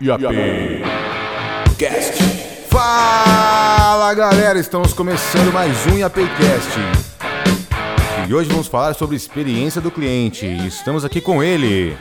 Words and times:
IAP 0.00 0.82
Cast. 1.76 2.22
Fala 2.70 4.14
galera, 4.14 4.58
estamos 4.58 4.94
começando 4.94 5.52
mais 5.52 5.86
um 5.88 5.98
IAPcast. 5.98 6.78
E 8.26 8.34
hoje 8.34 8.48
vamos 8.48 8.66
falar 8.66 8.94
sobre 8.94 9.14
experiência 9.14 9.78
do 9.78 9.90
cliente. 9.90 10.46
Estamos 10.66 11.04
aqui 11.04 11.20
com 11.20 11.42
ele, 11.42 11.94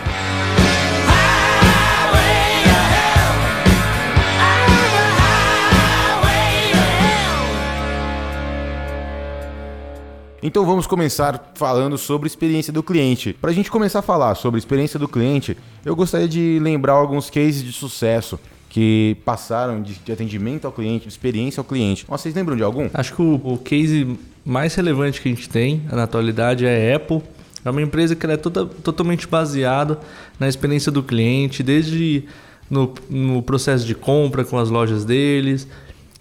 Então 10.45 10.67
vamos 10.67 10.89
começar 10.89 11.53
falando 11.55 11.97
sobre 11.97 12.27
experiência 12.27 12.73
do 12.73 12.83
cliente. 12.83 13.33
Para 13.33 13.51
a 13.51 13.55
gente 13.55 13.71
começar 13.71 14.01
a 14.01 14.03
falar 14.03 14.35
sobre 14.35 14.59
experiência 14.59 14.99
do 14.99 15.07
cliente, 15.07 15.57
eu 15.85 15.95
gostaria 15.95 16.27
de 16.27 16.59
lembrar 16.61 16.95
alguns 16.95 17.31
cases 17.31 17.63
de 17.63 17.73
sucesso 17.73 18.41
que 18.69 19.17
passaram 19.25 19.81
de, 19.81 20.01
atendimento 20.13 20.65
ao 20.65 20.73
cliente, 20.73 21.05
de 21.07 21.13
experiência 21.13 21.61
ao 21.61 21.65
cliente. 21.65 22.05
Vocês 22.09 22.35
lembram 22.35 22.57
de 22.57 22.65
algum? 22.65 22.91
Acho 22.93 23.15
que 23.15 23.23
o, 23.23 23.41
o 23.45 23.57
case 23.57 24.19
mais 24.45 24.75
relevante 24.75 25.21
que 25.21 25.29
a 25.29 25.33
gente 25.33 25.49
tem 25.49 25.83
na 25.93 26.03
atualidade 26.03 26.67
é 26.67 26.93
a 26.93 26.97
Apple. 26.97 27.23
É 27.65 27.71
uma 27.71 27.81
empresa 27.81 28.17
que 28.17 28.27
é 28.27 28.37
toda, 28.37 28.67
totalmente 28.67 29.29
baseada 29.29 30.01
na 30.41 30.49
experiência 30.49 30.91
do 30.91 31.05
cliente, 31.05 31.63
desde 31.63 32.25
no, 32.69 32.93
no 33.09 33.43
processo 33.43 33.87
de 33.87 33.95
compra 33.95 34.45
com 34.45 34.59
as 34.59 34.71
lojas 34.71 35.05
deles, 35.05 35.69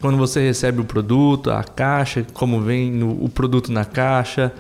quando 0.02 0.18
você 0.18 0.42
recebe 0.42 0.82
o 0.82 0.84
produto, 0.84 1.52
a 1.52 1.64
caixa, 1.64 2.26
como 2.34 2.60
vem 2.60 2.92
no, 2.92 3.24
o 3.24 3.30
produto 3.30 3.72
na 3.72 3.86
caixa. 3.86 4.52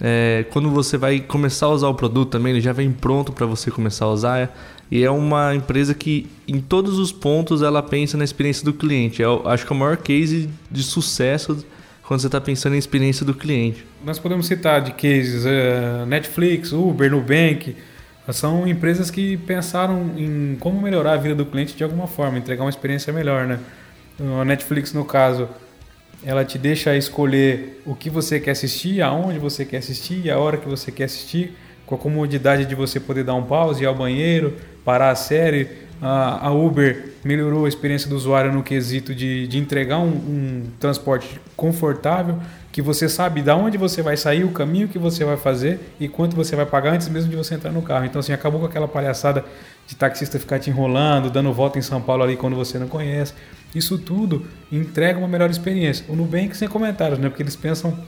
É, 0.00 0.44
quando 0.50 0.70
você 0.70 0.98
vai 0.98 1.20
começar 1.20 1.66
a 1.66 1.70
usar 1.70 1.88
o 1.88 1.94
produto 1.94 2.30
também, 2.30 2.52
ele 2.52 2.60
já 2.60 2.72
vem 2.72 2.92
pronto 2.92 3.32
para 3.32 3.46
você 3.46 3.70
começar 3.70 4.04
a 4.04 4.10
usar. 4.10 4.56
E 4.90 5.02
é 5.02 5.10
uma 5.10 5.54
empresa 5.54 5.94
que, 5.94 6.28
em 6.46 6.60
todos 6.60 6.98
os 6.98 7.10
pontos, 7.10 7.62
ela 7.62 7.82
pensa 7.82 8.16
na 8.18 8.24
experiência 8.24 8.64
do 8.64 8.72
cliente. 8.72 9.22
Eu 9.22 9.42
acho 9.48 9.66
que 9.66 9.72
é 9.72 9.76
o 9.76 9.78
maior 9.78 9.96
case 9.96 10.50
de 10.70 10.82
sucesso 10.82 11.64
quando 12.02 12.20
você 12.20 12.26
está 12.26 12.40
pensando 12.40 12.74
em 12.74 12.78
experiência 12.78 13.24
do 13.24 13.32
cliente. 13.32 13.86
Nós 14.04 14.18
podemos 14.18 14.46
citar 14.46 14.82
de 14.82 14.92
cases 14.92 15.46
uh, 15.46 16.04
Netflix, 16.06 16.72
Uber, 16.72 17.10
Nubank. 17.10 17.74
São 18.30 18.68
empresas 18.68 19.10
que 19.10 19.36
pensaram 19.38 20.12
em 20.16 20.56
como 20.60 20.80
melhorar 20.80 21.12
a 21.12 21.16
vida 21.16 21.34
do 21.34 21.46
cliente 21.46 21.74
de 21.74 21.84
alguma 21.84 22.06
forma, 22.06 22.38
entregar 22.38 22.64
uma 22.64 22.70
experiência 22.70 23.12
melhor, 23.12 23.46
né? 23.46 23.58
A 24.20 24.44
Netflix, 24.44 24.92
no 24.92 25.04
caso, 25.04 25.48
ela 26.24 26.44
te 26.44 26.56
deixa 26.56 26.96
escolher 26.96 27.82
o 27.84 27.94
que 27.94 28.08
você 28.08 28.38
quer 28.38 28.52
assistir, 28.52 29.02
aonde 29.02 29.38
você 29.38 29.64
quer 29.64 29.78
assistir, 29.78 30.30
a 30.30 30.38
hora 30.38 30.56
que 30.56 30.68
você 30.68 30.92
quer 30.92 31.04
assistir, 31.04 31.56
com 31.84 31.94
a 31.94 31.98
comodidade 31.98 32.64
de 32.64 32.74
você 32.74 32.98
poder 32.98 33.24
dar 33.24 33.34
um 33.34 33.42
pause, 33.42 33.82
ir 33.82 33.86
ao 33.86 33.94
banheiro, 33.94 34.54
parar 34.84 35.10
a 35.10 35.14
série. 35.14 35.84
A, 36.00 36.50
Uber 36.50 37.12
melhorou 37.24 37.64
a 37.64 37.68
experiência 37.68 38.10
do 38.10 38.16
usuário 38.16 38.52
no 38.52 38.62
quesito 38.62 39.14
de, 39.14 39.46
de 39.46 39.58
entregar 39.58 39.98
um, 39.98 40.08
um 40.08 40.62
transporte 40.78 41.40
confortável, 41.56 42.38
que 42.70 42.82
você 42.82 43.08
sabe 43.08 43.40
de 43.40 43.50
onde 43.50 43.78
você 43.78 44.02
vai 44.02 44.16
sair, 44.16 44.44
o 44.44 44.50
caminho 44.50 44.88
que 44.88 44.98
você 44.98 45.24
vai 45.24 45.36
fazer 45.36 45.80
e 45.98 46.06
quanto 46.08 46.36
você 46.36 46.54
vai 46.56 46.66
pagar 46.66 46.92
antes 46.92 47.08
mesmo 47.08 47.30
de 47.30 47.36
você 47.36 47.54
entrar 47.54 47.70
no 47.70 47.80
carro. 47.80 48.04
Então, 48.04 48.20
assim, 48.20 48.32
acabou 48.32 48.60
com 48.60 48.66
aquela 48.66 48.88
palhaçada 48.88 49.44
de 49.86 49.94
taxista 49.94 50.38
ficar 50.38 50.58
te 50.58 50.68
enrolando, 50.68 51.30
dando 51.30 51.52
volta 51.52 51.78
em 51.78 51.82
São 51.82 52.00
Paulo 52.02 52.22
ali 52.22 52.36
quando 52.36 52.56
você 52.56 52.78
não 52.78 52.88
conhece. 52.88 53.32
Isso 53.74 53.98
tudo 53.98 54.46
entrega 54.70 55.18
uma 55.18 55.28
melhor 55.28 55.50
experiência. 55.50 56.04
O 56.08 56.14
Nubank 56.14 56.56
sem 56.56 56.68
comentários, 56.68 57.18
né? 57.18 57.28
Porque 57.28 57.42
eles 57.42 57.56
pensam 57.56 57.98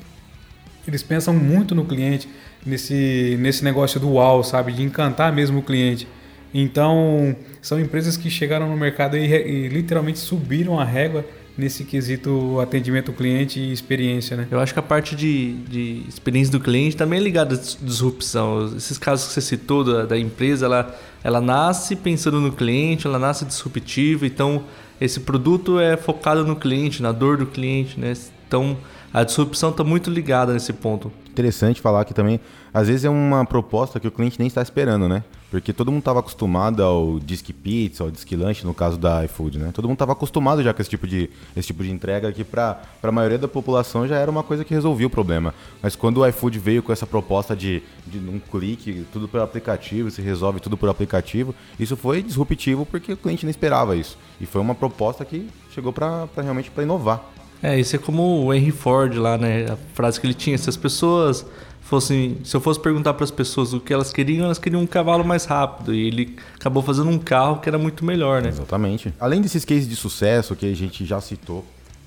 eles 0.87 1.03
pensam 1.03 1.35
muito 1.35 1.75
no 1.75 1.85
cliente, 1.85 2.29
nesse, 2.65 3.37
nesse 3.41 3.65
negócio 3.65 3.99
do 3.99 4.13
uau, 4.13 4.45
sabe? 4.45 4.73
De 4.73 4.83
encantar 4.83 5.33
mesmo 5.33 5.59
o 5.59 5.63
cliente. 5.63 6.07
Então, 6.55 7.35
são 7.61 7.81
empresas 7.81 8.17
que 8.17 8.31
chegaram 8.31 8.69
no 8.69 8.77
mercado 8.77 9.17
e, 9.17 9.27
e 9.27 9.69
literalmente 9.69 10.19
subiram 10.19 10.79
a 10.79 10.85
régua 10.85 11.25
nesse 11.59 11.85
quesito 11.85 12.61
atendimento 12.61 13.13
cliente 13.13 13.59
e 13.59 13.73
experiência, 13.73 14.37
né? 14.37 14.47
Eu 14.51 14.61
acho 14.61 14.73
que 14.73 14.79
a 14.79 14.83
parte 14.83 15.17
de, 15.17 15.55
de 15.69 16.03
experiência 16.09 16.53
do 16.53 16.61
cliente 16.61 16.97
também 16.97 17.19
é 17.19 17.23
ligada 17.23 17.55
à 17.55 17.59
disrupção. 17.59 18.75
Esses 18.77 18.99
casos 18.99 19.29
que 19.29 19.35
você 19.35 19.41
citou 19.41 19.83
da, 19.83 20.05
da 20.05 20.19
empresa, 20.19 20.67
ela, 20.67 20.95
ela 21.25 21.41
nasce 21.41 21.97
pensando 21.97 22.41
no 22.41 22.53
cliente, 22.53 23.07
ela 23.07 23.19
nasce 23.19 23.45
disruptiva, 23.45 24.27
então 24.27 24.65
esse 25.01 25.21
produto 25.21 25.79
é 25.79 25.97
focado 25.97 26.45
no 26.45 26.57
cliente, 26.57 27.03
na 27.03 27.13
dor 27.13 27.37
do 27.37 27.47
cliente, 27.47 27.99
né? 27.99 28.13
Então 28.47 28.77
a 29.13 29.25
disrupção 29.25 29.71
está 29.71 29.83
muito 29.83 30.11
ligada 30.11 30.53
nesse 30.53 30.73
ponto. 30.73 31.11
Interessante 31.31 31.81
falar 31.81 32.05
que 32.05 32.15
também, 32.15 32.41
às 32.73 32.89
vezes 32.89 33.05
é 33.05 33.11
uma 33.11 33.45
proposta 33.45 33.99
que 34.01 34.09
o 34.09 34.11
cliente 34.11 34.39
nem 34.39 34.49
está 34.49 34.63
esperando, 34.63 35.09
né? 35.09 35.25
Porque 35.51 35.73
todo 35.73 35.93
mundo 35.93 36.01
estava 36.01 36.21
acostumado 36.21 36.83
ao 36.83 37.21
Disque 37.21 37.53
Pizza, 37.53 38.03
ao 38.03 38.11
Disque 38.11 38.35
Lanche, 38.35 38.65
no 38.65 38.75
caso 38.75 38.99
da 38.99 39.25
iFood, 39.25 39.59
né? 39.59 39.71
Todo 39.73 39.85
mundo 39.85 39.95
estava 39.95 40.13
acostumado 40.13 40.63
já 40.63 40.75
com 40.75 40.83
esse 40.83 40.91
tipo 40.91 41.07
de, 41.07 41.31
esse 41.57 41.69
tipo 41.69 41.85
de 41.85 41.91
entrega 41.91 42.33
que 42.33 42.43
para 42.43 42.81
a 43.03 43.13
maioria 43.13 43.39
da 43.39 43.47
população 43.47 44.09
já 44.09 44.17
era 44.17 44.31
uma 44.31 44.43
coisa 44.43 44.65
que 44.65 44.75
resolvia 44.75 45.07
o 45.07 45.11
problema. 45.11 45.55
Mas 45.81 45.95
quando 45.95 46.19
o 46.19 46.27
iFood 46.27 46.59
veio 46.59 46.83
com 46.83 46.93
essa 46.93 47.07
proposta 47.07 47.55
de, 47.55 47.83
de 48.07 48.19
um 48.19 48.41
clique, 48.41 49.07
tudo 49.13 49.29
por 49.29 49.41
aplicativo, 49.41 50.11
se 50.11 50.21
resolve 50.21 50.59
tudo 50.59 50.77
por 50.77 50.89
aplicativo, 50.89 51.55
isso 51.79 51.97
foi 51.97 52.23
disruptivo 52.23 52.85
porque 52.85 53.13
o 53.13 53.17
cliente 53.17 53.47
não 53.47 53.51
esperava 53.51 53.95
isso. 53.95 54.19
E 54.41 54.47
foi 54.47 54.61
uma 54.61 54.75
proposta 54.75 55.25
que 55.25 55.49
chegou 55.71 55.93
para 55.93 56.29
realmente 56.37 56.71
para 56.71 56.83
inovar. 56.83 57.23
É, 57.63 57.79
isso 57.79 57.97
é 57.97 57.99
como 57.99 58.45
o 58.45 58.53
Henry 58.53 58.71
Ford 58.71 59.17
lá, 59.17 59.39
né? 59.39 59.67
A 59.67 59.77
frase 59.95 60.21
que 60.21 60.27
ele 60.27 60.35
tinha, 60.35 60.57
se 60.59 60.69
as 60.69 60.77
pessoas 60.77 61.45
fossem, 61.81 62.39
se 62.45 62.55
eu 62.55 62.61
fosse 62.61 62.81
perguntar 62.81 63.15
para 63.15 63.25
as 63.25 63.31
pessoas 63.31 63.73
o 63.73 63.81
que 63.81 63.93
elas 63.93 64.13
queriam, 64.13 64.45
elas 64.45 64.59
queriam 64.59 64.83
um 64.83 64.87
cavalo 64.87 65.25
mais 65.25 65.45
rápido 65.45 65.95
e 65.95 66.07
ele 66.07 66.37
acabou 66.55 66.83
fazendo 66.83 67.09
um 67.09 67.19
carro 67.19 67.61
que 67.61 67.69
era 67.69 67.79
muito 67.79 68.05
melhor, 68.05 68.43
né? 68.43 68.49
Exatamente. 68.49 69.15
Além 69.19 69.41
desses 69.41 69.65
cases 69.65 69.89
de 69.89 69.97
sucesso 69.97 70.55
que 70.57 70.67
a 70.67 70.75
gente 70.75 71.05
já 71.05 71.21
citou, 71.21 71.65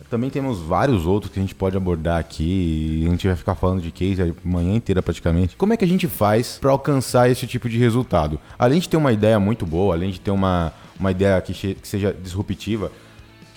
também 0.09 0.29
temos 0.29 0.59
vários 0.59 1.05
outros 1.05 1.31
que 1.31 1.39
a 1.39 1.41
gente 1.41 1.53
pode 1.53 1.77
abordar 1.77 2.19
aqui 2.19 3.05
a 3.05 3.11
gente 3.11 3.27
vai 3.27 3.35
ficar 3.35 3.55
falando 3.55 3.81
de 3.81 3.91
case 3.91 4.21
a 4.21 4.33
manhã 4.43 4.75
inteira 4.75 5.01
praticamente. 5.01 5.55
Como 5.55 5.71
é 5.71 5.77
que 5.77 5.85
a 5.85 5.87
gente 5.87 6.07
faz 6.07 6.57
para 6.59 6.71
alcançar 6.71 7.29
esse 7.29 7.45
tipo 7.45 7.69
de 7.69 7.77
resultado? 7.77 8.39
Além 8.57 8.79
de 8.79 8.89
ter 8.89 8.97
uma 8.97 9.13
ideia 9.13 9.39
muito 9.39 9.65
boa, 9.65 9.93
além 9.93 10.09
de 10.09 10.19
ter 10.19 10.31
uma, 10.31 10.73
uma 10.99 11.11
ideia 11.11 11.39
que, 11.41 11.53
que 11.53 11.87
seja 11.87 12.11
disruptiva, 12.11 12.91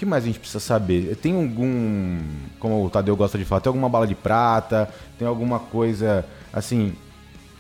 que 0.03 0.07
mais 0.07 0.25
a 0.25 0.27
gente 0.27 0.41
precisa 0.41 0.59
saber? 0.59 1.15
Tem 1.23 1.33
algum, 1.33 2.19
como 2.59 2.85
o 2.85 2.91
Tadeu 2.91 3.15
gosta 3.15 3.39
de 3.39 3.45
falar, 3.45 3.61
tem 3.61 3.71
alguma 3.71 3.89
bala 3.89 4.05
de 4.05 4.17
prata? 4.17 4.93
Tem 5.17 5.29
alguma 5.29 5.61
coisa, 5.61 6.25
assim, 6.53 6.93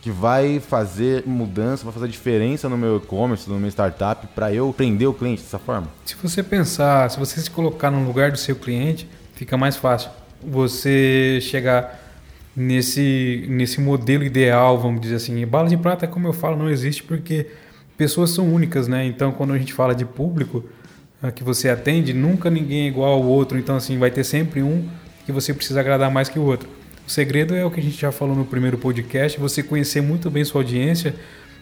que 0.00 0.10
vai 0.10 0.58
fazer 0.58 1.22
mudança, 1.24 1.84
vai 1.84 1.92
fazer 1.92 2.08
diferença 2.08 2.68
no 2.68 2.76
meu 2.76 2.96
e-commerce, 2.96 3.48
no 3.48 3.60
meu 3.60 3.68
startup, 3.68 4.26
para 4.34 4.52
eu 4.52 4.74
prender 4.76 5.08
o 5.08 5.14
cliente 5.14 5.40
dessa 5.40 5.60
forma? 5.60 5.86
Se 6.04 6.16
você 6.20 6.42
pensar, 6.42 7.08
se 7.12 7.16
você 7.16 7.40
se 7.40 7.48
colocar 7.48 7.92
no 7.92 8.04
lugar 8.04 8.32
do 8.32 8.38
seu 8.38 8.56
cliente, 8.56 9.08
fica 9.34 9.56
mais 9.56 9.76
fácil 9.76 10.10
você 10.42 11.38
chegar 11.40 12.00
nesse, 12.56 13.46
nesse 13.48 13.80
modelo 13.80 14.24
ideal, 14.24 14.80
vamos 14.80 15.00
dizer 15.00 15.14
assim. 15.14 15.40
E 15.40 15.46
bala 15.46 15.68
de 15.68 15.76
prata, 15.76 16.08
como 16.08 16.26
eu 16.26 16.32
falo, 16.32 16.56
não 16.56 16.68
existe 16.68 17.04
porque 17.04 17.46
pessoas 17.96 18.30
são 18.30 18.52
únicas, 18.52 18.88
né? 18.88 19.06
Então, 19.06 19.30
quando 19.30 19.52
a 19.52 19.58
gente 19.58 19.72
fala 19.72 19.94
de 19.94 20.04
público, 20.04 20.64
que 21.30 21.44
você 21.44 21.68
atende, 21.68 22.12
nunca 22.12 22.50
ninguém 22.50 22.86
é 22.86 22.88
igual 22.88 23.12
ao 23.12 23.22
outro. 23.22 23.58
Então, 23.58 23.76
assim, 23.76 23.98
vai 23.98 24.10
ter 24.10 24.24
sempre 24.24 24.62
um 24.62 24.88
que 25.24 25.30
você 25.30 25.54
precisa 25.54 25.78
agradar 25.80 26.10
mais 26.10 26.28
que 26.28 26.38
o 26.38 26.42
outro. 26.42 26.68
O 27.06 27.10
segredo 27.10 27.54
é 27.54 27.64
o 27.64 27.70
que 27.70 27.80
a 27.80 27.82
gente 27.82 28.00
já 28.00 28.10
falou 28.10 28.34
no 28.34 28.44
primeiro 28.44 28.78
podcast: 28.78 29.38
você 29.38 29.62
conhecer 29.62 30.00
muito 30.00 30.30
bem 30.30 30.44
sua 30.44 30.62
audiência 30.62 31.14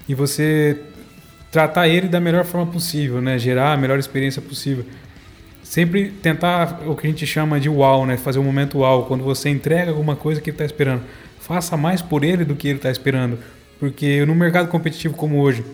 e 0.08 0.14
você 0.14 0.78
tratar 1.50 1.88
ele 1.88 2.08
da 2.08 2.20
melhor 2.20 2.44
forma 2.44 2.70
possível, 2.70 3.20
né? 3.20 3.38
Gerar 3.38 3.72
a 3.72 3.76
melhor 3.76 3.98
experiência 3.98 4.40
possível. 4.40 4.84
Sempre 5.62 6.10
tentar 6.10 6.80
o 6.86 6.96
que 6.96 7.06
a 7.06 7.10
gente 7.10 7.26
chama 7.26 7.60
de 7.60 7.68
wow, 7.68 8.06
né? 8.06 8.16
Fazer 8.16 8.38
um 8.38 8.44
momento 8.44 8.78
wow, 8.78 9.04
quando 9.04 9.22
você 9.24 9.48
entrega 9.48 9.90
alguma 9.90 10.16
coisa 10.16 10.40
que 10.40 10.50
ele 10.50 10.54
está 10.54 10.64
esperando. 10.64 11.02
Faça 11.38 11.76
mais 11.76 12.02
por 12.02 12.24
ele 12.24 12.44
do 12.44 12.54
que 12.54 12.68
ele 12.68 12.78
está 12.78 12.90
esperando. 12.90 13.38
Porque 13.78 14.24
no 14.26 14.34
mercado 14.34 14.68
competitivo 14.68 15.14
como 15.14 15.40
hoje, 15.40 15.64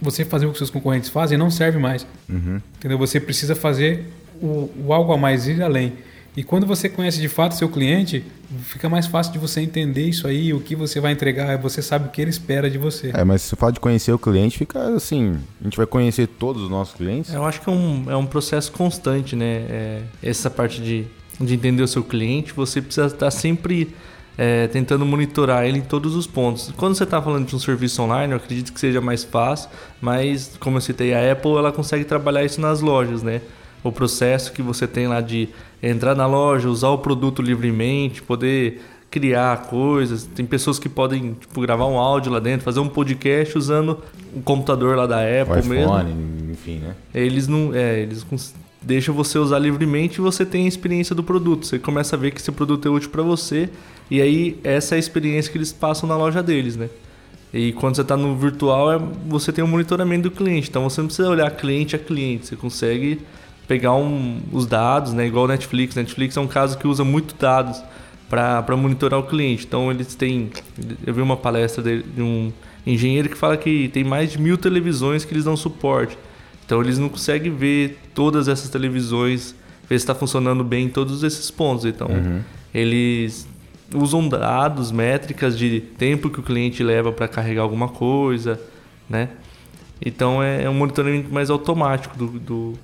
você 0.00 0.24
fazer 0.24 0.46
o 0.46 0.52
que 0.52 0.58
seus 0.58 0.70
concorrentes 0.70 1.08
fazem 1.10 1.36
não 1.36 1.50
serve 1.50 1.78
mais. 1.78 2.06
Uhum. 2.28 2.60
Entendeu? 2.76 2.98
Você 2.98 3.18
precisa 3.18 3.54
fazer 3.54 4.06
o, 4.40 4.70
o, 4.86 4.92
algo 4.92 5.12
a 5.12 5.16
mais, 5.16 5.46
ir 5.48 5.62
além. 5.62 5.92
E 6.36 6.44
quando 6.44 6.66
você 6.66 6.88
conhece 6.88 7.20
de 7.20 7.28
fato 7.28 7.56
seu 7.56 7.68
cliente, 7.68 8.24
fica 8.62 8.88
mais 8.88 9.06
fácil 9.06 9.32
de 9.32 9.40
você 9.40 9.60
entender 9.60 10.04
isso 10.04 10.26
aí, 10.28 10.54
o 10.54 10.60
que 10.60 10.76
você 10.76 11.00
vai 11.00 11.10
entregar, 11.10 11.58
você 11.58 11.82
sabe 11.82 12.06
o 12.06 12.10
que 12.10 12.20
ele 12.20 12.30
espera 12.30 12.70
de 12.70 12.78
você. 12.78 13.10
É, 13.12 13.24
mas 13.24 13.42
se 13.42 13.48
você 13.48 13.56
fala 13.56 13.72
de 13.72 13.80
conhecer 13.80 14.12
o 14.12 14.18
cliente, 14.18 14.56
fica 14.56 14.94
assim, 14.94 15.36
a 15.60 15.64
gente 15.64 15.76
vai 15.76 15.86
conhecer 15.86 16.28
todos 16.28 16.62
os 16.62 16.70
nossos 16.70 16.94
clientes? 16.94 17.34
Eu 17.34 17.44
acho 17.44 17.60
que 17.60 17.68
é 17.68 17.72
um, 17.72 18.04
é 18.08 18.16
um 18.16 18.26
processo 18.26 18.70
constante, 18.70 19.34
né? 19.34 19.64
É, 19.68 20.02
essa 20.22 20.48
parte 20.48 20.80
de, 20.80 21.06
de 21.40 21.54
entender 21.54 21.82
o 21.82 21.88
seu 21.88 22.04
cliente, 22.04 22.52
você 22.52 22.80
precisa 22.80 23.06
estar 23.08 23.32
sempre 23.32 23.92
é, 24.38 24.68
tentando 24.68 25.04
monitorar 25.04 25.66
ele 25.66 25.78
em 25.78 25.82
todos 25.82 26.14
os 26.14 26.24
pontos. 26.24 26.72
Quando 26.76 26.94
você 26.94 27.02
está 27.02 27.20
falando 27.20 27.48
de 27.48 27.56
um 27.56 27.58
serviço 27.58 28.00
online, 28.00 28.32
eu 28.32 28.36
acredito 28.36 28.72
que 28.72 28.78
seja 28.78 29.00
mais 29.00 29.24
fácil, 29.24 29.68
mas 30.00 30.56
como 30.60 30.76
eu 30.76 30.80
citei, 30.80 31.12
a 31.12 31.32
Apple 31.32 31.56
ela 31.56 31.72
consegue 31.72 32.04
trabalhar 32.04 32.44
isso 32.44 32.60
nas 32.60 32.80
lojas, 32.80 33.20
né? 33.24 33.40
O 33.82 33.90
processo 33.90 34.52
que 34.52 34.62
você 34.62 34.86
tem 34.86 35.08
lá 35.08 35.20
de 35.20 35.48
entrar 35.82 36.14
na 36.14 36.26
loja, 36.26 36.68
usar 36.68 36.90
o 36.90 36.98
produto 36.98 37.42
livremente, 37.42 38.22
poder 38.22 38.80
criar 39.10 39.56
coisas. 39.62 40.24
Tem 40.24 40.46
pessoas 40.46 40.78
que 40.78 40.88
podem 40.88 41.34
tipo, 41.34 41.60
gravar 41.60 41.86
um 41.86 41.98
áudio 41.98 42.30
lá 42.30 42.38
dentro, 42.38 42.64
fazer 42.64 42.80
um 42.80 42.88
podcast 42.88 43.58
usando 43.58 43.98
o 44.34 44.40
computador 44.40 44.96
lá 44.96 45.06
da 45.06 45.18
Apple 45.20 45.62
o 45.62 45.66
mesmo. 45.66 45.84
iPhone, 45.84 46.52
enfim, 46.52 46.78
né? 46.78 46.94
Eles 47.12 47.48
não, 47.48 47.74
é, 47.74 48.00
eles 48.00 48.24
deixam 48.80 49.14
você 49.14 49.38
usar 49.38 49.58
livremente 49.58 50.18
e 50.18 50.20
você 50.20 50.46
tem 50.46 50.64
a 50.64 50.68
experiência 50.68 51.14
do 51.14 51.24
produto. 51.24 51.66
Você 51.66 51.78
começa 51.78 52.14
a 52.14 52.18
ver 52.18 52.30
que 52.30 52.40
esse 52.40 52.52
produto 52.52 52.86
é 52.86 52.90
útil 52.90 53.10
para 53.10 53.22
você 53.22 53.68
e 54.10 54.20
aí 54.20 54.58
essa 54.64 54.94
é 54.94 54.96
a 54.96 54.98
experiência 54.98 55.50
que 55.50 55.58
eles 55.58 55.72
passam 55.72 56.08
na 56.08 56.16
loja 56.16 56.42
deles, 56.42 56.76
né? 56.76 56.88
E 57.52 57.72
quando 57.72 57.96
você 57.96 58.02
está 58.02 58.16
no 58.16 58.36
virtual, 58.36 58.92
é, 58.92 59.00
você 59.26 59.52
tem 59.52 59.64
um 59.64 59.68
monitoramento 59.68 60.24
do 60.24 60.30
cliente. 60.30 60.68
Então 60.68 60.88
você 60.88 61.00
não 61.00 61.08
precisa 61.08 61.28
olhar 61.28 61.50
cliente 61.50 61.96
a 61.96 61.98
cliente. 61.98 62.46
Você 62.46 62.56
consegue 62.56 63.20
pegar 63.66 63.94
um, 63.94 64.40
os 64.52 64.66
dados, 64.66 65.12
né? 65.12 65.26
Igual 65.26 65.46
o 65.46 65.48
Netflix. 65.48 65.94
Netflix 65.94 66.36
é 66.36 66.40
um 66.40 66.46
caso 66.46 66.76
que 66.76 66.86
usa 66.86 67.04
muito 67.04 67.34
dados 67.34 67.82
para 68.28 68.76
monitorar 68.76 69.18
o 69.18 69.22
cliente. 69.22 69.64
Então 69.66 69.90
eles 69.90 70.14
têm. 70.14 70.50
Eu 71.06 71.14
vi 71.14 71.22
uma 71.22 71.36
palestra 71.36 71.82
de, 71.82 72.02
de 72.02 72.20
um 72.20 72.52
engenheiro 72.86 73.30
que 73.30 73.36
fala 73.36 73.56
que 73.56 73.88
tem 73.88 74.04
mais 74.04 74.32
de 74.32 74.38
mil 74.38 74.58
televisões 74.58 75.24
que 75.24 75.32
eles 75.32 75.44
dão 75.44 75.56
suporte. 75.56 76.18
Então 76.66 76.82
eles 76.82 76.98
não 76.98 77.08
conseguem 77.08 77.54
ver 77.54 77.98
todas 78.14 78.46
essas 78.46 78.68
televisões, 78.68 79.54
ver 79.88 79.98
se 79.98 80.02
está 80.02 80.14
funcionando 80.14 80.62
bem 80.62 80.84
em 80.84 80.90
todos 80.90 81.22
esses 81.22 81.50
pontos. 81.50 81.86
Então 81.86 82.08
uhum. 82.08 82.40
eles 82.74 83.47
usam 83.94 84.28
dados, 84.28 84.90
métricas 84.90 85.56
de 85.56 85.80
tempo 85.80 86.30
que 86.30 86.40
o 86.40 86.42
cliente 86.42 86.82
leva 86.82 87.12
para 87.12 87.26
carregar 87.26 87.62
alguma 87.62 87.88
coisa, 87.88 88.60
né? 89.08 89.30
Então 90.04 90.42
é, 90.42 90.64
é 90.64 90.70
um 90.70 90.74
monitoramento 90.74 91.32
mais 91.32 91.50
automático 91.50 92.16
do, 92.16 92.26
do 92.38 92.74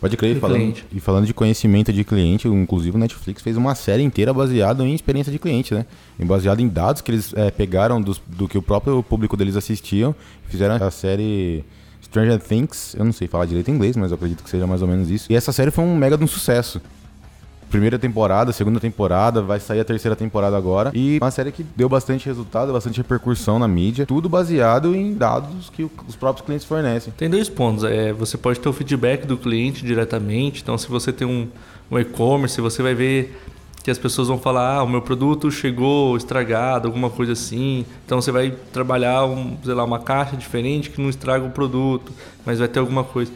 Pode 0.00 0.16
crer, 0.16 0.38
falando, 0.38 0.58
cliente. 0.58 0.86
e 0.92 1.00
falando 1.00 1.26
de 1.26 1.34
conhecimento 1.34 1.92
de 1.92 2.04
cliente, 2.04 2.46
inclusive 2.46 2.96
o 2.96 2.98
Netflix 2.98 3.42
fez 3.42 3.56
uma 3.56 3.74
série 3.74 4.02
inteira 4.02 4.32
baseada 4.32 4.84
em 4.84 4.94
experiência 4.94 5.32
de 5.32 5.38
cliente, 5.38 5.74
né? 5.74 5.86
Baseada 6.18 6.60
em 6.60 6.68
dados 6.68 7.00
que 7.02 7.10
eles 7.10 7.32
é, 7.34 7.50
pegaram 7.50 8.00
do, 8.00 8.16
do 8.26 8.46
que 8.46 8.58
o 8.58 8.62
próprio 8.62 9.02
público 9.02 9.36
deles 9.36 9.56
assistiam, 9.56 10.14
fizeram 10.48 10.74
a 10.76 10.90
série 10.90 11.64
Stranger 12.02 12.40
Things, 12.40 12.94
eu 12.96 13.04
não 13.04 13.12
sei 13.12 13.26
falar 13.26 13.46
direito 13.46 13.70
em 13.70 13.74
inglês, 13.74 13.96
mas 13.96 14.12
acredito 14.12 14.44
que 14.44 14.50
seja 14.50 14.66
mais 14.66 14.82
ou 14.82 14.88
menos 14.88 15.10
isso. 15.10 15.32
E 15.32 15.34
essa 15.34 15.52
série 15.52 15.70
foi 15.70 15.84
um 15.84 15.96
mega 15.96 16.16
de 16.16 16.24
um 16.24 16.28
sucesso 16.28 16.80
primeira 17.70 17.98
temporada, 17.98 18.52
segunda 18.52 18.80
temporada, 18.80 19.42
vai 19.42 19.60
sair 19.60 19.80
a 19.80 19.84
terceira 19.84 20.16
temporada 20.16 20.56
agora. 20.56 20.90
E 20.94 21.18
uma 21.20 21.30
série 21.30 21.52
que 21.52 21.64
deu 21.76 21.88
bastante 21.88 22.26
resultado, 22.26 22.72
bastante 22.72 22.98
repercussão 22.98 23.58
na 23.58 23.68
mídia, 23.68 24.06
tudo 24.06 24.28
baseado 24.28 24.94
em 24.94 25.14
dados 25.14 25.70
que 25.70 25.82
os 26.06 26.16
próprios 26.16 26.44
clientes 26.44 26.66
fornecem. 26.66 27.12
Tem 27.16 27.28
dois 27.28 27.48
pontos. 27.48 27.84
É, 27.84 28.12
você 28.12 28.36
pode 28.36 28.60
ter 28.60 28.68
o 28.68 28.72
feedback 28.72 29.26
do 29.26 29.36
cliente 29.36 29.84
diretamente. 29.84 30.62
Então, 30.62 30.76
se 30.78 30.88
você 30.88 31.12
tem 31.12 31.26
um, 31.26 31.48
um 31.90 31.98
e-commerce, 31.98 32.60
você 32.60 32.82
vai 32.82 32.94
ver 32.94 33.36
que 33.86 33.90
as 33.92 33.98
pessoas 33.98 34.26
vão 34.26 34.36
falar, 34.36 34.78
ah, 34.78 34.82
o 34.82 34.88
meu 34.88 35.00
produto 35.00 35.48
chegou 35.48 36.16
estragado, 36.16 36.88
alguma 36.88 37.08
coisa 37.08 37.34
assim. 37.34 37.86
Então 38.04 38.20
você 38.20 38.32
vai 38.32 38.52
trabalhar, 38.72 39.24
um, 39.26 39.56
sei 39.64 39.74
lá, 39.74 39.84
uma 39.84 40.00
caixa 40.00 40.36
diferente 40.36 40.90
que 40.90 41.00
não 41.00 41.08
estraga 41.08 41.44
o 41.44 41.50
produto, 41.50 42.12
mas 42.44 42.58
vai 42.58 42.66
ter 42.66 42.80
alguma 42.80 43.04
coisa. 43.04 43.30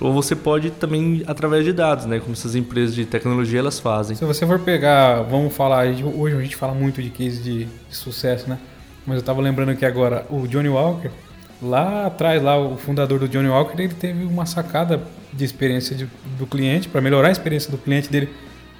Ou 0.00 0.12
você 0.12 0.34
pode 0.34 0.70
também 0.70 1.22
através 1.26 1.64
de 1.64 1.72
dados, 1.72 2.06
né? 2.06 2.18
Como 2.18 2.32
essas 2.32 2.54
empresas 2.54 2.94
de 2.94 3.04
tecnologia 3.04 3.58
elas 3.58 3.78
fazem. 3.78 4.16
Se 4.16 4.24
você 4.24 4.46
for 4.46 4.58
pegar, 4.58 5.22
vamos 5.22 5.54
falar, 5.54 5.86
hoje 5.86 6.36
a 6.36 6.40
gente 6.40 6.56
fala 6.56 6.74
muito 6.74 7.02
de 7.02 7.10
case 7.10 7.42
de, 7.42 7.64
de 7.64 7.96
sucesso, 7.96 8.48
né? 8.48 8.58
Mas 9.06 9.16
eu 9.16 9.20
estava 9.20 9.40
lembrando 9.40 9.70
aqui 9.70 9.84
agora, 9.84 10.24
o 10.30 10.46
Johnny 10.46 10.68
Walker, 10.68 11.10
lá 11.62 12.06
atrás, 12.06 12.42
lá 12.42 12.58
o 12.58 12.76
fundador 12.76 13.18
do 13.18 13.28
Johnny 13.28 13.48
Walker, 13.48 13.80
ele 13.80 13.92
teve 13.92 14.24
uma 14.24 14.46
sacada 14.46 15.02
de 15.32 15.44
experiência 15.44 15.94
de, 15.94 16.08
do 16.38 16.46
cliente, 16.46 16.88
para 16.88 17.00
melhorar 17.00 17.28
a 17.28 17.32
experiência 17.32 17.70
do 17.70 17.78
cliente 17.78 18.10
dele 18.10 18.30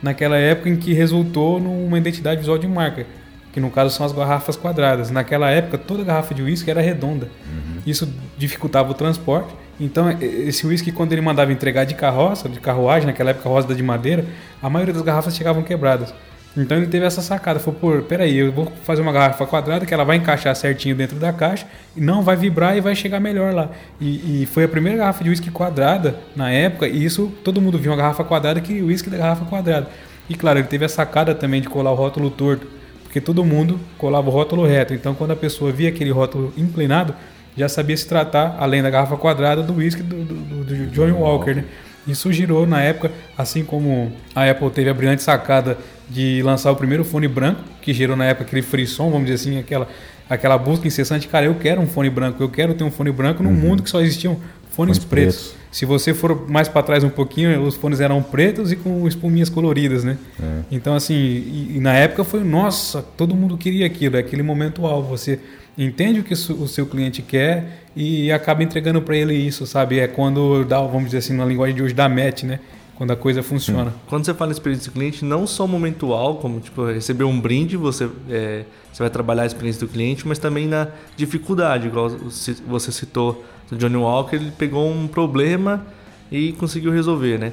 naquela 0.03 0.37
época 0.37 0.69
em 0.71 0.77
que 0.77 0.93
resultou 0.95 1.61
numa 1.61 1.99
identidade 1.99 2.41
visual 2.41 2.59
de 2.59 2.67
marca, 2.67 3.07
que 3.53 3.61
no 3.61 3.71
caso 3.71 3.95
são 3.95 4.07
as 4.07 4.13
garrafas 4.13 4.57
quadradas. 4.57 5.11
Naquela 5.11 5.51
época, 5.51 5.77
toda 5.77 6.03
garrafa 6.03 6.35
de 6.35 6.43
uísque 6.43 6.71
era 6.71 6.81
redonda. 6.81 7.27
Uhum. 7.47 7.83
Isso 7.87 8.09
dificultava 8.39 8.91
o 8.91 8.95
transporte 8.95 9.53
então, 9.81 10.11
esse 10.21 10.67
uísque, 10.67 10.93
quando 10.93 11.13
ele 11.13 11.23
mandava 11.23 11.53
entregar 11.53 11.85
de 11.85 11.95
carroça, 11.95 12.49
de 12.49 12.61
carruagem, 12.61 13.07
naquela 13.07 13.31
época 13.31 13.49
rosa 13.49 13.75
de 13.75 13.83
madeira, 13.83 14.25
a 14.63 14.69
maioria 14.69 14.93
das 14.93 15.03
garrafas 15.03 15.35
chegavam 15.35 15.63
quebradas. 15.63 16.13
Então 16.57 16.77
ele 16.77 16.89
teve 16.89 17.07
essa 17.07 17.23
sacada, 17.23 17.61
falou, 17.61 17.79
pô, 17.79 18.03
peraí, 18.03 18.37
eu 18.37 18.51
vou 18.51 18.71
fazer 18.83 19.03
uma 19.03 19.13
garrafa 19.13 19.47
quadrada 19.47 19.87
que 19.87 19.95
ela 19.95 20.05
vai 20.05 20.17
encaixar 20.17 20.55
certinho 20.57 20.97
dentro 20.97 21.17
da 21.17 21.33
caixa 21.33 21.65
não 21.97 22.23
vai 22.23 22.37
vibrar 22.37 22.77
e 22.77 22.81
vai 22.81 22.95
chegar 22.95 23.21
melhor 23.21 23.55
lá. 23.55 23.71
E, 24.01 24.43
e 24.43 24.47
foi 24.47 24.65
a 24.65 24.69
primeira 24.69 24.99
garrafa 24.99 25.23
de 25.23 25.31
uísque 25.31 25.51
quadrada 25.51 26.17
na 26.35 26.51
época, 26.51 26.89
e 26.89 27.05
isso 27.05 27.33
todo 27.45 27.61
mundo 27.61 27.79
viu 27.79 27.93
uma 27.93 27.97
garrafa 27.97 28.25
quadrada 28.25 28.61
que 28.61 28.83
uísque 28.83 29.11
da 29.11 29.17
garrafa 29.17 29.45
quadrada. 29.45 29.89
E 30.29 30.35
claro, 30.35 30.59
ele 30.59 30.69
teve 30.69 30.85
a 30.85 30.89
sacada 30.89 31.35
também 31.35 31.61
de 31.61 31.69
colar 31.69 31.93
o 31.93 31.95
rótulo 31.95 32.31
torto, 32.31 32.67
porque 33.05 33.21
todo 33.21 33.45
mundo 33.45 33.79
colava 33.99 34.29
o 34.29 34.33
rótulo 34.33 34.67
reto. 34.67 34.93
Então 34.93 35.15
quando 35.15 35.33
a 35.33 35.37
pessoa 35.37 35.71
via 35.71 35.89
aquele 35.89 36.11
rótulo 36.11 36.53
inclinado, 36.57 37.15
já 37.61 37.69
sabia 37.69 37.97
se 37.97 38.07
tratar, 38.07 38.57
além 38.59 38.83
da 38.83 38.89
garrafa 38.89 39.17
quadrada, 39.17 39.63
do 39.63 39.75
whisky 39.75 40.03
do, 40.03 40.25
do, 40.25 40.65
do 40.65 40.87
Johnny 40.87 41.13
Walker, 41.13 41.55
né? 41.55 41.65
Isso 42.07 42.33
girou 42.33 42.67
na 42.67 42.81
época, 42.81 43.11
assim 43.37 43.63
como 43.63 44.11
a 44.35 44.49
Apple 44.49 44.71
teve 44.71 44.89
a 44.89 44.95
brilhante 44.95 45.23
sacada 45.23 45.77
de 46.09 46.43
lançar 46.43 46.73
o 46.73 46.77
primeiro 46.77 47.05
fone 47.05 47.29
branco, 47.29 47.61
que 47.83 47.93
gerou 47.93 48.17
na 48.17 48.25
época 48.25 48.47
aquele 48.47 48.63
frisson, 48.63 49.11
vamos 49.11 49.29
dizer 49.29 49.35
assim, 49.35 49.59
aquela, 49.59 49.87
aquela 50.29 50.57
busca 50.57 50.89
incessante, 50.89 51.29
cara, 51.29 51.45
eu 51.47 51.55
quero 51.57 51.81
um 51.81 51.87
fone 51.87 52.09
branco, 52.09 52.43
eu 52.43 52.49
quero 52.49 52.73
ter 52.73 52.83
um 52.83 52.91
fone 52.91 53.13
branco 53.13 53.43
num 53.43 53.51
uhum. 53.51 53.57
mundo 53.57 53.83
que 53.83 53.91
só 53.91 54.01
existiam 54.01 54.37
fones, 54.71 54.97
fones 54.97 54.99
pretos. 54.99 55.37
pretos. 55.37 55.61
Se 55.71 55.85
você 55.85 56.15
for 56.15 56.49
mais 56.49 56.67
para 56.67 56.83
trás 56.83 57.05
um 57.05 57.11
pouquinho, 57.11 57.63
os 57.63 57.77
fones 57.77 58.01
eram 58.01 58.23
pretos 58.23 58.73
e 58.73 58.77
com 58.77 59.07
espuminhas 59.07 59.51
coloridas, 59.51 60.03
né? 60.03 60.17
É. 60.43 60.61
Então, 60.73 60.95
assim, 60.95 61.15
e, 61.15 61.75
e 61.77 61.81
na 61.81 61.93
época 61.95 62.25
foi, 62.25 62.43
nossa, 62.43 63.03
todo 63.03 63.37
mundo 63.37 63.59
queria 63.59 63.85
aquilo, 63.87 64.17
é 64.17 64.21
aquele 64.21 64.43
momento 64.43 64.87
alvo, 64.87 65.17
você 65.17 65.39
entende 65.77 66.21
o 66.21 66.25
que 66.25 66.35
o 66.35 66.69
seu 66.69 66.87
cliente 66.87 67.23
quer 67.23 67.85
e 67.95 68.31
acaba 68.31 68.63
entregando 68.63 69.01
para 69.03 69.17
ele 69.17 69.35
isso, 69.35 69.67
sabe? 69.67 69.99
É 69.99 70.07
quando 70.07 70.65
dá, 70.65 70.81
vamos 70.81 71.07
dizer 71.07 71.19
assim, 71.19 71.35
na 71.35 71.45
linguagem 71.45 71.75
de 71.75 71.83
hoje, 71.83 71.95
dá 71.95 72.09
match, 72.09 72.45
né? 72.45 72.61
Quando 72.97 73.13
a 73.13 73.17
coisa 73.17 73.43
funciona. 73.43 73.95
Quando 74.09 74.27
você 74.27 74.35
fala 74.35 74.51
em 74.51 74.53
experiência 74.53 74.91
do 74.91 74.95
cliente, 74.95 75.25
não 75.25 75.47
só 75.47 75.67
momentual, 75.67 76.37
como 76.37 76.61
tipo 76.61 76.85
receber 76.85 77.25
um 77.25 77.41
brinde, 77.41 77.77
você, 77.77 78.11
é, 78.29 78.65
você 78.93 79.03
vai 79.03 79.09
trabalhar 79.09 79.45
a 79.45 79.47
experiência 79.47 79.87
do 79.87 79.91
cliente, 79.91 80.29
mas 80.29 80.39
também 80.39 80.67
na 80.67 80.89
dificuldade, 81.17 81.87
igual 81.87 82.11
você 82.11 82.93
citou 82.93 83.43
o 83.73 83.77
Johnny 83.77 83.97
Walker, 83.97 84.37
ele 84.37 84.51
pegou 84.51 84.91
um 84.91 85.09
problema 85.09 85.87
e 86.31 86.53
conseguiu 86.53 86.93
resolver, 86.93 87.39
né? 87.39 87.53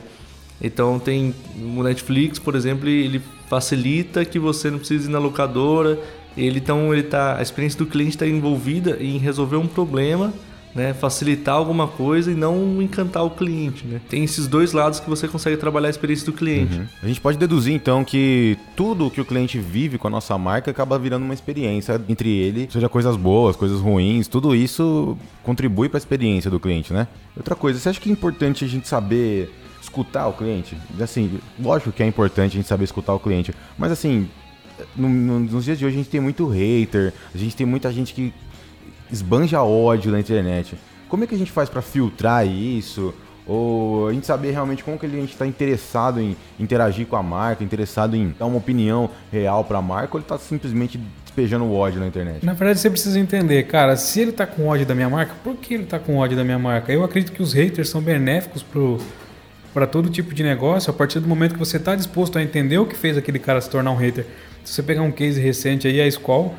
Então 0.61 0.99
tem 0.99 1.33
o 1.55 1.83
Netflix, 1.83 2.39
por 2.39 2.55
exemplo, 2.55 2.89
ele 2.89 3.21
facilita 3.47 4.25
que 4.25 4.39
você 4.39 4.69
não 4.69 4.79
precise 4.79 5.07
ir 5.07 5.11
na 5.11 5.19
locadora, 5.19 5.99
ele 6.37 6.59
então 6.59 6.93
ele 6.93 7.03
tá 7.03 7.37
a 7.37 7.41
experiência 7.41 7.77
do 7.77 7.85
cliente 7.85 8.11
está 8.11 8.27
envolvida 8.27 8.97
em 9.01 9.17
resolver 9.17 9.57
um 9.57 9.67
problema 9.67 10.33
né, 10.77 10.93
facilitar 10.93 11.55
alguma 11.55 11.87
coisa 11.87 12.31
e 12.31 12.35
não 12.35 12.79
encantar 12.81 13.25
o 13.25 13.31
cliente. 13.31 13.85
Né? 13.85 13.99
Tem 14.07 14.23
esses 14.23 14.47
dois 14.47 14.73
lados 14.73 14.99
que 14.99 15.09
você 15.09 15.27
consegue 15.27 15.57
trabalhar 15.57 15.87
a 15.87 15.89
experiência 15.89 16.23
do 16.27 16.33
cliente. 16.33 16.77
Uhum. 16.77 16.85
A 17.01 17.07
gente 17.07 17.19
pode 17.19 17.35
deduzir 17.37 17.73
então 17.73 18.03
que 18.03 18.55
tudo 18.75 19.09
que 19.09 19.19
o 19.19 19.25
cliente 19.25 19.57
vive 19.57 19.97
com 19.97 20.07
a 20.07 20.11
nossa 20.11 20.37
marca 20.37 20.69
acaba 20.69 20.99
virando 20.99 21.23
uma 21.23 21.33
experiência 21.33 21.99
entre 22.07 22.29
ele, 22.29 22.69
seja 22.71 22.87
coisas 22.87 23.15
boas, 23.15 23.55
coisas 23.55 23.81
ruins, 23.81 24.27
tudo 24.27 24.55
isso 24.55 25.17
contribui 25.41 25.89
para 25.89 25.97
a 25.97 26.01
experiência 26.01 26.51
do 26.51 26.59
cliente, 26.59 26.93
né? 26.93 27.07
Outra 27.35 27.55
coisa, 27.55 27.79
você 27.79 27.89
acha 27.89 27.99
que 27.99 28.09
é 28.09 28.11
importante 28.11 28.63
a 28.63 28.67
gente 28.67 28.87
saber 28.87 29.51
escutar 29.81 30.27
o 30.27 30.33
cliente? 30.33 30.77
Assim, 31.01 31.39
lógico 31.59 31.91
que 31.91 32.03
é 32.03 32.05
importante 32.05 32.51
a 32.51 32.57
gente 32.57 32.67
saber 32.67 32.83
escutar 32.83 33.15
o 33.15 33.19
cliente, 33.19 33.51
mas 33.79 33.91
assim, 33.91 34.29
no, 34.95 35.09
no, 35.09 35.39
nos 35.39 35.65
dias 35.65 35.77
de 35.77 35.85
hoje 35.85 35.95
a 35.95 35.97
gente 35.97 36.09
tem 36.09 36.19
muito 36.19 36.47
hater, 36.47 37.13
a 37.33 37.37
gente 37.37 37.55
tem 37.55 37.65
muita 37.65 37.91
gente 37.91 38.13
que 38.13 38.33
esbanja 39.11 39.61
ódio 39.61 40.11
na 40.11 40.19
internet. 40.19 40.75
Como 41.07 41.23
é 41.23 41.27
que 41.27 41.35
a 41.35 41.37
gente 41.37 41.51
faz 41.51 41.69
para 41.69 41.81
filtrar 41.81 42.45
isso? 42.45 43.13
Ou 43.45 44.09
a 44.09 44.13
gente 44.13 44.25
saber 44.25 44.51
realmente 44.51 44.83
como 44.83 44.99
que 44.99 45.05
a 45.05 45.09
gente 45.09 45.31
está 45.31 45.47
interessado 45.47 46.19
em 46.19 46.35
interagir 46.59 47.07
com 47.07 47.15
a 47.15 47.23
marca, 47.23 47.63
interessado 47.63 48.15
em 48.15 48.35
dar 48.37 48.45
uma 48.45 48.57
opinião 48.57 49.09
real 49.31 49.63
para 49.63 49.77
a 49.77 49.81
marca, 49.81 50.15
ou 50.15 50.19
ele 50.19 50.25
está 50.25 50.37
simplesmente 50.37 50.99
despejando 51.23 51.71
ódio 51.71 52.01
na 52.01 52.07
internet? 52.07 52.45
Na 52.45 52.51
verdade, 52.51 52.79
você 52.79 52.89
precisa 52.89 53.17
entender, 53.17 53.63
cara, 53.63 53.95
se 53.95 54.19
ele 54.19 54.31
está 54.31 54.45
com 54.45 54.67
ódio 54.67 54.85
da 54.85 54.93
minha 54.93 55.09
marca, 55.09 55.33
por 55.45 55.55
que 55.55 55.75
ele 55.75 55.83
está 55.83 55.97
com 55.97 56.17
ódio 56.17 56.35
da 56.35 56.43
minha 56.43 56.59
marca? 56.59 56.91
Eu 56.91 57.05
acredito 57.05 57.31
que 57.31 57.41
os 57.41 57.53
haters 57.53 57.87
são 57.87 58.01
benéficos 58.01 58.65
para 59.73 59.87
todo 59.87 60.09
tipo 60.09 60.33
de 60.33 60.43
negócio 60.43 60.91
a 60.91 60.93
partir 60.93 61.21
do 61.21 61.27
momento 61.27 61.53
que 61.53 61.59
você 61.59 61.77
está 61.77 61.95
disposto 61.95 62.37
a 62.37 62.43
entender 62.43 62.79
o 62.79 62.85
que 62.85 62.97
fez 62.97 63.17
aquele 63.17 63.39
cara 63.39 63.61
se 63.61 63.69
tornar 63.69 63.91
um 63.91 63.95
hater. 63.95 64.25
Se 64.67 64.73
você 64.73 64.83
pegar 64.83 65.01
um 65.01 65.11
case 65.11 65.39
recente 65.39 65.87
aí, 65.87 66.01
a 66.01 66.07
Skoll 66.07 66.53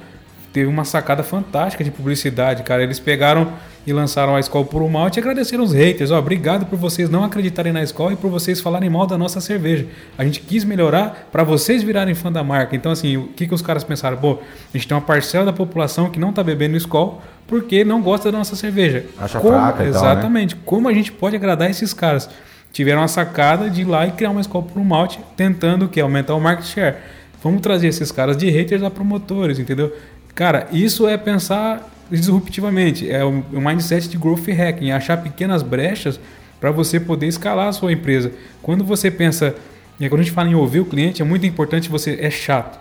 teve 0.51 0.67
uma 0.67 0.83
sacada 0.83 1.23
fantástica 1.23 1.85
de 1.85 1.91
publicidade, 1.91 2.63
cara. 2.63 2.83
Eles 2.83 2.99
pegaram 2.99 3.53
e 3.87 3.93
lançaram 3.93 4.35
a 4.35 4.41
escola 4.41 4.65
por 4.65 4.81
um 4.81 4.89
mal 4.89 5.11
e 5.15 5.21
agradeceram 5.21 5.63
os 5.63 5.75
haters. 5.75 6.11
Ó, 6.11 6.19
obrigado 6.19 6.65
por 6.65 6.79
vocês 6.79 7.11
não 7.11 7.23
acreditarem 7.23 7.71
na 7.71 7.83
escola 7.83 8.15
e 8.15 8.17
por 8.17 8.31
vocês 8.31 8.63
falarem 8.63 8.89
mal 8.89 9.07
da 9.07 9.19
nossa 9.19 9.43
cerveja. 9.43 9.87
A 10.17 10.25
gente 10.25 10.41
quis 10.41 10.65
melhorar 10.65 11.29
para 11.31 11.45
vocês 11.45 11.83
virarem 11.83 12.15
fã 12.15 12.33
da 12.33 12.43
marca. 12.43 12.75
Então, 12.75 12.93
assim, 12.93 13.19
o 13.19 13.29
que, 13.29 13.47
que 13.47 13.53
os 13.53 13.61
caras 13.61 13.85
pensaram? 13.85 14.17
Pô, 14.17 14.39
a 14.73 14.77
gente 14.77 14.89
tem 14.89 14.97
uma 14.97 15.05
parcela 15.05 15.45
da 15.45 15.53
população 15.53 16.09
que 16.09 16.19
não 16.19 16.33
tá 16.33 16.43
bebendo 16.43 16.79
escola 16.79 17.19
porque 17.47 17.85
não 17.85 18.01
gosta 18.01 18.33
da 18.33 18.39
nossa 18.39 18.57
cerveja. 18.57 19.05
Acha 19.19 19.39
Como, 19.39 19.53
fraca 19.53 19.77
tal, 19.77 19.85
né? 19.85 19.91
Exatamente. 19.91 20.57
Como 20.57 20.89
a 20.89 20.95
gente 20.95 21.13
pode 21.13 21.37
agradar 21.37 21.69
esses 21.69 21.93
caras? 21.93 22.31
Tiveram 22.73 23.03
a 23.03 23.09
sacada 23.09 23.69
de 23.69 23.83
ir 23.83 23.85
lá 23.85 24.07
e 24.07 24.13
criar 24.13 24.31
uma 24.31 24.41
escola 24.41 24.65
por 24.65 24.81
um 24.81 24.85
malte, 24.85 25.21
tentando 25.37 25.85
o 25.85 25.89
quê? 25.89 26.01
Aumentar 26.01 26.35
o 26.35 26.41
market 26.41 26.65
share. 26.65 26.97
Vamos 27.43 27.61
trazer 27.61 27.89
esses 27.89 28.11
caras 28.11 28.37
de 28.37 28.51
haters 28.51 28.83
a 28.83 28.91
promotores, 28.91 29.59
entendeu? 29.59 29.93
Cara, 30.35 30.69
isso 30.73 31.07
é 31.07 31.17
pensar 31.17 31.89
disruptivamente. 32.11 33.11
É 33.11 33.25
o 33.25 33.45
o 33.53 33.61
mindset 33.61 34.09
de 34.09 34.17
growth 34.17 34.49
hacking, 34.49 34.91
é 34.91 34.95
achar 34.95 35.17
pequenas 35.19 35.63
brechas 35.63 36.19
para 36.61 36.71
você 36.71 36.99
poder 36.99 37.27
escalar 37.27 37.69
a 37.69 37.73
sua 37.73 37.93
empresa. 37.93 38.33
Quando 38.63 38.85
você 38.85 39.11
pensa, 39.11 39.55
e 39.99 40.09
quando 40.09 40.21
a 40.21 40.25
gente 40.25 40.35
fala 40.35 40.49
em 40.49 40.55
ouvir 40.55 40.81
o 40.81 40.85
cliente, 40.85 41.23
é 41.23 41.25
muito 41.25 41.47
importante 41.47 41.89
você. 41.89 42.19
É 42.21 42.31
chato. 42.31 42.79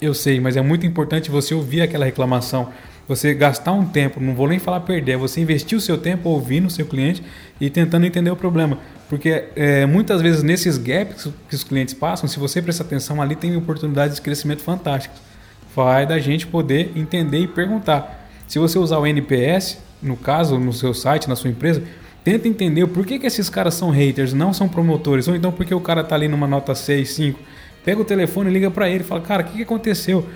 Eu 0.00 0.12
sei, 0.12 0.40
mas 0.40 0.56
é 0.56 0.60
muito 0.60 0.86
importante 0.86 1.30
você 1.30 1.54
ouvir 1.54 1.82
aquela 1.82 2.04
reclamação. 2.04 2.70
Você 3.06 3.34
gastar 3.34 3.72
um 3.72 3.84
tempo, 3.84 4.18
não 4.18 4.34
vou 4.34 4.48
nem 4.48 4.58
falar 4.58 4.80
perder, 4.80 5.12
é 5.12 5.16
você 5.16 5.40
investir 5.40 5.76
o 5.76 5.80
seu 5.80 5.98
tempo 5.98 6.28
ouvindo 6.28 6.66
o 6.66 6.70
seu 6.70 6.86
cliente 6.86 7.22
e 7.60 7.68
tentando 7.68 8.06
entender 8.06 8.30
o 8.30 8.36
problema. 8.36 8.78
Porque 9.14 9.44
é, 9.54 9.86
muitas 9.86 10.20
vezes 10.20 10.42
nesses 10.42 10.76
gaps 10.76 11.28
que 11.48 11.54
os 11.54 11.62
clientes 11.62 11.94
passam, 11.94 12.28
se 12.28 12.36
você 12.36 12.60
prestar 12.60 12.82
atenção 12.82 13.22
ali, 13.22 13.36
tem 13.36 13.56
oportunidades 13.56 14.16
de 14.16 14.22
crescimento 14.22 14.60
fantásticas. 14.60 15.18
Vai 15.72 16.04
da 16.04 16.18
gente 16.18 16.48
poder 16.48 16.90
entender 16.96 17.38
e 17.38 17.46
perguntar. 17.46 18.28
Se 18.48 18.58
você 18.58 18.76
usar 18.76 18.98
o 18.98 19.06
NPS, 19.06 19.78
no 20.02 20.16
caso, 20.16 20.58
no 20.58 20.72
seu 20.72 20.92
site, 20.92 21.28
na 21.28 21.36
sua 21.36 21.48
empresa, 21.48 21.80
tenta 22.24 22.48
entender 22.48 22.88
por 22.88 23.06
que, 23.06 23.20
que 23.20 23.26
esses 23.28 23.48
caras 23.48 23.74
são 23.74 23.90
haters, 23.90 24.32
não 24.32 24.52
são 24.52 24.68
promotores, 24.68 25.28
ou 25.28 25.36
então 25.36 25.52
porque 25.52 25.72
o 25.72 25.80
cara 25.80 26.02
tá 26.02 26.16
ali 26.16 26.26
numa 26.26 26.48
nota 26.48 26.74
6, 26.74 27.08
5. 27.08 27.38
Pega 27.84 28.00
o 28.00 28.04
telefone, 28.04 28.50
liga 28.50 28.68
para 28.68 28.90
ele 28.90 29.04
e 29.04 29.06
fala: 29.06 29.20
Cara, 29.20 29.44
o 29.44 29.46
que, 29.46 29.58
que 29.58 29.62
aconteceu? 29.62 30.26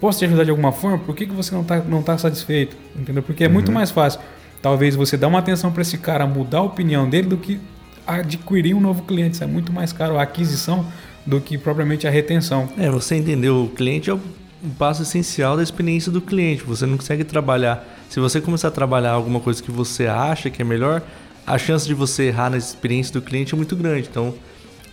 Posso 0.00 0.20
te 0.20 0.24
ajudar 0.24 0.44
de 0.44 0.50
alguma 0.50 0.72
forma? 0.72 0.96
Por 0.96 1.14
que, 1.14 1.26
que 1.26 1.34
você 1.34 1.54
não 1.54 1.60
está 1.60 1.80
não 1.80 2.02
tá 2.02 2.16
satisfeito? 2.16 2.78
Entendeu? 2.98 3.22
Porque 3.22 3.44
é 3.44 3.48
muito 3.48 3.70
mais 3.70 3.90
fácil. 3.90 4.20
Talvez 4.62 4.96
você 4.96 5.18
dar 5.18 5.28
uma 5.28 5.40
atenção 5.40 5.70
para 5.70 5.82
esse 5.82 5.98
cara, 5.98 6.26
mudar 6.26 6.58
a 6.58 6.62
opinião 6.62 7.06
dele, 7.10 7.28
do 7.28 7.36
que 7.36 7.60
adquirir 8.06 8.74
um 8.74 8.80
novo 8.80 9.02
cliente. 9.02 9.34
Isso 9.34 9.44
é 9.44 9.46
muito 9.46 9.72
mais 9.72 9.92
caro 9.92 10.18
a 10.18 10.22
aquisição 10.22 10.86
do 11.24 11.40
que 11.40 11.58
propriamente 11.58 12.06
a 12.06 12.10
retenção. 12.10 12.68
É, 12.78 12.88
você 12.90 13.16
entender 13.16 13.50
o 13.50 13.68
cliente 13.68 14.10
é 14.10 14.14
um 14.14 14.70
passo 14.78 15.02
essencial 15.02 15.56
da 15.56 15.62
experiência 15.62 16.10
do 16.12 16.20
cliente. 16.20 16.62
Você 16.64 16.86
não 16.86 16.96
consegue 16.96 17.24
trabalhar. 17.24 17.84
Se 18.08 18.20
você 18.20 18.40
começar 18.40 18.68
a 18.68 18.70
trabalhar 18.70 19.12
alguma 19.12 19.40
coisa 19.40 19.62
que 19.62 19.70
você 19.70 20.06
acha 20.06 20.48
que 20.48 20.62
é 20.62 20.64
melhor, 20.64 21.02
a 21.46 21.58
chance 21.58 21.86
de 21.86 21.94
você 21.94 22.24
errar 22.24 22.50
na 22.50 22.56
experiência 22.56 23.12
do 23.12 23.20
cliente 23.20 23.54
é 23.54 23.56
muito 23.56 23.74
grande. 23.74 24.08
Então, 24.10 24.34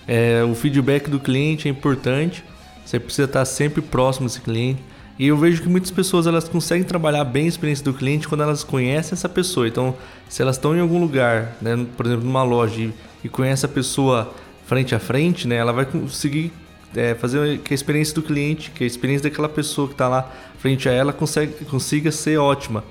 é, 0.07 0.43
o 0.43 0.55
feedback 0.55 1.09
do 1.09 1.19
cliente 1.19 1.67
é 1.67 1.71
importante. 1.71 2.43
Você 2.85 2.99
precisa 2.99 3.25
estar 3.25 3.45
sempre 3.45 3.81
próximo 3.81 4.27
desse 4.27 4.41
cliente. 4.41 4.81
E 5.17 5.27
eu 5.27 5.37
vejo 5.37 5.61
que 5.61 5.69
muitas 5.69 5.91
pessoas 5.91 6.25
elas 6.25 6.49
conseguem 6.49 6.83
trabalhar 6.83 7.23
bem 7.23 7.45
a 7.45 7.47
experiência 7.47 7.85
do 7.85 7.93
cliente 7.93 8.27
quando 8.27 8.41
elas 8.41 8.63
conhecem 8.63 9.13
essa 9.13 9.29
pessoa. 9.29 9.67
Então, 9.67 9.95
se 10.27 10.41
elas 10.41 10.55
estão 10.55 10.75
em 10.75 10.79
algum 10.79 10.99
lugar, 10.99 11.55
né, 11.61 11.85
por 11.95 12.05
exemplo, 12.05 12.25
numa 12.25 12.43
loja 12.43 12.81
e, 12.81 12.93
e 13.23 13.29
conhece 13.29 13.65
a 13.65 13.69
pessoa 13.69 14.33
frente 14.65 14.95
a 14.95 14.99
frente, 14.99 15.47
né, 15.47 15.57
ela 15.57 15.71
vai 15.71 15.85
conseguir 15.85 16.51
é, 16.95 17.13
fazer 17.15 17.59
que 17.59 17.73
a 17.73 17.75
experiência 17.75 18.15
do 18.15 18.23
cliente, 18.23 18.71
que 18.71 18.83
a 18.83 18.87
experiência 18.87 19.29
daquela 19.29 19.49
pessoa 19.49 19.87
que 19.87 19.93
está 19.93 20.07
lá 20.07 20.31
frente 20.57 20.89
a 20.89 20.91
ela 20.91 21.13
consegue, 21.13 21.65
consiga 21.65 22.11
ser 22.11 22.37
ótima. 22.37 22.83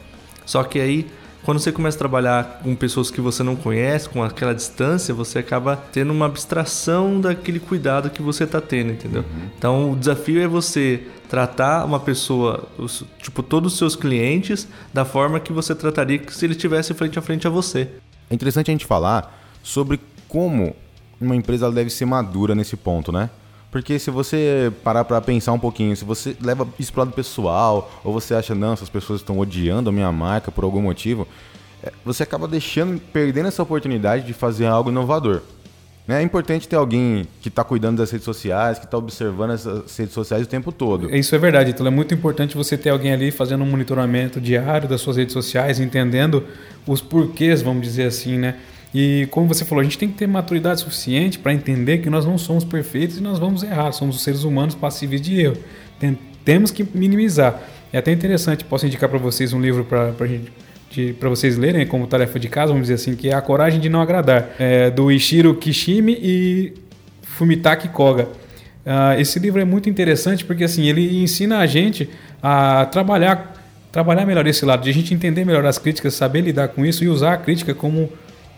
Só 0.45 0.63
que 0.63 0.79
aí, 0.81 1.07
quando 1.45 1.59
você 1.59 1.73
começa 1.73 1.97
a 1.97 1.99
trabalhar 1.99 2.61
com 2.63 2.75
pessoas 2.75 3.11
que 3.11 3.21
você 3.21 3.43
não 3.43 3.57
conhece, 3.57 4.09
com 4.09 4.23
aquela 4.23 4.55
distância, 4.55 5.13
você 5.13 5.39
acaba 5.41 5.77
tendo 5.77 6.13
uma 6.13 6.27
abstração 6.27 7.21
daquele 7.21 7.59
cuidado 7.59 8.11
que 8.11 8.23
você 8.23 8.45
está 8.45 8.61
tendo, 8.61 8.93
entendeu? 8.93 9.25
Então, 9.59 9.93
o 9.93 9.97
desafio 9.97 10.41
é 10.41 10.47
você 10.47 11.03
tratar 11.29 11.85
uma 11.85 11.99
pessoa, 11.99 12.69
os- 12.79 13.05
tipo, 13.19 13.43
todos 13.43 13.73
os 13.73 13.79
seus 13.79 13.97
clientes, 13.97 14.69
da 14.95 15.05
forma 15.05 15.41
que 15.41 15.53
você 15.53 15.75
trataria 15.75 16.21
se 16.29 16.45
ele 16.47 16.53
estivesse 16.55 16.95
frente 16.95 17.19
a 17.19 17.23
frente 17.23 17.47
a 17.47 17.51
você. 17.51 17.89
É 18.31 18.35
interessante 18.35 18.71
a 18.71 18.73
gente 18.73 18.87
falar 18.87 19.39
sobre 19.63 19.99
como 20.29 20.75
uma 21.21 21.37
empresa 21.37 21.71
deve 21.71 21.91
ser 21.91 22.05
madura 22.05 22.55
nesse 22.55 22.77
ponto, 22.77 23.11
né? 23.13 23.31
Porque 23.73 23.99
se 23.99 24.11
você 24.11 24.71
parar 24.85 25.03
pra 25.03 25.19
pensar 25.23 25.51
um 25.53 25.59
pouquinho, 25.59 25.97
se 25.97 26.05
você 26.05 26.37
leva 26.43 26.69
isso 26.79 26.93
pro 26.93 27.01
lado 27.01 27.13
pessoal, 27.13 27.91
ou 28.05 28.13
você 28.13 28.35
acha, 28.35 28.55
não, 28.55 28.75
essas 28.75 28.91
pessoas 28.91 29.21
estão 29.21 29.39
odiando 29.39 29.89
a 29.89 29.93
minha 29.93 30.13
marca 30.13 30.53
por 30.53 30.63
algum 30.63 30.83
motivo, 30.83 31.27
é, 31.83 31.91
você 32.05 32.23
acaba 32.23 32.47
deixando, 32.47 33.01
perdendo 33.01 33.49
essa 33.49 33.63
oportunidade 33.63 34.27
de 34.27 34.35
fazer 34.35 34.67
algo 34.67 34.91
inovador. 34.91 35.41
Né? 36.07 36.21
É 36.21 36.23
importante 36.23 36.69
ter 36.69 36.77
alguém 36.77 37.27
que 37.41 37.49
está 37.49 37.65
cuidando 37.65 37.97
das 37.97 38.11
redes 38.11 38.27
sociais, 38.27 38.79
que 38.79 38.85
está 38.85 38.99
observando 38.99 39.53
essas 39.53 39.97
redes 39.97 40.13
sociais 40.13 40.45
o 40.45 40.47
tempo 40.47 40.71
todo. 40.71 41.09
Isso 41.15 41.35
é 41.35 41.39
verdade, 41.39 41.71
então 41.71 41.87
é 41.87 41.91
muito 41.91 42.13
importante 42.13 42.55
você 42.55 42.77
ter 42.77 42.91
alguém 42.91 43.15
ali 43.15 43.31
fazendo 43.31 43.65
um 43.65 43.67
monitoramento 43.67 44.39
diário 44.39 44.87
das 44.87 45.01
suas 45.01 45.17
redes 45.17 45.33
sociais, 45.33 45.81
entendendo 45.81 46.45
os 46.87 47.01
porquês, 47.01 47.63
vamos 47.63 47.83
dizer 47.83 48.05
assim, 48.05 48.37
né? 48.37 48.57
E 48.95 49.27
como 49.31 49.47
você 49.49 49.65
falou, 49.65 49.81
a 49.81 49.85
gente 49.85 49.97
tem 49.97 50.09
que 50.09 50.15
ter 50.19 50.27
maturidade 50.27 50.81
suficiente 50.81 51.39
para 51.39 51.53
entender 51.53 51.99
que 51.99 52.11
nós 52.11 52.27
não 52.27 52.37
somos 52.37 52.63
perfeitos 52.65 53.19
e 53.19 53.23
nós 53.23 53.39
vamos 53.39 53.63
errar, 53.63 53.93
somos 53.93 54.17
os 54.17 54.23
seres 54.23 54.45
humanos 54.45 54.75
passíveis 54.75 55.21
de 55.21 55.41
erro. 55.41 55.57
Tem- 55.99 56.19
temos 56.45 56.71
que 56.71 56.85
minimizar. 56.95 57.61
É 57.93 57.99
até 57.99 58.13
interessante, 58.13 58.65
posso 58.65 58.87
indicar 58.87 59.09
para 59.09 59.19
vocês 59.19 59.53
um 59.53 59.61
livro 59.61 59.85
para 59.85 61.29
vocês 61.29 61.57
lerem 61.57 61.87
como 61.87 62.07
tarefa 62.07 62.39
de 62.39 62.49
casa, 62.49 62.69
vamos 62.69 62.83
dizer 62.89 62.95
assim, 62.95 63.17
que 63.17 63.31
é 63.31 63.35
A 63.35 63.41
Coragem 63.41 63.81
de 63.81 63.89
Não 63.89 64.01
Agradar, 64.01 64.51
é, 64.59 64.91
do 64.91 65.11
Ishiro 65.11 65.55
Kishimi 65.55 66.19
e 66.21 66.75
Fumitaki 67.23 67.89
Koga. 67.89 68.29
Ah, 68.85 69.19
esse 69.19 69.39
livro 69.39 69.61
é 69.61 69.65
muito 69.65 69.89
interessante 69.89 70.45
porque 70.45 70.65
assim 70.65 70.87
ele 70.89 71.23
ensina 71.23 71.59
a 71.59 71.67
gente 71.67 72.11
a 72.43 72.85
trabalhar 72.87 73.51
trabalhar 73.93 74.25
melhor 74.25 74.47
esse 74.47 74.65
lado, 74.65 74.83
de 74.83 74.89
a 74.91 74.93
gente 74.93 75.13
entender 75.13 75.45
melhor 75.45 75.67
as 75.67 75.77
críticas, 75.77 76.15
saber 76.15 76.41
lidar 76.41 76.69
com 76.69 76.85
isso 76.85 77.05
e 77.05 77.09
usar 77.09 77.35
a 77.35 77.37
crítica 77.37 77.75
como 77.75 78.09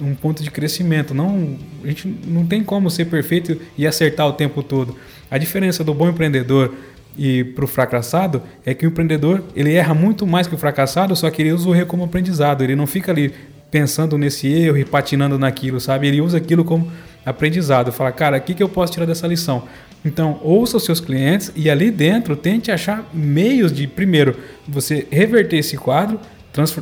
um 0.00 0.14
ponto 0.14 0.42
de 0.42 0.50
crescimento. 0.50 1.14
Não, 1.14 1.56
a 1.82 1.86
gente 1.86 2.08
não 2.26 2.46
tem 2.46 2.62
como 2.62 2.90
ser 2.90 3.06
perfeito 3.06 3.60
e 3.76 3.86
acertar 3.86 4.26
o 4.26 4.32
tempo 4.32 4.62
todo. 4.62 4.96
A 5.30 5.38
diferença 5.38 5.82
do 5.82 5.94
bom 5.94 6.08
empreendedor 6.08 6.74
e 7.16 7.44
para 7.44 7.64
o 7.64 7.68
fracassado 7.68 8.42
é 8.66 8.74
que 8.74 8.86
o 8.86 8.88
empreendedor 8.88 9.42
ele 9.54 9.72
erra 9.72 9.94
muito 9.94 10.26
mais 10.26 10.46
que 10.46 10.54
o 10.54 10.58
fracassado, 10.58 11.14
só 11.14 11.30
que 11.30 11.42
ele 11.42 11.52
usa 11.52 11.68
o 11.68 11.74
erro 11.74 11.86
como 11.86 12.04
aprendizado. 12.04 12.62
Ele 12.62 12.74
não 12.74 12.86
fica 12.86 13.12
ali 13.12 13.32
pensando 13.70 14.16
nesse 14.18 14.48
erro 14.48 14.78
e 14.78 14.84
patinando 14.84 15.38
naquilo, 15.38 15.80
sabe? 15.80 16.06
Ele 16.06 16.20
usa 16.20 16.38
aquilo 16.38 16.64
como 16.64 16.90
aprendizado. 17.24 17.92
Fala, 17.92 18.12
cara, 18.12 18.36
o 18.36 18.40
que, 18.40 18.54
que 18.54 18.62
eu 18.62 18.68
posso 18.68 18.92
tirar 18.92 19.06
dessa 19.06 19.26
lição? 19.26 19.64
Então, 20.04 20.38
ouça 20.42 20.76
os 20.76 20.84
seus 20.84 21.00
clientes 21.00 21.50
e 21.56 21.70
ali 21.70 21.90
dentro 21.90 22.36
tente 22.36 22.70
achar 22.70 23.08
meios 23.12 23.72
de, 23.72 23.86
primeiro, 23.86 24.36
você 24.68 25.06
reverter 25.10 25.56
esse 25.56 25.76
quadro, 25.76 26.20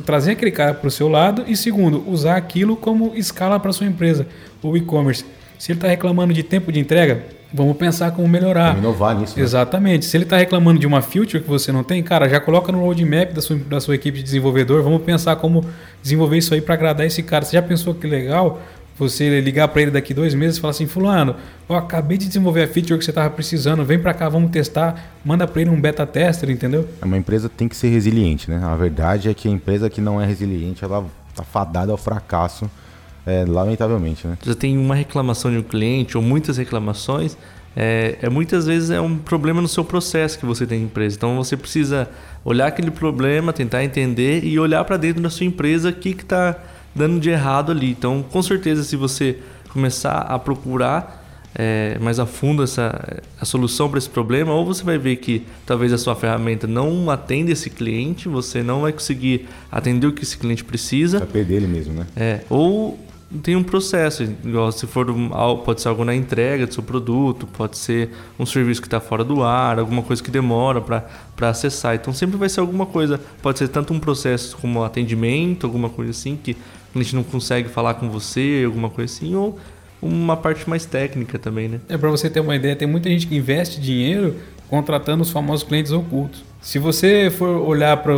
trazer 0.04 0.32
aquele 0.32 0.50
cara 0.50 0.74
para 0.74 0.86
o 0.86 0.90
seu 0.90 1.08
lado 1.08 1.44
e, 1.46 1.56
segundo, 1.56 2.04
usar 2.08 2.36
aquilo 2.36 2.76
como 2.76 3.12
escala 3.14 3.58
para 3.58 3.72
sua 3.72 3.86
empresa, 3.86 4.26
o 4.62 4.76
e-commerce. 4.76 5.24
Se 5.58 5.72
ele 5.72 5.78
está 5.78 5.88
reclamando 5.88 6.34
de 6.34 6.42
tempo 6.42 6.70
de 6.72 6.80
entrega, 6.80 7.24
vamos 7.52 7.76
pensar 7.76 8.10
como 8.10 8.26
melhorar. 8.28 8.74
Vamos 8.74 8.80
inovar 8.82 9.16
nisso. 9.16 9.36
né? 9.36 9.42
Exatamente. 9.42 10.04
Se 10.04 10.16
ele 10.16 10.24
está 10.24 10.36
reclamando 10.36 10.78
de 10.80 10.86
uma 10.86 11.00
feature 11.00 11.42
que 11.42 11.48
você 11.48 11.70
não 11.70 11.84
tem, 11.84 12.02
cara, 12.02 12.28
já 12.28 12.40
coloca 12.40 12.70
no 12.72 12.80
roadmap 12.80 13.32
da 13.32 13.40
sua, 13.40 13.56
da 13.56 13.80
sua 13.80 13.94
equipe 13.94 14.18
de 14.18 14.24
desenvolvedor. 14.24 14.82
Vamos 14.82 15.02
pensar 15.02 15.36
como 15.36 15.64
desenvolver 16.02 16.38
isso 16.38 16.52
aí 16.52 16.60
para 16.60 16.74
agradar 16.74 17.06
esse 17.06 17.22
cara. 17.22 17.44
Você 17.44 17.56
já 17.56 17.62
pensou 17.62 17.94
que 17.94 18.06
legal 18.06 18.60
você 18.98 19.40
ligar 19.40 19.68
para 19.68 19.82
ele 19.82 19.90
daqui 19.90 20.12
dois 20.12 20.34
meses 20.34 20.58
e 20.58 20.60
falar 20.60 20.72
assim, 20.72 20.86
fulano, 20.86 21.34
eu 21.68 21.76
acabei 21.76 22.18
de 22.18 22.26
desenvolver 22.26 22.62
a 22.62 22.68
feature 22.68 22.98
que 22.98 23.04
você 23.04 23.10
estava 23.10 23.30
precisando, 23.30 23.84
vem 23.84 23.98
para 23.98 24.12
cá, 24.12 24.28
vamos 24.28 24.50
testar. 24.50 25.12
Manda 25.24 25.46
para 25.46 25.62
ele 25.62 25.70
um 25.70 25.80
beta 25.80 26.06
tester, 26.06 26.50
entendeu? 26.50 26.88
Uma 27.02 27.16
empresa 27.16 27.48
tem 27.48 27.68
que 27.68 27.76
ser 27.76 27.88
resiliente, 27.88 28.50
né? 28.50 28.60
A 28.62 28.76
verdade 28.76 29.28
é 29.28 29.34
que 29.34 29.48
a 29.48 29.50
empresa 29.50 29.88
que 29.88 30.00
não 30.00 30.20
é 30.20 30.26
resiliente, 30.26 30.84
ela 30.84 31.06
tá 31.34 31.42
fadada 31.42 31.90
ao 31.90 31.98
fracasso, 31.98 32.70
é, 33.26 33.44
lamentavelmente, 33.46 34.26
né? 34.26 34.36
Você 34.42 34.54
tem 34.54 34.76
uma 34.76 34.94
reclamação 34.94 35.50
de 35.50 35.58
um 35.58 35.62
cliente 35.62 36.16
ou 36.16 36.22
muitas 36.22 36.56
reclamações, 36.56 37.36
é, 37.74 38.18
é 38.20 38.28
muitas 38.28 38.66
vezes 38.66 38.90
é 38.90 39.00
um 39.00 39.16
problema 39.16 39.62
no 39.62 39.68
seu 39.68 39.84
processo 39.84 40.38
que 40.38 40.44
você 40.44 40.66
tem 40.66 40.80
na 40.80 40.84
empresa. 40.84 41.16
Então 41.16 41.36
você 41.36 41.56
precisa 41.56 42.08
olhar 42.44 42.66
aquele 42.66 42.90
problema, 42.90 43.52
tentar 43.52 43.82
entender 43.82 44.44
e 44.44 44.58
olhar 44.58 44.84
para 44.84 44.96
dentro 44.96 45.22
da 45.22 45.30
sua 45.30 45.46
empresa 45.46 45.88
o 45.88 45.92
que 45.92 46.10
está 46.10 46.58
dando 46.94 47.20
de 47.20 47.30
errado 47.30 47.72
ali. 47.72 47.90
Então, 47.90 48.22
com 48.22 48.42
certeza, 48.42 48.82
se 48.82 48.96
você 48.96 49.38
começar 49.68 50.18
a 50.18 50.38
procurar 50.38 51.22
é, 51.54 51.98
mais 52.00 52.18
a 52.18 52.26
fundo 52.26 52.62
essa 52.62 53.22
a 53.40 53.44
solução 53.44 53.88
para 53.88 53.98
esse 53.98 54.08
problema, 54.08 54.52
ou 54.52 54.64
você 54.64 54.82
vai 54.82 54.98
ver 54.98 55.16
que 55.16 55.44
talvez 55.66 55.92
a 55.92 55.98
sua 55.98 56.14
ferramenta 56.14 56.66
não 56.66 57.10
atenda 57.10 57.50
esse 57.50 57.68
cliente, 57.68 58.28
você 58.28 58.62
não 58.62 58.82
vai 58.82 58.92
conseguir 58.92 59.48
atender 59.70 60.06
o 60.06 60.12
que 60.12 60.22
esse 60.22 60.38
cliente 60.38 60.64
precisa. 60.64 61.18
Vai 61.18 61.28
perder 61.28 61.56
ele 61.56 61.66
mesmo, 61.66 61.94
né? 61.94 62.06
É, 62.16 62.40
ou 62.48 62.98
tem 63.42 63.56
um 63.56 63.62
processo, 63.62 64.22
igual 64.22 64.70
se 64.72 64.86
for 64.86 65.10
um, 65.10 65.30
pode 65.64 65.80
ser 65.80 65.88
algo 65.88 66.04
na 66.04 66.14
entrega 66.14 66.66
do 66.66 66.74
seu 66.74 66.82
produto, 66.82 67.46
pode 67.46 67.78
ser 67.78 68.10
um 68.38 68.44
serviço 68.44 68.80
que 68.80 68.86
está 68.86 69.00
fora 69.00 69.24
do 69.24 69.42
ar, 69.42 69.78
alguma 69.78 70.02
coisa 70.02 70.22
que 70.22 70.30
demora 70.30 70.80
para 70.80 71.48
acessar. 71.48 71.94
Então 71.94 72.12
sempre 72.12 72.36
vai 72.36 72.48
ser 72.48 72.60
alguma 72.60 72.84
coisa, 72.84 73.18
pode 73.40 73.58
ser 73.58 73.68
tanto 73.68 73.94
um 73.94 73.98
processo 73.98 74.56
como 74.58 74.84
atendimento, 74.84 75.66
alguma 75.66 75.88
coisa 75.88 76.10
assim 76.10 76.36
que 76.36 76.56
a 76.94 77.02
gente 77.02 77.14
não 77.14 77.22
consegue 77.22 77.68
falar 77.68 77.94
com 77.94 78.10
você, 78.10 78.62
alguma 78.64 78.90
coisa 78.90 79.12
assim, 79.12 79.34
ou 79.34 79.58
uma 80.00 80.36
parte 80.36 80.68
mais 80.68 80.84
técnica 80.84 81.38
também, 81.38 81.68
né? 81.68 81.80
É 81.88 81.96
para 81.96 82.10
você 82.10 82.28
ter 82.28 82.40
uma 82.40 82.56
ideia, 82.56 82.74
tem 82.74 82.88
muita 82.88 83.08
gente 83.08 83.26
que 83.26 83.36
investe 83.36 83.80
dinheiro 83.80 84.36
contratando 84.68 85.22
os 85.22 85.30
famosos 85.30 85.66
clientes 85.66 85.92
ocultos. 85.92 86.42
Se 86.60 86.78
você 86.78 87.30
for 87.30 87.60
olhar 87.66 87.96
para 87.98 88.14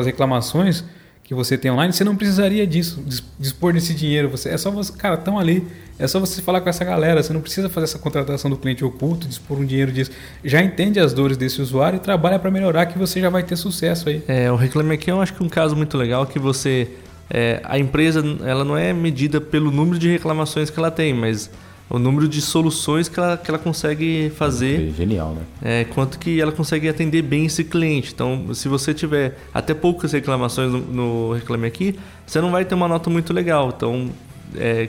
as 0.00 0.06
reclamações 0.06 0.84
que 1.30 1.34
você 1.34 1.56
tem 1.56 1.70
online, 1.70 1.92
você 1.92 2.02
não 2.02 2.16
precisaria 2.16 2.66
disso, 2.66 3.04
dispor 3.38 3.72
desse 3.72 3.94
dinheiro. 3.94 4.28
Você, 4.30 4.48
é 4.48 4.58
só 4.58 4.68
você, 4.68 4.92
cara, 4.92 5.14
estão 5.14 5.38
ali. 5.38 5.64
É 5.96 6.08
só 6.08 6.18
você 6.18 6.42
falar 6.42 6.60
com 6.60 6.68
essa 6.68 6.84
galera. 6.84 7.22
Você 7.22 7.32
não 7.32 7.40
precisa 7.40 7.68
fazer 7.68 7.84
essa 7.84 8.00
contratação 8.00 8.50
do 8.50 8.56
cliente 8.56 8.84
oculto, 8.84 9.28
dispor 9.28 9.60
um 9.60 9.64
dinheiro 9.64 9.92
disso. 9.92 10.10
Já 10.44 10.60
entende 10.60 10.98
as 10.98 11.12
dores 11.12 11.36
desse 11.36 11.62
usuário 11.62 11.98
e 11.98 12.00
trabalha 12.00 12.36
para 12.36 12.50
melhorar, 12.50 12.86
que 12.86 12.98
você 12.98 13.20
já 13.20 13.30
vai 13.30 13.44
ter 13.44 13.54
sucesso 13.54 14.08
aí. 14.08 14.24
É, 14.26 14.50
o 14.50 14.56
Reclame 14.56 14.92
Aqui 14.92 15.08
eu 15.08 15.20
acho 15.20 15.32
que 15.32 15.40
é 15.40 15.46
um 15.46 15.48
caso 15.48 15.76
muito 15.76 15.96
legal 15.96 16.26
que 16.26 16.38
você. 16.40 16.88
É, 17.30 17.60
a 17.64 17.78
empresa 17.78 18.22
ela 18.44 18.64
não 18.64 18.76
é 18.76 18.92
medida 18.92 19.40
pelo 19.40 19.70
número 19.70 19.98
de 19.98 20.08
reclamações 20.10 20.68
que 20.68 20.78
ela 20.78 20.90
tem, 20.90 21.14
mas 21.14 21.48
o 21.88 21.98
número 21.98 22.28
de 22.28 22.40
soluções 22.40 23.08
que 23.08 23.18
ela, 23.18 23.36
que 23.36 23.50
ela 23.50 23.58
consegue 23.58 24.30
fazer. 24.36 24.88
É 24.88 24.92
genial, 24.92 25.34
né? 25.34 25.42
É, 25.60 25.84
quanto 25.84 26.18
que 26.18 26.40
ela 26.40 26.52
consegue 26.52 26.88
atender 26.88 27.22
bem 27.22 27.46
esse 27.46 27.64
cliente. 27.64 28.12
Então, 28.14 28.54
se 28.54 28.68
você 28.68 28.94
tiver 28.94 29.36
até 29.52 29.74
poucas 29.74 30.12
reclamações 30.12 30.70
no, 30.70 30.80
no 30.80 31.32
Reclame 31.32 31.66
Aqui, 31.66 31.98
você 32.24 32.40
não 32.40 32.52
vai 32.52 32.64
ter 32.64 32.76
uma 32.76 32.86
nota 32.86 33.10
muito 33.10 33.32
legal. 33.32 33.72
Então, 33.76 34.08
é, 34.56 34.88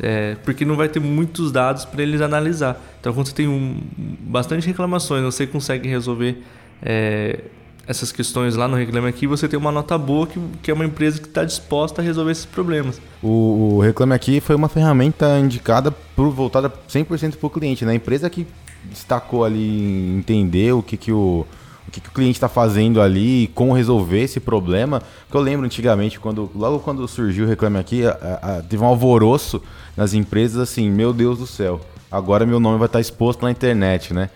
é, 0.00 0.36
porque 0.42 0.64
não 0.64 0.74
vai 0.74 0.88
ter 0.88 1.00
muitos 1.00 1.52
dados 1.52 1.84
para 1.84 2.02
eles 2.02 2.22
analisar. 2.22 2.80
Então, 2.98 3.12
quando 3.12 3.26
você 3.26 3.34
tem 3.34 3.46
um, 3.46 3.78
bastante 4.20 4.66
reclamações, 4.66 5.22
você 5.22 5.46
consegue 5.46 5.86
resolver 5.86 6.42
é, 6.82 7.40
essas 7.88 8.12
questões 8.12 8.54
lá 8.54 8.68
no 8.68 8.76
Reclame 8.76 9.08
Aqui, 9.08 9.26
você 9.26 9.48
tem 9.48 9.58
uma 9.58 9.72
nota 9.72 9.96
boa 9.96 10.26
que, 10.26 10.38
que 10.62 10.70
é 10.70 10.74
uma 10.74 10.84
empresa 10.84 11.18
que 11.18 11.26
está 11.26 11.42
disposta 11.42 12.02
a 12.02 12.04
resolver 12.04 12.30
esses 12.30 12.44
problemas. 12.44 13.00
O, 13.22 13.76
o, 13.76 13.80
Reclame 13.80 14.12
Aqui 14.12 14.40
foi 14.40 14.54
uma 14.54 14.68
ferramenta 14.68 15.38
indicada 15.38 15.90
por, 15.90 16.30
voltada 16.30 16.70
100% 16.70 17.36
para 17.36 17.46
o 17.46 17.50
cliente, 17.50 17.86
né? 17.86 17.92
A 17.92 17.94
empresa 17.94 18.28
que 18.28 18.46
destacou 18.84 19.42
ali 19.42 20.14
entender 20.14 20.72
o 20.72 20.82
que, 20.82 20.98
que 20.98 21.10
o 21.10 21.46
o 21.86 21.90
que, 21.90 22.02
que 22.02 22.08
o 22.10 22.12
cliente 22.12 22.36
está 22.36 22.50
fazendo 22.50 23.00
ali, 23.00 23.50
como 23.54 23.72
resolver 23.72 24.20
esse 24.20 24.38
problema. 24.38 25.02
Porque 25.22 25.38
eu 25.38 25.40
lembro 25.40 25.64
antigamente, 25.64 26.20
quando, 26.20 26.50
logo 26.54 26.80
quando 26.80 27.08
surgiu 27.08 27.46
o 27.46 27.48
Reclame 27.48 27.78
Aqui, 27.78 28.06
a, 28.06 28.10
a, 28.42 28.62
teve 28.62 28.82
um 28.82 28.86
alvoroço 28.86 29.62
nas 29.96 30.12
empresas 30.12 30.60
assim, 30.60 30.90
meu 30.90 31.14
Deus 31.14 31.38
do 31.38 31.46
céu, 31.46 31.80
agora 32.12 32.44
meu 32.44 32.60
nome 32.60 32.76
vai 32.76 32.84
estar 32.84 33.00
exposto 33.00 33.42
na 33.42 33.50
internet, 33.50 34.12
né? 34.12 34.28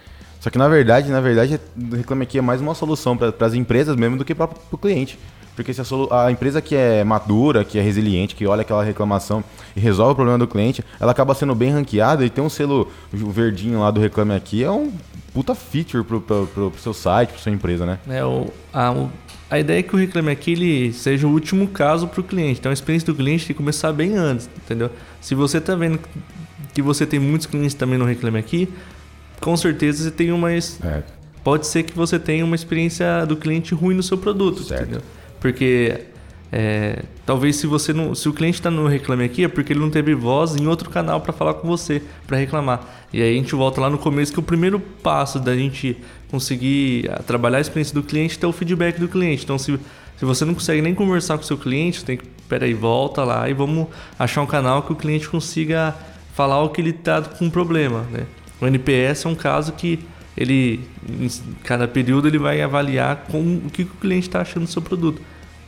Só 0.43 0.51
que 0.51 0.59
na 0.59 0.67
verdade, 0.67 1.09
na 1.09 1.21
verdade, 1.21 1.61
o 1.77 1.95
Reclame 1.95 2.25
Aqui 2.25 2.37
é 2.37 2.43
mais 2.43 2.61
uma 2.61 2.75
solução 2.75 3.17
para 3.17 3.47
as 3.47 3.55
empresas 3.55 3.95
mesmo 3.95 4.17
do 4.17 4.25
que 4.25 4.35
para 4.35 4.51
o 4.73 4.77
cliente. 4.77 5.17
Porque 5.55 5.73
se 5.73 5.81
a, 5.81 6.25
a, 6.25 6.33
empresa 6.33 6.61
que 6.61 6.75
é 6.75 7.05
madura, 7.05 7.65
que 7.65 7.79
é 7.79 7.81
resiliente, 7.81 8.35
que 8.35 8.45
olha 8.45 8.63
aquela 8.63 8.83
reclamação 8.83 9.45
e 9.77 9.79
resolve 9.79 10.15
o 10.15 10.17
problema 10.17 10.39
do 10.39 10.49
cliente, 10.49 10.85
ela 10.99 11.13
acaba 11.13 11.33
sendo 11.33 11.55
bem 11.55 11.71
ranqueada 11.71 12.27
e 12.27 12.31
tem 12.31 12.43
um 12.43 12.49
selo 12.49 12.91
verdinho 13.13 13.79
lá 13.79 13.93
do 13.93 14.01
Reclame 14.01 14.35
Aqui, 14.35 14.65
é 14.65 14.71
um 14.71 14.93
puta 15.33 15.55
feature 15.55 16.03
pro, 16.03 16.21
pro, 16.21 16.49
pro, 16.49 16.71
pro 16.73 16.81
seu 16.81 16.93
site, 16.93 17.29
pra 17.29 17.39
sua 17.39 17.53
empresa, 17.53 17.87
né? 17.87 18.01
É, 18.09 18.25
o, 18.25 18.49
a, 18.75 18.93
a 19.49 19.61
ideia 19.61 19.79
é 19.79 19.83
que 19.85 19.95
o 19.95 19.99
Reclame 19.99 20.33
Aqui 20.33 20.55
ele 20.55 20.93
seja 20.93 21.25
o 21.25 21.31
último 21.31 21.69
caso 21.69 22.09
pro 22.09 22.25
cliente. 22.25 22.59
Então 22.59 22.71
a 22.71 22.73
experiência 22.73 23.07
do 23.07 23.15
cliente 23.15 23.47
tem 23.47 23.55
que 23.55 23.59
começar 23.63 23.93
bem 23.93 24.17
antes, 24.17 24.51
entendeu? 24.57 24.91
Se 25.21 25.37
você 25.37 25.61
tá 25.61 25.77
vendo 25.77 26.01
que 26.75 26.83
você 26.83 27.07
tem 27.07 27.21
muitos 27.21 27.47
clientes 27.47 27.75
também 27.75 27.97
no 27.97 28.05
Reclame 28.05 28.41
Aqui, 28.41 28.69
com 29.43 29.57
certeza 29.57 30.05
você 30.05 30.11
tem 30.11 30.33
uma. 30.33 30.53
É. 30.53 31.03
Pode 31.45 31.67
ser 31.67 31.83
que 31.83 31.93
você 31.93 32.19
tenha 32.19 32.45
uma 32.45 32.55
experiência 32.55 33.27
do 33.27 33.37
cliente 33.37 33.75
ruim 33.75 33.95
no 33.95 34.03
seu 34.03 34.17
produto, 34.17 34.63
certo. 34.63 34.83
entendeu? 34.83 35.03
Porque 35.41 36.01
é, 36.53 37.03
talvez 37.27 37.57
se 37.57 37.67
você 37.67 37.93
não, 37.93 38.15
se 38.15 38.29
o 38.29 38.33
cliente 38.33 38.61
está 38.61 38.71
no 38.71 38.87
reclame 38.87 39.25
aqui 39.25 39.45
é 39.45 39.49
porque 39.49 39.73
ele 39.73 39.81
não 39.81 39.91
teve 39.91 40.15
voz 40.15 40.55
em 40.55 40.69
outro 40.69 40.89
canal 40.89 41.21
para 41.21 41.33
falar 41.33 41.55
com 41.55 41.67
você, 41.67 42.01
para 42.27 42.37
reclamar. 42.37 43.07
E 43.13 43.21
aí 43.21 43.35
a 43.35 43.37
gente 43.37 43.55
volta 43.57 43.81
lá 43.81 43.91
no 43.91 43.99
começo 43.99 44.33
que 44.33 44.39
o 44.39 44.43
primeiro 44.43 44.79
passo 44.79 45.41
da 45.41 45.57
gente 45.57 45.97
conseguir 46.31 47.11
ah, 47.11 47.21
trabalhar 47.27 47.59
a 47.59 47.61
experiência 47.61 47.95
do 47.95 48.03
cliente 48.03 48.39
é 48.41 48.47
o 48.47 48.53
feedback 48.53 49.01
do 49.01 49.09
cliente. 49.09 49.43
Então 49.43 49.59
se 49.59 49.79
se 50.17 50.25
você 50.25 50.45
não 50.45 50.55
consegue 50.55 50.81
nem 50.81 50.95
conversar 50.95 51.37
com 51.37 51.43
o 51.43 51.47
seu 51.47 51.59
cliente, 51.59 51.99
você 51.99 52.07
tem 52.07 52.17
que 52.17 52.25
peraí, 52.49 52.75
volta 52.75 53.25
lá 53.25 53.49
e 53.49 53.55
vamos 53.55 53.89
achar 54.17 54.41
um 54.41 54.47
canal 54.47 54.83
que 54.83 54.93
o 54.93 54.95
cliente 54.95 55.29
consiga 55.29 55.97
falar 56.33 56.63
o 56.63 56.69
que 56.69 56.81
ele 56.81 56.91
está 56.91 57.21
com 57.21 57.51
problema, 57.51 58.07
né? 58.13 58.25
O 58.63 58.67
NPS 58.67 59.27
é 59.27 59.29
um 59.29 59.35
caso 59.35 59.73
que 59.73 59.99
ele, 60.37 60.81
em 61.09 61.29
cada 61.65 61.89
período, 61.89 62.29
ele 62.29 62.39
vai 62.39 62.63
avaliar 62.63 63.25
com 63.29 63.57
o 63.57 63.69
que 63.69 63.83
o 63.83 63.87
cliente 63.87 64.29
está 64.29 64.41
achando 64.41 64.65
do 64.65 64.71
seu 64.71 64.81
produto. 64.81 65.21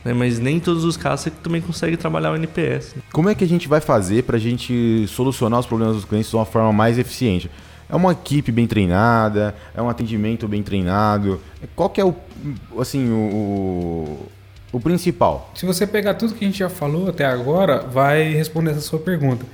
Né? 0.05 0.13
Mas 0.13 0.39
nem 0.39 0.61
todos 0.61 0.85
os 0.85 0.95
casos 0.95 1.25
você 1.25 1.29
também 1.29 1.59
consegue 1.59 1.97
trabalhar 1.97 2.31
o 2.31 2.37
NPS. 2.37 2.95
Como 3.11 3.27
é 3.27 3.35
que 3.35 3.43
a 3.43 3.47
gente 3.47 3.67
vai 3.67 3.81
fazer 3.81 4.23
para 4.23 4.37
a 4.37 4.39
gente 4.39 5.05
solucionar 5.09 5.59
os 5.59 5.65
problemas 5.65 5.97
dos 5.97 6.05
clientes 6.05 6.29
de 6.29 6.37
uma 6.37 6.45
forma 6.45 6.71
mais 6.71 6.97
eficiente? 6.97 7.51
É 7.89 7.95
uma 7.95 8.13
equipe 8.13 8.49
bem 8.49 8.65
treinada? 8.65 9.53
É 9.75 9.81
um 9.81 9.89
atendimento 9.89 10.47
bem 10.47 10.63
treinado? 10.63 11.41
Qual 11.75 11.89
que 11.89 11.99
é 11.99 12.05
o, 12.05 12.15
assim, 12.79 13.09
o, 13.11 14.25
o 14.71 14.79
principal? 14.79 15.51
Se 15.53 15.65
você 15.65 15.85
pegar 15.85 16.13
tudo 16.13 16.33
que 16.33 16.45
a 16.45 16.47
gente 16.47 16.59
já 16.59 16.69
falou 16.69 17.09
até 17.09 17.25
agora, 17.25 17.81
vai 17.81 18.31
responder 18.31 18.71
essa 18.71 18.81
sua 18.81 18.99
pergunta. 18.99 19.45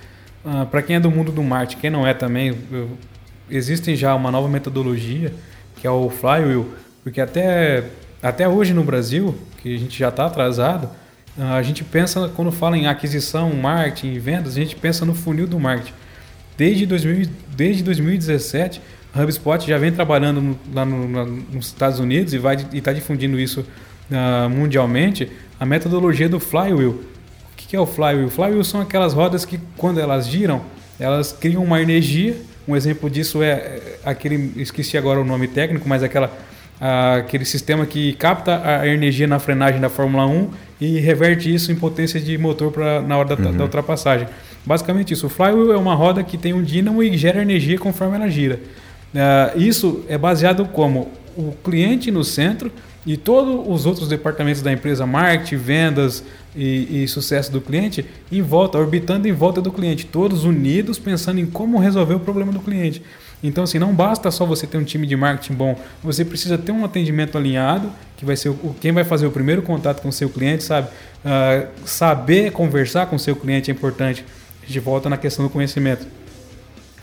Uh, 0.45 0.65
para 0.67 0.83
quem 0.83 0.95
é 0.95 0.99
do 0.99 1.09
mundo 1.09 1.31
do 1.31 1.43
marketing, 1.43 1.81
quem 1.81 1.89
não 1.89 2.05
é 2.05 2.13
também, 2.13 2.57
eu 2.71 2.89
existem 3.51 3.95
já 3.95 4.15
uma 4.15 4.31
nova 4.31 4.47
metodologia 4.47 5.33
que 5.75 5.87
é 5.87 5.91
o 5.91 6.09
flywheel, 6.09 6.67
porque 7.03 7.19
até, 7.19 7.83
até 8.21 8.47
hoje 8.47 8.71
no 8.71 8.83
Brasil, 8.83 9.35
que 9.61 9.75
a 9.75 9.79
gente 9.79 9.97
já 9.97 10.09
está 10.09 10.27
atrasado, 10.27 10.87
a 11.37 11.61
gente 11.63 11.83
pensa, 11.83 12.29
quando 12.35 12.51
fala 12.51 12.77
em 12.77 12.85
aquisição, 12.85 13.51
marketing 13.53 14.19
vendas, 14.19 14.53
a 14.53 14.59
gente 14.59 14.75
pensa 14.75 15.05
no 15.05 15.15
funil 15.15 15.47
do 15.47 15.59
marketing. 15.59 15.93
Desde, 16.55 16.85
2000, 16.85 17.29
desde 17.55 17.81
2017, 17.83 18.81
a 19.13 19.23
HubSpot 19.23 19.65
já 19.65 19.77
vem 19.77 19.91
trabalhando 19.91 20.57
lá 20.71 20.85
no, 20.85 21.07
na, 21.07 21.25
nos 21.25 21.67
Estados 21.67 21.99
Unidos 21.99 22.33
e 22.33 22.77
está 22.77 22.93
difundindo 22.93 23.39
isso 23.39 23.61
uh, 23.61 24.49
mundialmente, 24.49 25.31
a 25.59 25.65
metodologia 25.65 26.29
do 26.29 26.39
flywheel. 26.39 26.91
O 26.91 27.55
que, 27.57 27.67
que 27.69 27.75
é 27.75 27.79
o 27.79 27.87
flywheel? 27.87 28.29
Flywheel 28.29 28.63
são 28.63 28.81
aquelas 28.81 29.13
rodas 29.13 29.45
que, 29.45 29.59
quando 29.77 29.99
elas 29.99 30.27
giram, 30.27 30.61
elas 30.99 31.31
criam 31.31 31.63
uma 31.63 31.81
energia 31.81 32.35
um 32.67 32.75
exemplo 32.75 33.09
disso 33.09 33.41
é, 33.41 33.49
é 33.49 33.81
aquele, 34.03 34.53
esqueci 34.57 34.97
agora 34.97 35.19
o 35.19 35.25
nome 35.25 35.47
técnico, 35.47 35.87
mas 35.87 36.03
aquela, 36.03 36.31
aquele 37.17 37.45
sistema 37.45 37.85
que 37.85 38.13
capta 38.13 38.61
a 38.65 38.87
energia 38.87 39.27
na 39.27 39.39
frenagem 39.39 39.79
da 39.79 39.89
Fórmula 39.89 40.25
1 40.25 40.49
e 40.79 40.99
reverte 40.99 41.53
isso 41.53 41.71
em 41.71 41.75
potência 41.75 42.19
de 42.19 42.37
motor 42.37 42.71
pra, 42.71 43.01
na 43.01 43.17
hora 43.17 43.35
da, 43.35 43.43
uhum. 43.49 43.57
da 43.57 43.63
ultrapassagem. 43.63 44.27
Basicamente 44.65 45.13
isso. 45.13 45.27
O 45.27 45.29
flywheel 45.29 45.73
é 45.73 45.77
uma 45.77 45.95
roda 45.95 46.23
que 46.23 46.37
tem 46.37 46.53
um 46.53 46.63
dínamo 46.63 47.01
e 47.01 47.17
gera 47.17 47.41
energia 47.41 47.77
conforme 47.77 48.15
ela 48.15 48.29
gira. 48.29 48.59
Uh, 49.13 49.59
isso 49.59 50.05
é 50.07 50.17
baseado 50.17 50.65
como 50.65 51.11
o 51.49 51.57
cliente 51.63 52.11
no 52.11 52.23
centro 52.23 52.71
e 53.05 53.17
todos 53.17 53.65
os 53.67 53.85
outros 53.85 54.07
departamentos 54.07 54.61
da 54.61 54.71
empresa, 54.71 55.05
marketing, 55.05 55.55
vendas 55.55 56.23
e, 56.55 57.03
e, 57.03 57.07
sucesso 57.07 57.51
do 57.51 57.59
cliente, 57.59 58.05
em 58.31 58.41
volta, 58.41 58.77
orbitando 58.77 59.27
em 59.27 59.31
volta 59.31 59.61
do 59.61 59.71
cliente, 59.71 60.05
todos 60.05 60.43
unidos 60.43 60.99
pensando 60.99 61.39
em 61.39 61.45
como 61.45 61.79
resolver 61.79 62.13
o 62.13 62.19
problema 62.19 62.51
do 62.51 62.59
cliente. 62.59 63.01
Então, 63.43 63.63
assim, 63.63 63.79
não 63.79 63.93
basta 63.93 64.29
só 64.29 64.45
você 64.45 64.67
ter 64.67 64.77
um 64.77 64.83
time 64.83 65.07
de 65.07 65.15
marketing 65.15 65.53
bom, 65.53 65.79
você 66.03 66.23
precisa 66.23 66.59
ter 66.59 66.71
um 66.71 66.85
atendimento 66.85 67.37
alinhado, 67.37 67.91
que 68.15 68.23
vai 68.23 68.35
ser 68.35 68.49
o, 68.49 68.75
quem 68.79 68.91
vai 68.91 69.03
fazer 69.03 69.25
o 69.25 69.31
primeiro 69.31 69.63
contato 69.63 70.01
com 70.01 70.09
o 70.09 70.13
seu 70.13 70.29
cliente, 70.29 70.63
sabe? 70.63 70.89
Uh, 71.25 71.67
saber 71.85 72.51
conversar 72.51 73.07
com 73.07 73.15
o 73.15 73.19
seu 73.19 73.35
cliente 73.35 73.71
é 73.71 73.73
importante. 73.73 74.23
Gente 74.67 74.79
volta 74.79 75.09
na 75.09 75.17
questão 75.17 75.43
do 75.43 75.49
conhecimento. 75.49 76.05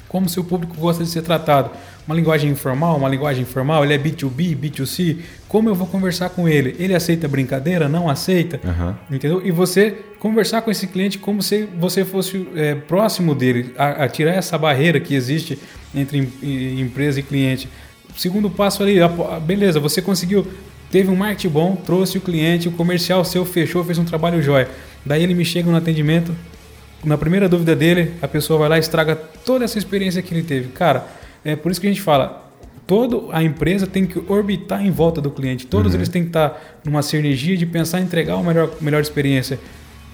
Como 0.09 0.29
seu 0.29 0.45
público 0.45 0.77
gosta 0.77 1.03
de 1.03 1.11
ser 1.11 1.23
tratado? 1.23 1.71
Uma 2.09 2.15
linguagem 2.15 2.51
informal, 2.51 2.97
uma 2.97 3.09
linguagem 3.09 3.43
informal, 3.43 3.85
ele 3.85 3.93
é 3.93 3.99
B2B, 3.99 4.57
B2C, 4.57 5.19
como 5.47 5.69
eu 5.69 5.75
vou 5.75 5.87
conversar 5.87 6.31
com 6.31 6.49
ele? 6.49 6.75
Ele 6.79 6.95
aceita 6.95 7.29
brincadeira? 7.29 7.87
Não 7.87 8.09
aceita? 8.09 8.59
Uhum. 8.65 8.95
Entendeu? 9.15 9.43
E 9.45 9.51
você 9.51 9.95
conversar 10.19 10.63
com 10.63 10.71
esse 10.71 10.87
cliente 10.87 11.19
como 11.19 11.43
se 11.43 11.69
você 11.79 12.07
fosse 12.07 12.49
é, 12.57 12.75
próximo 12.75 13.35
dele, 13.35 13.75
a, 13.77 14.05
a, 14.05 14.09
tirar 14.09 14.33
essa 14.33 14.57
barreira 14.57 14.99
que 14.99 15.15
existe 15.15 15.59
entre 15.95 16.27
em, 16.43 16.81
empresa 16.81 17.21
e 17.21 17.23
cliente. 17.23 17.69
Segundo 18.17 18.49
passo 18.49 18.83
ali, 18.83 19.03
a, 19.03 19.09
beleza, 19.39 19.79
você 19.79 20.01
conseguiu, 20.01 20.47
teve 20.91 21.11
um 21.11 21.17
marketing 21.17 21.51
bom, 21.51 21.77
trouxe 21.77 22.17
o 22.17 22.23
cliente, 22.23 22.69
o 22.69 22.73
comercial 22.73 23.23
seu 23.23 23.45
fechou, 23.45 23.85
fez 23.85 23.99
um 23.99 24.05
trabalho 24.07 24.41
jóia. 24.41 24.71
Daí 25.05 25.23
ele 25.23 25.35
me 25.35 25.45
chega 25.45 25.71
no 25.71 25.77
atendimento, 25.77 26.35
na 27.05 27.19
primeira 27.19 27.51
dúvida 27.51 27.77
dele, 27.77 28.15
a 28.23 28.27
pessoa 28.27 28.61
vai 28.61 28.69
lá 28.71 28.77
e 28.79 28.81
estraga 28.81 29.15
toda 29.15 29.67
essa 29.67 29.77
experiência 29.77 30.23
que 30.23 30.33
ele 30.33 30.43
teve. 30.43 30.69
Cara, 30.69 31.18
é 31.45 31.57
por 31.57 31.71
isso 31.71 31.81
que 31.81 31.87
a 31.87 31.91
gente 31.91 32.03
fala, 32.03 32.51
toda 32.87 33.35
a 33.37 33.43
empresa 33.43 33.87
tem 33.87 34.07
que 34.07 34.19
orbitar 34.29 34.85
em 34.85 34.91
volta 34.91 35.21
do 35.21 35.31
cliente. 35.31 35.67
Todos 35.67 35.93
uhum. 35.93 35.99
eles 35.99 36.09
têm 36.09 36.23
que 36.23 36.29
estar 36.29 36.81
numa 36.85 37.03
sinergia 37.03 37.57
de 37.57 37.67
pensar 37.67 38.01
em 38.01 38.05
entregar 38.05 38.37
uma 38.37 38.53
melhor, 38.53 38.71
melhor 38.81 39.01
experiência 39.03 39.61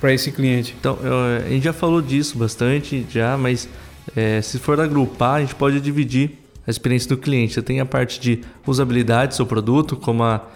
para 0.01 0.13
esse 0.13 0.31
cliente? 0.33 0.75
Então, 0.79 0.99
a 1.45 1.49
gente 1.49 1.65
já 1.65 1.73
falou 1.73 2.03
disso 2.03 2.37
bastante, 2.37 3.07
já, 3.09 3.39
mas 3.39 3.69
é, 4.15 4.43
se 4.43 4.59
for 4.59 4.79
agrupar, 4.81 5.37
a 5.37 5.41
gente 5.41 5.55
pode 5.55 5.81
dividir 5.81 6.33
a 6.67 6.71
experiência 6.71 7.09
do 7.09 7.17
cliente. 7.17 7.55
Você 7.55 7.63
tem 7.63 7.81
a 7.81 7.87
parte 7.87 8.21
de 8.21 8.41
usabilidade 8.67 9.29
do 9.29 9.35
seu 9.35 9.47
produto, 9.47 9.97
como 9.97 10.23
a, 10.23 10.47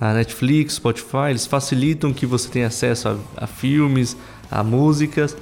a 0.00 0.12
Netflix, 0.12 0.74
Spotify, 0.74 1.30
eles 1.30 1.46
facilitam 1.46 2.12
que 2.12 2.26
você 2.26 2.48
tenha 2.48 2.66
acesso 2.66 3.08
a, 3.08 3.16
a 3.36 3.46
filmes, 3.46 4.16
a 4.50 4.62
músicas, 4.62 5.36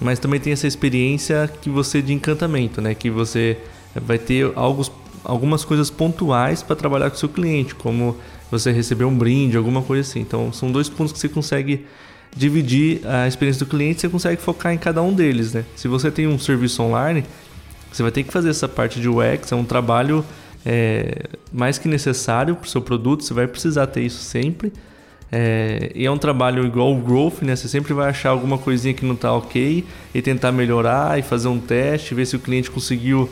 mas 0.00 0.18
também 0.18 0.40
tem 0.40 0.52
essa 0.52 0.66
experiência 0.66 1.50
que 1.60 1.70
você 1.70 2.02
de 2.02 2.12
encantamento, 2.12 2.80
né? 2.80 2.94
Que 2.94 3.10
você 3.10 3.58
vai 3.94 4.18
ter 4.18 4.50
alguns, 4.54 4.90
algumas 5.24 5.64
coisas 5.64 5.90
pontuais 5.90 6.62
para 6.62 6.76
trabalhar 6.76 7.10
com 7.10 7.16
o 7.16 7.18
seu 7.18 7.28
cliente, 7.28 7.74
como 7.74 8.16
você 8.50 8.72
receber 8.72 9.04
um 9.04 9.16
brinde, 9.16 9.56
alguma 9.56 9.82
coisa 9.82 10.08
assim. 10.08 10.20
Então, 10.20 10.52
são 10.52 10.70
dois 10.70 10.88
pontos 10.88 11.12
que 11.12 11.18
você 11.18 11.28
consegue 11.28 11.86
dividir 12.36 13.00
a 13.06 13.26
experiência 13.26 13.64
do 13.64 13.68
cliente, 13.68 14.00
você 14.00 14.08
consegue 14.08 14.40
focar 14.40 14.72
em 14.72 14.78
cada 14.78 15.02
um 15.02 15.12
deles, 15.12 15.52
né? 15.52 15.64
Se 15.74 15.88
você 15.88 16.10
tem 16.10 16.26
um 16.26 16.38
serviço 16.38 16.82
online, 16.82 17.24
você 17.90 18.02
vai 18.02 18.12
ter 18.12 18.22
que 18.22 18.32
fazer 18.32 18.50
essa 18.50 18.68
parte 18.68 19.00
de 19.00 19.08
UX, 19.08 19.50
é 19.50 19.56
um 19.56 19.64
trabalho 19.64 20.24
é, 20.64 21.24
mais 21.52 21.78
que 21.78 21.88
necessário 21.88 22.54
para 22.54 22.66
o 22.66 22.68
seu 22.68 22.82
produto, 22.82 23.24
você 23.24 23.32
vai 23.32 23.46
precisar 23.46 23.86
ter 23.86 24.02
isso 24.02 24.22
sempre. 24.22 24.72
É, 25.30 25.92
e 25.94 26.06
é 26.06 26.10
um 26.10 26.16
trabalho 26.16 26.64
igual 26.64 26.92
o 26.92 27.00
growth, 27.00 27.42
né? 27.42 27.54
Você 27.54 27.68
sempre 27.68 27.92
vai 27.92 28.08
achar 28.08 28.30
alguma 28.30 28.56
coisinha 28.56 28.94
que 28.94 29.04
não 29.04 29.14
está 29.14 29.32
ok 29.32 29.84
e 30.14 30.22
tentar 30.22 30.52
melhorar 30.52 31.18
e 31.18 31.22
fazer 31.22 31.48
um 31.48 31.58
teste, 31.58 32.14
ver 32.14 32.26
se 32.26 32.36
o 32.36 32.38
cliente 32.38 32.70
conseguiu. 32.70 33.28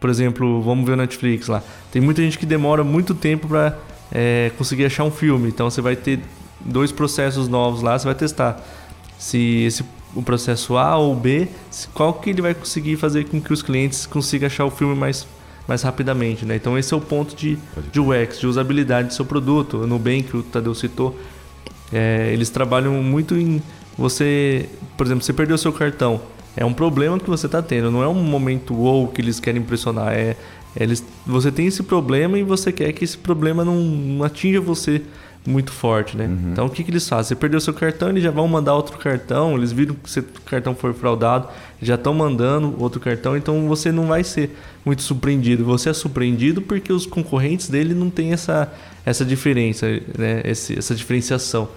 Por 0.00 0.10
exemplo, 0.10 0.62
vamos 0.62 0.86
ver 0.86 0.92
o 0.92 0.96
Netflix 0.96 1.46
lá. 1.46 1.62
Tem 1.92 2.00
muita 2.00 2.22
gente 2.22 2.38
que 2.38 2.46
demora 2.46 2.82
muito 2.82 3.14
tempo 3.14 3.46
para 3.46 3.78
é, 4.10 4.50
conseguir 4.56 4.86
achar 4.86 5.04
um 5.04 5.10
filme. 5.10 5.48
Então 5.48 5.70
você 5.70 5.80
vai 5.80 5.94
ter 5.94 6.20
dois 6.58 6.90
processos 6.90 7.46
novos 7.46 7.82
lá, 7.82 7.98
você 7.98 8.06
vai 8.06 8.14
testar 8.14 8.60
se 9.18 9.64
esse 9.64 9.84
o 10.14 10.22
processo 10.22 10.76
A 10.76 10.96
ou 10.96 11.14
B, 11.14 11.48
qual 11.94 12.14
que 12.14 12.30
ele 12.30 12.42
vai 12.42 12.54
conseguir 12.54 12.96
fazer 12.96 13.26
com 13.26 13.40
que 13.40 13.52
os 13.52 13.62
clientes 13.62 14.06
consigam 14.06 14.46
achar 14.46 14.64
o 14.64 14.70
filme 14.70 14.94
mais, 14.94 15.26
mais 15.68 15.82
rapidamente, 15.82 16.44
né? 16.44 16.56
Então 16.56 16.76
esse 16.76 16.92
é 16.92 16.96
o 16.96 17.00
ponto 17.00 17.36
de, 17.36 17.58
de 17.92 18.00
UX, 18.00 18.40
de 18.40 18.46
usabilidade 18.46 19.08
do 19.08 19.14
seu 19.14 19.24
produto. 19.24 19.78
No 19.78 19.86
Nubank, 19.86 20.24
que 20.24 20.36
o 20.36 20.42
Tadeu 20.42 20.74
citou, 20.74 21.16
é, 21.92 22.30
eles 22.32 22.50
trabalham 22.50 22.94
muito 22.94 23.36
em 23.36 23.62
você, 23.96 24.68
por 24.96 25.06
exemplo, 25.06 25.22
você 25.22 25.32
perdeu 25.32 25.56
seu 25.58 25.72
cartão, 25.72 26.20
é 26.56 26.64
um 26.64 26.72
problema 26.72 27.18
que 27.18 27.28
você 27.28 27.46
está 27.46 27.62
tendo, 27.62 27.90
não 27.90 28.02
é 28.02 28.08
um 28.08 28.14
momento 28.14 28.76
ou 28.76 29.08
que 29.08 29.20
eles 29.20 29.38
querem 29.38 29.60
impressionar, 29.60 30.12
é 30.12 30.36
eles, 30.76 31.04
você 31.26 31.50
tem 31.50 31.66
esse 31.66 31.82
problema 31.82 32.38
e 32.38 32.42
você 32.42 32.70
quer 32.70 32.92
que 32.92 33.04
esse 33.04 33.18
problema 33.18 33.64
não, 33.64 33.74
não 33.74 34.24
atinja 34.24 34.60
você 34.60 35.02
muito 35.46 35.72
forte, 35.72 36.16
né? 36.16 36.26
Uhum. 36.26 36.52
Então 36.52 36.66
o 36.66 36.70
que, 36.70 36.84
que 36.84 36.90
eles 36.90 37.08
fazem? 37.08 37.28
Você 37.28 37.34
perdeu 37.34 37.60
seu 37.60 37.72
cartão, 37.72 38.10
eles 38.10 38.22
já 38.22 38.30
vão 38.30 38.46
mandar 38.46 38.74
outro 38.74 38.96
cartão, 38.98 39.56
eles 39.56 39.72
viram 39.72 39.94
que 39.94 40.10
seu 40.10 40.22
cartão 40.44 40.74
foi 40.74 40.92
fraudado, 40.92 41.48
já 41.80 41.94
estão 41.94 42.12
mandando 42.12 42.74
outro 42.78 43.00
cartão, 43.00 43.36
então 43.36 43.66
você 43.66 43.90
não 43.90 44.06
vai 44.06 44.22
ser 44.22 44.54
muito 44.84 45.02
surpreendido. 45.02 45.64
Você 45.64 45.88
é 45.88 45.92
surpreendido 45.92 46.60
porque 46.60 46.92
os 46.92 47.06
concorrentes 47.06 47.68
dele 47.68 47.94
não 47.94 48.10
têm 48.10 48.32
essa, 48.32 48.70
essa 49.04 49.24
diferença, 49.24 49.86
né? 50.16 50.42
Esse, 50.44 50.78
essa 50.78 50.94
diferenciação. 50.94 51.68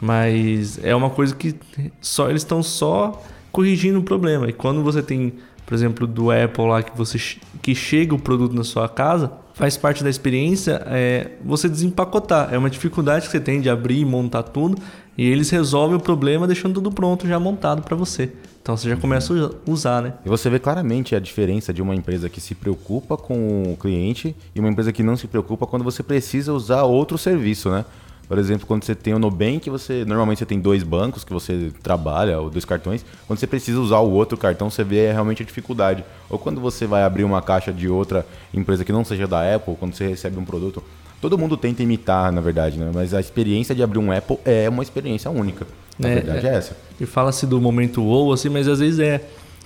Mas 0.00 0.82
é 0.82 0.94
uma 0.94 1.10
coisa 1.10 1.34
que 1.34 1.54
só 2.00 2.30
eles 2.30 2.42
estão 2.42 2.62
só 2.62 3.22
corrigindo 3.58 3.98
o 3.98 4.04
problema. 4.04 4.48
E 4.48 4.52
quando 4.52 4.84
você 4.84 5.02
tem, 5.02 5.32
por 5.66 5.74
exemplo, 5.74 6.06
do 6.06 6.30
Apple 6.30 6.64
lá 6.68 6.80
que 6.80 6.96
você 6.96 7.18
que 7.60 7.74
chega 7.74 8.14
o 8.14 8.18
produto 8.18 8.54
na 8.54 8.62
sua 8.62 8.88
casa, 8.88 9.32
faz 9.52 9.76
parte 9.76 10.04
da 10.04 10.08
experiência 10.08 10.80
é 10.86 11.32
você 11.44 11.68
desempacotar. 11.68 12.54
É 12.54 12.56
uma 12.56 12.70
dificuldade 12.70 13.26
que 13.26 13.32
você 13.32 13.40
tem 13.40 13.60
de 13.60 13.68
abrir 13.68 13.98
e 13.98 14.04
montar 14.04 14.44
tudo. 14.44 14.80
E 15.16 15.26
eles 15.26 15.50
resolvem 15.50 15.96
o 15.96 16.00
problema 16.00 16.46
deixando 16.46 16.74
tudo 16.74 16.92
pronto, 16.92 17.26
já 17.26 17.40
montado 17.40 17.82
para 17.82 17.96
você. 17.96 18.30
Então 18.62 18.76
você 18.76 18.90
já 18.90 18.96
começa 18.96 19.34
a 19.34 19.50
usar, 19.68 20.02
né? 20.02 20.14
E 20.24 20.28
você 20.28 20.48
vê 20.48 20.60
claramente 20.60 21.16
a 21.16 21.18
diferença 21.18 21.74
de 21.74 21.82
uma 21.82 21.96
empresa 21.96 22.28
que 22.28 22.40
se 22.40 22.54
preocupa 22.54 23.16
com 23.16 23.72
o 23.72 23.76
cliente 23.76 24.36
e 24.54 24.60
uma 24.60 24.68
empresa 24.68 24.92
que 24.92 25.02
não 25.02 25.16
se 25.16 25.26
preocupa 25.26 25.66
quando 25.66 25.82
você 25.82 26.04
precisa 26.04 26.52
usar 26.52 26.84
outro 26.84 27.18
serviço, 27.18 27.70
né? 27.70 27.84
Por 28.28 28.36
exemplo, 28.36 28.66
quando 28.66 28.84
você 28.84 28.94
tem 28.94 29.14
o 29.14 29.18
Nubank, 29.18 29.70
você 29.70 30.04
normalmente 30.04 30.40
você 30.40 30.46
tem 30.46 30.60
dois 30.60 30.82
bancos 30.82 31.24
que 31.24 31.32
você 31.32 31.72
trabalha, 31.82 32.38
ou 32.38 32.50
dois 32.50 32.64
cartões. 32.64 33.04
Quando 33.26 33.38
você 33.38 33.46
precisa 33.46 33.80
usar 33.80 34.00
o 34.00 34.10
outro 34.10 34.36
cartão, 34.36 34.68
você 34.68 34.84
vê 34.84 35.10
realmente 35.10 35.42
a 35.42 35.46
dificuldade. 35.46 36.04
Ou 36.28 36.38
quando 36.38 36.60
você 36.60 36.86
vai 36.86 37.02
abrir 37.02 37.24
uma 37.24 37.40
caixa 37.40 37.72
de 37.72 37.88
outra 37.88 38.26
empresa 38.52 38.84
que 38.84 38.92
não 38.92 39.02
seja 39.02 39.26
da 39.26 39.54
Apple, 39.54 39.74
quando 39.80 39.94
você 39.94 40.06
recebe 40.06 40.38
um 40.38 40.44
produto, 40.44 40.84
todo 41.22 41.38
mundo 41.38 41.56
tenta 41.56 41.82
imitar, 41.82 42.30
na 42.30 42.42
verdade, 42.42 42.78
né? 42.78 42.90
Mas 42.94 43.14
a 43.14 43.20
experiência 43.20 43.74
de 43.74 43.82
abrir 43.82 43.98
um 43.98 44.12
Apple 44.12 44.38
é 44.44 44.68
uma 44.68 44.82
experiência 44.82 45.30
única. 45.30 45.66
Na 45.98 46.10
é, 46.10 46.14
verdade 46.16 46.46
é, 46.46 46.50
é 46.50 46.54
essa. 46.54 46.76
E 47.00 47.06
fala-se 47.06 47.46
do 47.46 47.58
momento 47.58 48.04
ou 48.04 48.30
assim, 48.30 48.50
mas 48.50 48.68
às 48.68 48.80
vezes 48.80 49.00
é 49.00 49.22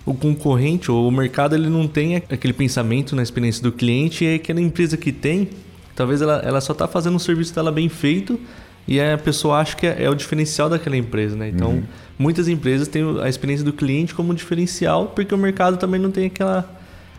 o 0.07 0.15
concorrente 0.15 0.91
ou 0.91 1.07
o 1.07 1.11
mercado 1.11 1.55
ele 1.55 1.69
não 1.69 1.87
tem 1.87 2.17
aquele 2.17 2.53
pensamento 2.53 3.15
na 3.15 3.23
experiência 3.23 3.63
do 3.63 3.73
cliente 3.73 4.25
e 4.25 4.29
é 4.29 4.35
aquela 4.35 4.61
empresa 4.61 4.97
que 4.97 5.13
tem 5.13 5.49
Talvez 5.95 6.23
ela, 6.23 6.43
ela 6.45 6.61
só 6.61 6.73
está 6.73 6.89
fazendo 6.89 7.17
o 7.17 7.21
serviço 7.21 7.55
dela 7.55 7.71
bem 7.71 7.89
feito 7.89 8.39
e 8.87 9.01
a 9.01 9.17
pessoa 9.17 9.59
acha 9.59 9.77
que 9.77 9.87
é, 9.87 10.05
é 10.05 10.11
o 10.11 10.15
diferencial 10.15 10.69
daquela 10.69 10.97
empresa, 10.97 11.37
né? 11.37 11.49
Então, 11.49 11.71
uhum. 11.71 11.85
muitas 12.19 12.49
empresas 12.49 12.89
têm 12.89 13.03
a 13.21 13.29
experiência 13.29 13.65
do 13.65 13.73
cliente 13.73 14.15
como 14.15 14.35
diferencial 14.35 15.09
porque 15.09 15.35
o 15.35 15.39
mercado 15.39 15.77
também 15.77 16.01
não 16.01 16.11
tem 16.11 16.27
aquela 16.27 16.69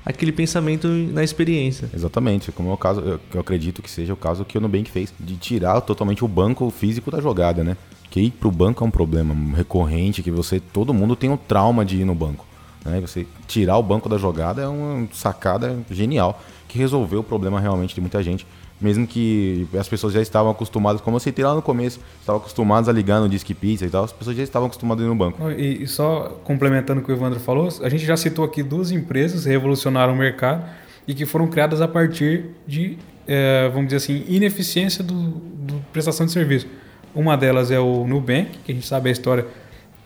aquele 0.05 0.31
pensamento 0.31 0.87
na 0.87 1.23
experiência. 1.23 1.89
Exatamente, 1.93 2.51
como 2.51 2.69
é 2.69 2.73
o 2.73 2.77
caso, 2.77 3.19
eu 3.33 3.39
acredito 3.39 3.81
que 3.81 3.89
seja 3.89 4.13
o 4.13 4.17
caso 4.17 4.43
que 4.43 4.57
o 4.57 4.61
Nubank 4.61 4.91
fez, 4.91 5.13
de 5.17 5.37
tirar 5.37 5.79
totalmente 5.81 6.25
o 6.25 6.27
banco 6.27 6.69
físico 6.69 7.09
da 7.09 7.21
jogada, 7.21 7.63
né? 7.63 7.77
Que 8.09 8.19
ir 8.19 8.31
para 8.31 8.47
o 8.47 8.51
banco 8.51 8.83
é 8.83 8.87
um 8.87 8.91
problema 8.91 9.33
recorrente, 9.55 10.21
que 10.21 10.29
você, 10.29 10.59
todo 10.59 10.93
mundo 10.93 11.15
tem 11.15 11.31
o 11.31 11.37
trauma 11.37 11.85
de 11.85 12.01
ir 12.01 12.05
no 12.05 12.13
banco. 12.13 12.45
Né? 12.83 12.99
Você 13.01 13.25
tirar 13.47 13.77
o 13.77 13.83
banco 13.83 14.09
da 14.09 14.17
jogada 14.17 14.61
é 14.61 14.67
uma 14.67 15.07
sacada 15.13 15.79
genial, 15.89 16.41
que 16.67 16.77
resolveu 16.77 17.21
o 17.21 17.23
problema 17.23 17.59
realmente 17.59 17.95
de 17.95 18.01
muita 18.01 18.21
gente 18.21 18.45
mesmo 18.83 19.07
que 19.07 19.67
as 19.79 19.87
pessoas 19.87 20.13
já 20.13 20.21
estavam 20.21 20.51
acostumadas, 20.51 21.01
como 21.01 21.15
eu 21.15 21.19
citei 21.19 21.45
lá 21.45 21.55
no 21.55 21.61
começo, 21.61 21.99
estavam 22.19 22.41
acostumadas 22.41 22.89
a 22.89 22.91
ligar 22.91 23.19
no 23.21 23.29
Disque 23.29 23.53
Pizza 23.53 23.85
e 23.85 23.89
tal, 23.89 24.03
as 24.03 24.11
pessoas 24.11 24.35
já 24.35 24.43
estavam 24.43 24.67
acostumadas 24.67 25.03
a 25.03 25.07
ir 25.07 25.09
no 25.09 25.15
banco. 25.15 25.49
E, 25.51 25.83
e 25.83 25.87
só 25.87 26.39
complementando 26.43 27.01
o 27.01 27.03
que 27.03 27.11
o 27.11 27.15
Evandro 27.15 27.39
falou, 27.39 27.69
a 27.81 27.89
gente 27.89 28.05
já 28.05 28.17
citou 28.17 28.43
aqui 28.43 28.61
duas 28.61 28.91
empresas 28.91 29.43
que 29.43 29.49
revolucionaram 29.49 30.13
o 30.13 30.17
mercado 30.17 30.63
e 31.07 31.13
que 31.13 31.25
foram 31.25 31.47
criadas 31.47 31.81
a 31.81 31.87
partir 31.87 32.45
de, 32.67 32.97
é, 33.27 33.69
vamos 33.69 33.85
dizer 33.85 33.97
assim, 33.97 34.25
ineficiência 34.27 35.03
do, 35.03 35.13
do, 35.13 35.75
prestação 35.91 36.25
de 36.25 36.31
serviço. 36.31 36.67
Uma 37.15 37.37
delas 37.37 37.71
é 37.71 37.79
o 37.79 38.05
Nubank, 38.07 38.51
que 38.65 38.71
a 38.71 38.75
gente 38.75 38.87
sabe 38.87 39.09
a 39.09 39.11
história 39.11 39.45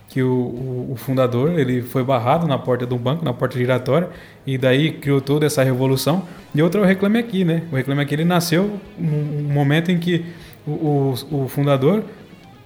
que 0.08 0.22
o, 0.22 0.32
o, 0.32 0.92
o, 0.92 0.96
fundador 0.96 1.58
ele 1.58 1.82
foi 1.82 2.02
barrado 2.02 2.46
na 2.46 2.58
porta 2.58 2.86
do 2.86 2.96
banco, 2.96 3.24
na 3.24 3.32
porta 3.32 3.58
giratória, 3.58 4.08
e 4.46 4.56
daí 4.56 4.92
criou 4.92 5.20
toda 5.20 5.44
essa 5.44 5.62
revolução. 5.62 6.24
E 6.54 6.62
outra 6.62 6.80
é 6.80 6.84
o 6.84 6.86
Reclame 6.86 7.18
Aqui, 7.18 7.44
né? 7.44 7.62
O 7.70 7.76
Reclame 7.76 8.00
Aqui 8.00 8.14
ele 8.14 8.24
nasceu 8.24 8.80
num 8.98 9.52
momento 9.52 9.90
em 9.92 9.98
que 9.98 10.24
o, 10.66 11.14
o, 11.30 11.44
o 11.44 11.48
fundador 11.48 12.02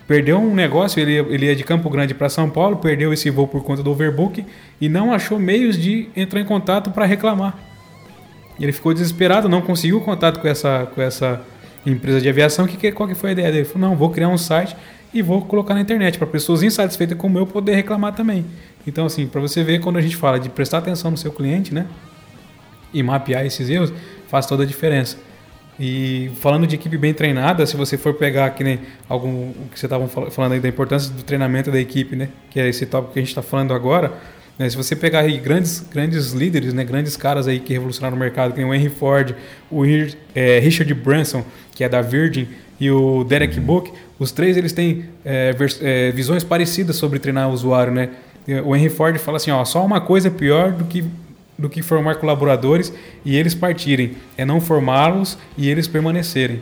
perdeu 0.07 0.39
um 0.39 0.55
negócio, 0.55 1.01
ele, 1.01 1.15
ele 1.35 1.47
ia 1.47 1.57
de 1.57 1.65
Campo 1.65 1.91
Grande 1.91 2.15
para 2.15 2.29
São 2.29 2.49
Paulo, 2.49 2.77
perdeu 2.77 3.13
esse 3.13 3.29
voo 3.29 3.49
por 3.49 3.65
conta 3.65 3.83
do 3.83 3.91
overbook 3.91 4.45
e 4.81 4.89
não 4.89 5.13
achou 5.13 5.39
meios 5.39 5.77
de 5.77 6.09
entrar 6.15 6.41
em 6.41 6.45
contato 6.45 6.91
para 6.91 7.05
reclamar. 7.05 7.59
Ele 8.61 8.73
ficou 8.73 8.93
desesperado, 8.93 9.49
não 9.49 9.63
conseguiu 9.63 10.01
contato 10.01 10.39
com 10.39 10.47
essa, 10.47 10.87
com 10.95 11.03
essa 11.03 11.41
empresa 11.85 12.21
de 12.21 12.29
aviação. 12.29 12.67
Que, 12.67 12.93
qual 12.93 13.09
que 13.09 13.15
foi 13.15 13.31
a 13.31 13.33
ideia 13.33 13.49
dele? 13.49 13.59
Ele 13.61 13.69
falou, 13.69 13.89
não, 13.89 13.97
vou 13.97 14.11
criar 14.11 14.29
um 14.29 14.39
site 14.39 14.77
e 15.13 15.21
vou 15.21 15.43
colocar 15.43 15.75
na 15.75 15.81
internet 15.81 16.19
para 16.19 16.27
pessoas 16.27 16.63
insatisfeitas 16.63 17.17
como 17.19 17.39
eu 17.39 17.47
poder 17.47 17.75
reclamar 17.75 18.15
também. 18.15 18.47
Então, 18.87 19.07
assim, 19.07 19.27
para 19.27 19.41
você 19.41 19.63
ver 19.63 19.81
quando 19.81 19.99
a 19.99 20.01
gente 20.01 20.17
fala 20.17 20.41
de 20.41 20.49
prestar 20.49 20.79
atenção 20.79 21.11
no 21.11 21.17
seu 21.17 21.31
cliente, 21.31 21.75
né? 21.75 21.87
E 22.93 23.03
mapear 23.03 23.45
esses 23.45 23.69
erros, 23.69 23.93
faz 24.29 24.47
toda 24.47 24.63
a 24.63 24.67
diferença. 24.67 25.17
E 25.79 26.31
falando 26.41 26.67
de 26.67 26.75
equipe 26.75 26.97
bem 26.97 27.15
treinada, 27.15 27.67
se 27.67 27.77
você 27.77 27.97
for 27.97 28.15
pegar 28.15 28.51
que 28.51 28.63
nem 28.63 28.81
algum 29.09 29.51
o 29.51 29.69
que 29.73 29.79
você 29.79 29.87
estava 29.87 30.07
falando 30.09 30.53
aí 30.53 30.61
da 30.61 30.69
importância 30.69 31.13
do 31.13 31.23
treinamento 31.23 31.71
da 31.71 31.81
equipe, 31.81 32.15
né? 32.17 32.29
Que 32.51 32.61
é 32.61 32.69
esse 32.69 32.87
tópico 32.87 33.15
que 33.15 33.19
a 33.19 33.23
gente 33.23 33.31
está 33.31 33.43
falando 33.43 33.73
agora. 33.73 34.13
Né? 34.59 34.69
Se 34.69 34.77
você 34.77 34.95
pegar 34.95 35.21
aí 35.21 35.39
grandes, 35.39 35.81
grandes 35.81 36.33
líderes, 36.33 36.75
né? 36.75 36.85
Grandes 36.85 37.17
caras 37.17 37.49
aí 37.49 37.59
que 37.59 37.73
revolucionaram 37.73 38.17
o 38.17 38.21
mercado, 38.21 38.53
que 38.53 38.63
o 38.63 38.75
Henry 38.75 38.91
Ford, 38.91 39.35
o 39.71 39.83
é, 40.35 40.59
Richard 40.59 40.93
Branson, 40.95 41.45
que 41.75 41.83
é 41.83 41.89
da 41.89 42.03
Virgin, 42.03 42.49
e 42.83 42.91
o 42.91 43.23
Derek 43.23 43.61
uhum. 43.61 43.65
Book, 43.65 43.93
os 44.19 44.33
três 44.33 44.57
eles 44.57 44.73
têm 44.73 45.05
é, 45.25 45.55
é, 45.81 46.11
visões 46.11 46.43
parecidas 46.43 46.97
sobre 46.97 47.21
treinar 47.21 47.49
o 47.49 47.53
usuário, 47.53 47.93
né? 47.93 48.09
O 48.65 48.75
Henry 48.75 48.89
Ford 48.89 49.17
fala 49.19 49.37
assim, 49.37 49.53
ó, 49.53 49.65
só 49.65 49.87
uma 49.87 50.01
coisa 50.01 50.29
pior 50.29 50.73
do 50.73 50.85
que 50.85 51.05
do 51.57 51.69
que 51.69 51.81
formar 51.81 52.17
colaboradores 52.17 52.93
e 53.25 53.37
eles 53.37 53.55
partirem, 53.55 54.17
é 54.37 54.45
não 54.45 54.61
formá-los 54.61 55.39
e 55.57 55.69
eles 55.71 55.87
permanecerem. 55.87 56.61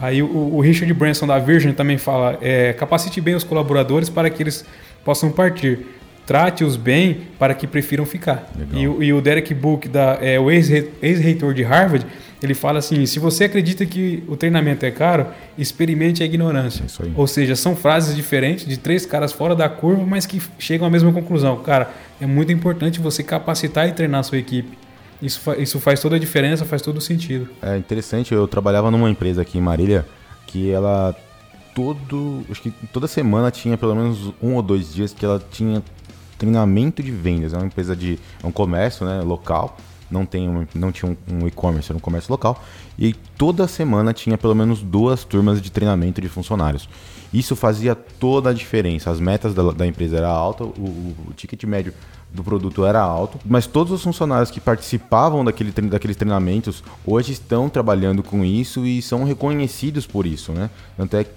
Aí 0.00 0.22
o, 0.22 0.26
o, 0.28 0.60
Richard 0.60 0.92
Branson 0.94 1.26
da 1.26 1.40
Virgin 1.40 1.72
também 1.72 1.98
fala, 1.98 2.38
é, 2.40 2.72
capacite 2.74 3.20
bem 3.20 3.34
os 3.34 3.42
colaboradores 3.42 4.08
para 4.08 4.30
que 4.30 4.40
eles 4.40 4.64
possam 5.04 5.32
partir. 5.32 5.86
Trate-os 6.24 6.76
bem 6.76 7.22
para 7.36 7.52
que 7.52 7.66
prefiram 7.66 8.06
ficar. 8.06 8.48
E, 8.72 8.82
e, 8.82 9.12
o 9.12 9.20
Derek 9.20 9.52
Book, 9.54 9.88
da, 9.88 10.18
é, 10.20 10.38
o 10.38 10.50
ex-reitor 10.52 11.52
de 11.52 11.64
Harvard, 11.64 12.06
Ele 12.42 12.54
fala 12.54 12.78
assim: 12.78 13.06
se 13.06 13.18
você 13.18 13.44
acredita 13.44 13.84
que 13.86 14.22
o 14.28 14.36
treinamento 14.36 14.84
é 14.84 14.90
caro, 14.90 15.26
experimente 15.56 16.22
a 16.22 16.26
ignorância. 16.26 16.84
É. 16.84 17.10
Ou 17.14 17.26
seja, 17.26 17.56
são 17.56 17.74
frases 17.74 18.14
diferentes 18.14 18.66
de 18.66 18.76
três 18.76 19.06
caras 19.06 19.32
fora 19.32 19.54
da 19.54 19.68
curva, 19.68 20.04
mas 20.06 20.26
que 20.26 20.40
chegam 20.58 20.86
à 20.86 20.90
mesma 20.90 21.12
conclusão. 21.12 21.56
Cara, 21.62 21.90
é 22.20 22.26
muito 22.26 22.52
importante 22.52 23.00
você 23.00 23.22
capacitar 23.22 23.88
e 23.88 23.92
treinar 23.92 24.20
a 24.20 24.22
sua 24.22 24.38
equipe. 24.38 24.76
Isso, 25.20 25.40
fa 25.40 25.56
isso 25.56 25.80
faz 25.80 26.00
toda 26.00 26.16
a 26.16 26.18
diferença, 26.18 26.64
faz 26.64 26.82
todo 26.82 26.98
o 26.98 27.00
sentido. 27.00 27.48
É 27.62 27.76
interessante, 27.76 28.34
eu 28.34 28.46
trabalhava 28.46 28.90
numa 28.90 29.08
empresa 29.08 29.42
aqui 29.42 29.58
em 29.58 29.62
Marília 29.62 30.06
que 30.46 30.70
ela 30.70 31.14
todo, 31.74 32.42
acho 32.50 32.62
que 32.62 32.70
toda 32.92 33.06
semana 33.06 33.50
tinha 33.50 33.76
pelo 33.76 33.94
menos 33.94 34.32
um 34.42 34.54
ou 34.54 34.62
dois 34.62 34.94
dias 34.94 35.12
que 35.12 35.24
ela 35.24 35.42
tinha 35.50 35.82
treinamento 36.38 37.02
de 37.02 37.10
vendas. 37.10 37.52
É 37.52 37.56
uma 37.56 37.66
empresa 37.66 37.96
de 37.96 38.18
é 38.42 38.46
um 38.46 38.52
comércio, 38.52 39.06
né, 39.06 39.20
local. 39.20 39.76
Não 40.10 40.24
tem 40.24 40.48
um, 40.48 40.66
não 40.74 40.92
tinha 40.92 41.10
um, 41.10 41.34
um 41.34 41.46
e-commerce, 41.46 41.90
era 41.90 41.96
um 41.96 42.00
comércio 42.00 42.30
local. 42.30 42.62
E 42.98 43.12
toda 43.12 43.66
semana 43.66 44.12
tinha 44.12 44.38
pelo 44.38 44.54
menos 44.54 44.82
duas 44.82 45.24
turmas 45.24 45.60
de 45.60 45.70
treinamento 45.70 46.20
de 46.20 46.28
funcionários. 46.28 46.88
Isso 47.32 47.56
fazia 47.56 47.94
toda 47.94 48.50
a 48.50 48.52
diferença. 48.52 49.10
As 49.10 49.20
metas 49.20 49.54
da, 49.54 49.72
da 49.72 49.86
empresa 49.86 50.18
eram 50.18 50.30
altas, 50.30 50.68
o, 50.68 50.82
o 51.28 51.32
ticket 51.36 51.62
médio 51.64 51.92
do 52.32 52.44
produto 52.44 52.84
era 52.84 53.00
alto, 53.00 53.38
mas 53.44 53.66
todos 53.66 53.92
os 53.92 54.02
funcionários 54.02 54.50
que 54.50 54.60
participavam 54.60 55.44
daquele, 55.44 55.70
daqueles 55.72 56.16
treinamentos 56.16 56.82
hoje 57.06 57.32
estão 57.32 57.68
trabalhando 57.68 58.22
com 58.22 58.44
isso 58.44 58.84
e 58.84 59.00
são 59.00 59.24
reconhecidos 59.24 60.06
por 60.06 60.26
isso, 60.26 60.52
né? 60.52 60.68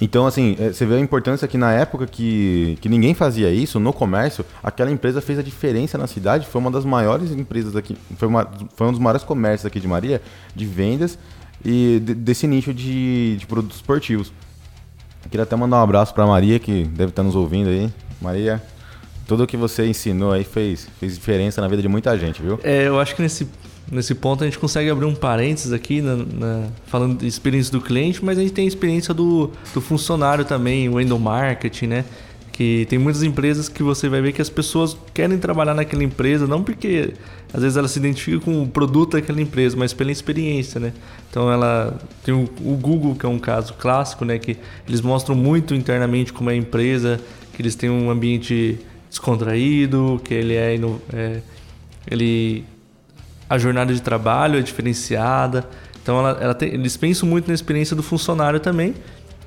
Então, 0.02 0.28
assim, 0.28 0.56
é, 0.60 0.73
você 0.73 0.86
vê 0.86 0.95
a 0.95 0.99
importância 0.99 1.47
que 1.47 1.58
na 1.58 1.71
época 1.71 2.06
que, 2.06 2.78
que 2.82 2.89
ninguém 2.89 3.13
fazia 3.13 3.49
isso, 3.52 3.80
no 3.80 3.93
comércio, 3.93 4.45
aquela 4.62 4.91
empresa 4.91 5.21
fez 5.21 5.39
a 5.39 5.43
diferença 5.43 5.97
na 5.97 6.08
cidade, 6.08 6.45
foi 6.45 6.60
uma 6.60 6.71
das 6.71 6.84
maiores 6.84 7.32
empresas 7.32 7.75
aqui, 7.75 7.95
foi, 8.17 8.28
uma, 8.28 8.47
foi 8.75 8.88
um 8.88 8.91
dos 8.91 8.99
maiores 8.99 9.23
comércios 9.23 9.65
aqui 9.65 9.80
de 9.80 9.88
Maria, 9.88 10.21
de 10.56 10.65
vendas 10.65 11.17
e 11.63 12.02
de, 12.04 12.13
desse 12.13 12.45
nicho 12.45 12.73
de, 12.73 13.38
de 13.38 13.45
produtos 13.47 13.78
esportivos. 13.78 14.34
Queria 15.30 15.43
até 15.43 15.56
mandar 15.56 15.78
um 15.78 15.84
abraço 15.84 16.13
para 16.13 16.25
Maria, 16.25 16.60
que 16.60 16.84
deve 16.86 17.12
estar 17.12 17.23
nos 17.23 17.36
ouvindo 17.36 17.69
aí. 17.69 17.91
Maria, 18.21 18.62
tudo 19.30 19.46
que 19.46 19.56
você 19.56 19.86
ensinou 19.86 20.32
aí 20.32 20.44
fez, 20.44 20.89
fez 21.00 21.13
diferença 21.13 21.62
na 21.62 21.68
vida 21.68 21.84
de 21.84 21.88
muita 21.88 22.18
gente, 22.18 22.42
viu? 22.42 22.60
É, 22.63 22.88
eu 22.88 23.00
acho 23.00 23.15
que 23.15 23.22
nesse, 23.22 23.48
nesse 23.92 24.15
ponto 24.15 24.44
a 24.44 24.48
gente 24.48 24.58
consegue 24.58 24.89
abrir 24.89 25.06
um 25.06 25.13
parênteses 25.13 25.72
aqui, 25.72 26.02
na, 26.02 26.15
na, 26.15 26.68
falando 26.88 27.20
de 27.20 27.28
experiência 27.28 27.72
do 27.72 27.80
cliente, 27.80 28.26
mas 28.26 28.39
a 28.39 28.42
gente 28.42 28.54
tem 28.54 28.65
a 28.65 28.68
experiência 28.68 29.13
do, 29.13 29.52
do 29.72 29.80
funcionário 29.80 30.44
também, 30.44 30.89
o 30.89 31.00
endomarketing, 31.00 31.86
né? 31.86 32.06
Que 32.52 32.88
tem 32.89 32.98
muitas 32.98 33.22
empresas 33.22 33.70
que 33.70 33.84
você 33.84 34.10
vai 34.10 34.20
ver 34.20 34.34
que 34.34 34.42
as 34.42 34.50
pessoas 34.50 34.98
querem 35.13 35.38
trabalhar 35.38 35.76
naquela 35.76 36.04
empresa, 36.04 36.48
não 36.48 36.63
porque 36.63 37.13
às 37.54 37.62
vezes 37.62 37.78
ela 37.78 37.88
se 37.88 38.00
identifica 38.00 38.39
com 38.39 38.63
o 38.63 38.68
produto 38.68 39.12
daquela 39.12 39.39
empresa, 39.39 39.78
mas 39.78 39.94
pela 39.94 40.12
experiência, 40.12 40.80
né? 40.80 40.92
Então 41.30 41.52
ela 41.52 42.00
tem 42.24 42.34
o, 42.34 42.50
o 42.65 42.76
Google, 42.76 43.13
que 43.13 43.28
é 43.28 43.30
um 43.30 43.39
caso 43.39 43.76
clássico, 43.76 44.26
né? 44.26 44.39
Que 44.39 44.58
eles 44.88 45.02
mostram 45.02 45.36
muito 45.36 45.76
internamente 45.76 46.34
como 46.34 46.50
é 46.50 46.54
a 46.54 46.58
empresa, 46.58 47.22
que 47.54 47.62
eles 47.62 47.76
têm 47.76 47.92
um 47.92 48.10
ambiente 48.10 48.80
descontraído, 49.10 50.22
que 50.24 50.34
ele 50.34 50.56
é, 50.56 50.76
é, 51.13 51.41
ele 52.10 52.65
a 53.50 53.58
jornada 53.58 53.93
de 53.93 54.02
trabalho 54.02 54.60
é 54.60 54.62
diferenciada. 54.62 55.67
Então 56.02 56.19
ela, 56.19 56.38
ela 56.41 56.54
tem, 56.54 56.69
eles 56.74 56.95
pensam 56.95 57.28
muito 57.28 57.48
na 57.48 57.54
experiência 57.54 57.95
do 57.95 58.04
funcionário 58.04 58.60
também. 58.60 58.93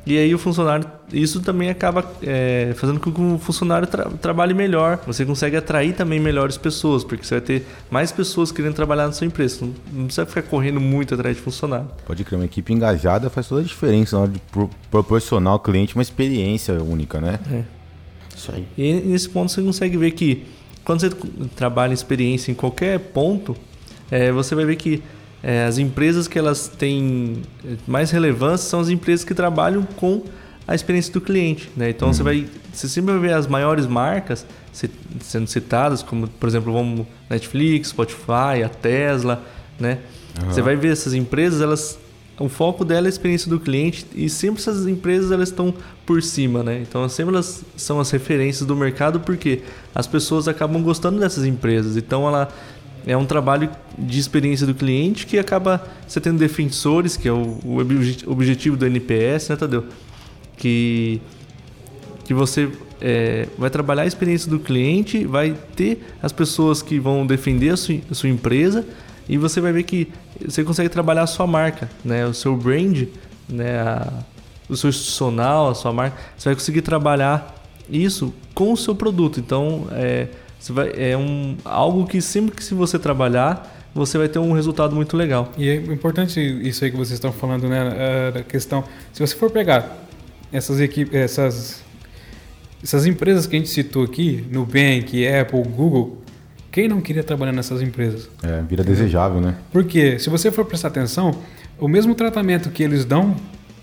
E 0.04 0.18
aí 0.18 0.34
o 0.34 0.38
funcionário, 0.38 0.84
isso 1.12 1.40
também 1.40 1.70
acaba 1.70 2.04
é, 2.24 2.74
fazendo 2.76 2.98
com 2.98 3.12
que 3.12 3.20
o 3.20 3.38
funcionário 3.38 3.86
tra 3.86 4.10
trabalhe 4.20 4.52
melhor. 4.52 4.98
Você 5.06 5.24
consegue 5.24 5.56
atrair 5.56 5.94
também 5.94 6.18
melhores 6.18 6.56
pessoas, 6.56 7.04
porque 7.04 7.24
você 7.24 7.36
vai 7.36 7.40
ter 7.40 7.66
mais 7.88 8.10
pessoas 8.10 8.50
querendo 8.50 8.74
trabalhar 8.74 9.06
na 9.06 9.12
sua 9.12 9.28
empresa. 9.28 9.64
Não, 9.64 9.72
não 9.92 10.04
precisa 10.06 10.26
ficar 10.26 10.42
correndo 10.42 10.80
muito 10.80 11.14
atrás 11.14 11.36
de 11.36 11.42
funcionário. 11.42 11.86
Pode 12.04 12.24
crer, 12.24 12.36
uma 12.36 12.44
equipe 12.44 12.72
engajada 12.72 13.30
faz 13.30 13.46
toda 13.46 13.60
a 13.60 13.64
diferença 13.64 14.16
na 14.16 14.22
hora 14.22 14.32
de 14.32 14.40
pro 14.40 14.68
proporcionar 14.90 15.52
ao 15.52 15.60
cliente 15.60 15.94
uma 15.94 16.02
experiência 16.02 16.82
única, 16.82 17.20
né? 17.20 17.38
É. 17.52 17.81
Isso 18.42 18.52
aí. 18.52 18.66
E 18.76 18.92
nesse 18.94 19.28
ponto 19.28 19.52
você 19.52 19.62
consegue 19.62 19.96
ver 19.96 20.10
que 20.10 20.44
quando 20.84 21.00
você 21.00 21.10
trabalha 21.54 21.94
experiência 21.94 22.50
em 22.50 22.54
qualquer 22.54 22.98
ponto, 22.98 23.56
é, 24.10 24.32
você 24.32 24.54
vai 24.54 24.64
ver 24.64 24.76
que 24.76 25.00
é, 25.42 25.64
as 25.64 25.78
empresas 25.78 26.26
que 26.26 26.38
elas 26.38 26.68
têm 26.68 27.42
mais 27.86 28.10
relevância 28.10 28.68
são 28.68 28.80
as 28.80 28.88
empresas 28.88 29.24
que 29.24 29.34
trabalham 29.34 29.84
com 29.96 30.22
a 30.66 30.74
experiência 30.74 31.12
do 31.12 31.20
cliente. 31.20 31.70
Né? 31.76 31.90
Então 31.90 32.08
uhum. 32.08 32.14
você 32.14 32.22
vai. 32.22 32.48
Você 32.72 32.88
sempre 32.88 33.12
vai 33.12 33.20
ver 33.20 33.34
as 33.34 33.46
maiores 33.46 33.86
marcas 33.86 34.44
sendo 35.20 35.46
citadas, 35.46 36.02
como 36.02 36.26
por 36.26 36.48
exemplo, 36.48 36.72
vamos 36.72 37.06
Netflix, 37.28 37.88
Spotify, 37.88 38.62
a 38.64 38.68
Tesla, 38.68 39.44
né? 39.78 39.98
Uhum. 40.40 40.50
Você 40.50 40.62
vai 40.62 40.74
ver 40.74 40.92
essas 40.92 41.12
empresas, 41.12 41.60
elas 41.60 41.98
o 42.38 42.48
foco 42.48 42.84
dela 42.84 43.06
é 43.06 43.08
a 43.08 43.10
experiência 43.10 43.48
do 43.48 43.60
cliente 43.60 44.06
e 44.14 44.28
sempre 44.28 44.60
essas 44.60 44.86
empresas 44.86 45.30
elas 45.30 45.50
estão 45.50 45.74
por 46.06 46.22
cima, 46.22 46.62
né? 46.62 46.80
Então 46.80 47.06
sempre 47.08 47.34
elas 47.34 47.62
são 47.76 48.00
as 48.00 48.10
referências 48.10 48.66
do 48.66 48.74
mercado 48.74 49.20
porque 49.20 49.62
as 49.94 50.06
pessoas 50.06 50.48
acabam 50.48 50.82
gostando 50.82 51.20
dessas 51.20 51.44
empresas. 51.44 51.96
Então 51.96 52.26
ela 52.26 52.48
é 53.06 53.16
um 53.16 53.26
trabalho 53.26 53.68
de 53.98 54.18
experiência 54.18 54.66
do 54.66 54.74
cliente 54.74 55.26
que 55.26 55.38
acaba 55.38 55.84
você 56.06 56.20
tendo 56.20 56.38
defensores, 56.38 57.16
que 57.16 57.28
é 57.28 57.32
o, 57.32 57.58
o 57.64 58.32
objetivo 58.32 58.76
do 58.76 58.86
NPS, 58.86 59.50
né, 59.50 59.56
Tadeu? 59.56 59.84
Que, 60.56 61.20
que 62.24 62.32
você 62.32 62.70
é, 63.00 63.48
vai 63.58 63.68
trabalhar 63.68 64.02
a 64.02 64.06
experiência 64.06 64.48
do 64.48 64.58
cliente, 64.58 65.24
vai 65.24 65.56
ter 65.74 66.02
as 66.22 66.32
pessoas 66.32 66.80
que 66.80 66.98
vão 66.98 67.26
defender 67.26 67.70
a 67.70 67.76
sua, 67.76 67.96
a 68.10 68.14
sua 68.14 68.28
empresa 68.28 68.86
e 69.28 69.36
você 69.36 69.60
vai 69.60 69.72
ver 69.72 69.82
que 69.84 70.08
você 70.44 70.64
consegue 70.64 70.88
trabalhar 70.88 71.22
a 71.22 71.26
sua 71.26 71.46
marca, 71.46 71.88
né? 72.04 72.26
O 72.26 72.34
seu 72.34 72.56
brand, 72.56 73.06
né? 73.48 73.80
A, 73.80 74.12
o 74.68 74.76
seu 74.76 74.90
institucional, 74.90 75.70
a 75.70 75.74
sua 75.74 75.92
marca. 75.92 76.16
Você 76.36 76.48
vai 76.48 76.54
conseguir 76.54 76.82
trabalhar 76.82 77.54
isso 77.88 78.32
com 78.54 78.72
o 78.72 78.76
seu 78.76 78.94
produto. 78.94 79.38
Então, 79.40 79.86
é, 79.92 80.28
vai, 80.70 80.92
é 80.96 81.16
um, 81.16 81.56
algo 81.64 82.06
que 82.06 82.20
sempre 82.20 82.54
que 82.54 82.64
se 82.64 82.74
você 82.74 82.98
trabalhar, 82.98 83.88
você 83.94 84.16
vai 84.16 84.28
ter 84.28 84.38
um 84.38 84.52
resultado 84.52 84.94
muito 84.94 85.16
legal. 85.16 85.52
E 85.58 85.68
é 85.68 85.74
importante 85.74 86.40
isso 86.40 86.84
aí 86.84 86.90
que 86.90 86.96
vocês 86.96 87.14
estão 87.14 87.32
falando, 87.32 87.68
né? 87.68 88.32
É, 88.34 88.38
a 88.38 88.42
questão, 88.42 88.84
se 89.12 89.20
você 89.24 89.36
for 89.36 89.50
pegar 89.50 89.98
essas 90.52 90.80
equipes, 90.80 91.14
essas 91.14 91.82
essas 92.82 93.06
empresas 93.06 93.46
que 93.46 93.54
a 93.54 93.58
gente 93.58 93.70
citou 93.70 94.02
aqui, 94.02 94.44
Nubank, 94.50 95.26
Apple, 95.28 95.62
Google, 95.62 96.18
quem 96.72 96.88
não 96.88 97.02
queria 97.02 97.22
trabalhar 97.22 97.52
nessas 97.52 97.82
empresas? 97.82 98.30
É, 98.42 98.62
vira 98.62 98.82
desejável, 98.82 99.42
né? 99.42 99.56
Porque, 99.70 100.18
se 100.18 100.30
você 100.30 100.50
for 100.50 100.64
prestar 100.64 100.88
atenção, 100.88 101.38
o 101.78 101.86
mesmo 101.86 102.14
tratamento 102.14 102.70
que 102.70 102.82
eles 102.82 103.04
dão 103.04 103.36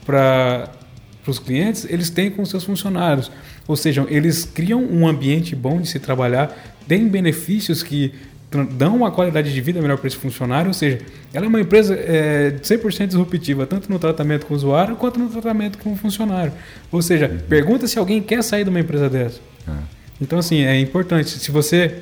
para 0.03 0.67
os 1.27 1.37
clientes, 1.37 1.85
eles 1.87 2.09
têm 2.09 2.31
com 2.31 2.43
seus 2.43 2.63
funcionários. 2.63 3.31
Ou 3.67 3.75
seja, 3.75 4.05
eles 4.09 4.43
criam 4.43 4.83
um 4.83 5.07
ambiente 5.07 5.55
bom 5.55 5.79
de 5.79 5.87
se 5.87 5.99
trabalhar, 5.99 6.51
têm 6.87 7.07
benefícios 7.07 7.83
que 7.83 8.11
dão 8.71 8.95
uma 8.95 9.11
qualidade 9.11 9.53
de 9.53 9.61
vida 9.61 9.79
melhor 9.79 9.99
para 9.99 10.07
esse 10.07 10.17
funcionário. 10.17 10.69
Ou 10.69 10.73
seja, 10.73 10.97
ela 11.31 11.45
é 11.45 11.47
uma 11.47 11.61
empresa 11.61 11.93
é, 11.93 12.55
100% 12.59 13.05
disruptiva, 13.05 13.67
tanto 13.67 13.87
no 13.87 13.99
tratamento 13.99 14.47
com 14.47 14.55
o 14.55 14.57
usuário 14.57 14.95
quanto 14.95 15.19
no 15.19 15.29
tratamento 15.29 15.77
com 15.77 15.93
o 15.93 15.95
funcionário. 15.95 16.51
Ou 16.91 17.03
seja, 17.03 17.29
uhum. 17.29 17.37
pergunta 17.47 17.85
se 17.85 17.99
alguém 17.99 18.19
quer 18.19 18.41
sair 18.43 18.63
de 18.63 18.71
uma 18.71 18.79
empresa 18.79 19.07
dessa. 19.07 19.39
É. 19.67 19.71
Então, 20.19 20.39
assim, 20.39 20.63
é 20.63 20.79
importante. 20.79 21.29
Se 21.29 21.51
você 21.51 21.99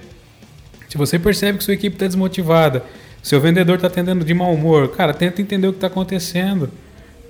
se 0.90 0.98
você 0.98 1.20
percebe 1.20 1.58
que 1.58 1.64
sua 1.64 1.74
equipe 1.74 1.96
está 1.96 2.06
desmotivada, 2.06 2.84
seu 3.22 3.42
vendedor 3.42 3.76
está 3.76 3.88
atendendo 3.88 4.24
de 4.24 4.34
mau 4.34 4.54
humor, 4.54 4.90
cara, 4.90 5.14
tenta 5.14 5.42
entender 5.42 5.68
o 5.68 5.72
que 5.72 5.78
está 5.78 5.88
acontecendo. 5.88 6.70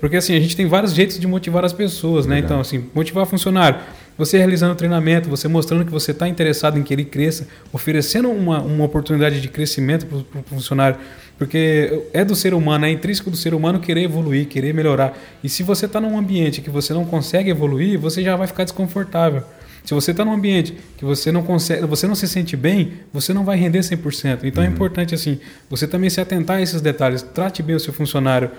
Porque 0.00 0.16
assim, 0.16 0.34
a 0.36 0.40
gente 0.40 0.56
tem 0.56 0.66
vários 0.66 0.94
jeitos 0.94 1.18
de 1.18 1.26
motivar 1.26 1.64
as 1.64 1.72
pessoas, 1.72 2.24
né? 2.24 2.38
Então, 2.38 2.60
assim, 2.60 2.84
motivar 2.94 3.26
funcionário. 3.26 3.80
Você 4.16 4.36
realizando 4.36 4.74
treinamento, 4.74 5.28
você 5.28 5.48
mostrando 5.48 5.84
que 5.84 5.90
você 5.90 6.10
está 6.10 6.28
interessado 6.28 6.78
em 6.78 6.82
que 6.82 6.92
ele 6.92 7.04
cresça, 7.04 7.46
oferecendo 7.72 8.28
uma, 8.28 8.60
uma 8.60 8.84
oportunidade 8.84 9.40
de 9.40 9.48
crescimento 9.48 10.06
para 10.06 10.40
o 10.40 10.44
funcionário. 10.44 10.98
Porque 11.36 12.04
é 12.12 12.24
do 12.24 12.34
ser 12.34 12.52
humano, 12.52 12.84
é 12.84 12.90
intrínseco 12.90 13.30
do 13.30 13.36
ser 13.36 13.54
humano 13.54 13.78
querer 13.78 14.02
evoluir, 14.02 14.46
querer 14.46 14.74
melhorar. 14.74 15.16
E 15.42 15.48
se 15.48 15.62
você 15.62 15.86
está 15.86 16.00
num 16.00 16.18
ambiente 16.18 16.60
que 16.60 16.70
você 16.70 16.92
não 16.92 17.04
consegue 17.04 17.50
evoluir, 17.50 17.98
você 17.98 18.22
já 18.22 18.34
vai 18.34 18.48
ficar 18.48 18.64
desconfortável. 18.64 19.44
Se 19.88 19.94
você 19.94 20.10
está 20.10 20.22
num 20.22 20.34
ambiente 20.34 20.76
que 20.98 21.04
você 21.06 21.32
não 21.32 21.42
consegue, 21.42 21.86
você 21.86 22.06
não 22.06 22.14
se 22.14 22.28
sente 22.28 22.54
bem, 22.54 22.92
você 23.10 23.32
não 23.32 23.42
vai 23.42 23.56
render 23.56 23.78
100%. 23.78 24.40
Então 24.44 24.62
é 24.62 24.66
uhum. 24.66 24.70
é 24.70 24.74
importante 24.74 25.14
assim, 25.14 25.40
você 25.70 25.88
também 25.88 26.10
se 26.10 26.20
atentar 26.20 26.58
a 26.58 26.60
esses 26.60 26.82
detalhes. 26.82 27.22
Trate 27.22 27.62
bem 27.62 27.74
o 27.74 27.80
seu 27.80 27.90
funcionário, 27.90 28.50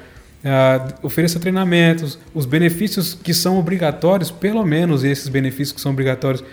uh, 0.44 1.06
ofereça 1.06 1.39
treinamentos, 1.39 2.18
os 2.34 2.48
benefícios 2.48 3.13
que 3.13 3.32
são 3.32 3.60
obrigatórios, 3.60 4.32
pelo 4.32 4.65
menos 4.65 5.04
esses 5.04 5.28
benefícios 5.28 5.72
que 5.72 5.80
são 5.80 5.92
obrigatórios, 5.92 6.44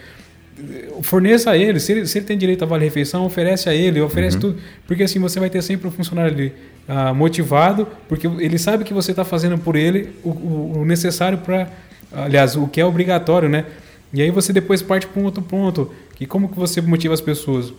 forneça 1.00 1.52
a 1.52 1.56
ele. 1.56 1.80
Se 1.80 1.92
ele, 1.92 2.06
se 2.06 2.18
ele 2.18 2.26
tem 2.26 2.36
direito 2.36 2.62
a 2.62 2.66
vale 2.66 2.84
refeição, 2.84 3.24
oferece 3.24 3.70
a 3.70 3.74
ele, 3.74 3.98
oferece 4.02 4.36
uhum. 4.36 4.42
tudo, 4.42 4.58
porque 4.86 5.04
assim 5.04 5.18
você 5.18 5.40
vai 5.40 5.48
ter 5.48 5.62
sempre 5.62 5.86
o 5.86 5.90
um 5.90 5.92
funcionário 5.92 6.34
ali 6.34 6.52
uh, 6.86 7.14
motivado, 7.14 7.88
porque 8.10 8.26
ele 8.26 8.58
sabe 8.58 8.84
que 8.84 8.92
você 8.92 9.12
está 9.12 9.24
fazendo 9.24 9.56
por 9.56 9.74
ele 9.74 10.10
o, 10.22 10.28
o, 10.28 10.72
o 10.80 10.84
necessário 10.84 11.38
para, 11.38 11.66
aliás, 12.12 12.56
o 12.56 12.68
que 12.68 12.78
é 12.78 12.84
obrigatório, 12.84 13.48
né? 13.48 13.64
E 14.12 14.22
aí 14.22 14.30
você 14.30 14.52
depois 14.52 14.82
parte 14.82 15.06
para 15.06 15.20
um 15.20 15.24
outro 15.24 15.42
ponto, 15.42 15.92
que 16.14 16.26
como 16.26 16.48
que 16.48 16.58
você 16.58 16.80
motiva 16.80 17.14
as 17.14 17.20
pessoas? 17.20 17.72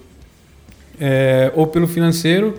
É, 0.99 1.51
ou 1.55 1.67
pelo 1.67 1.87
financeiro, 1.87 2.57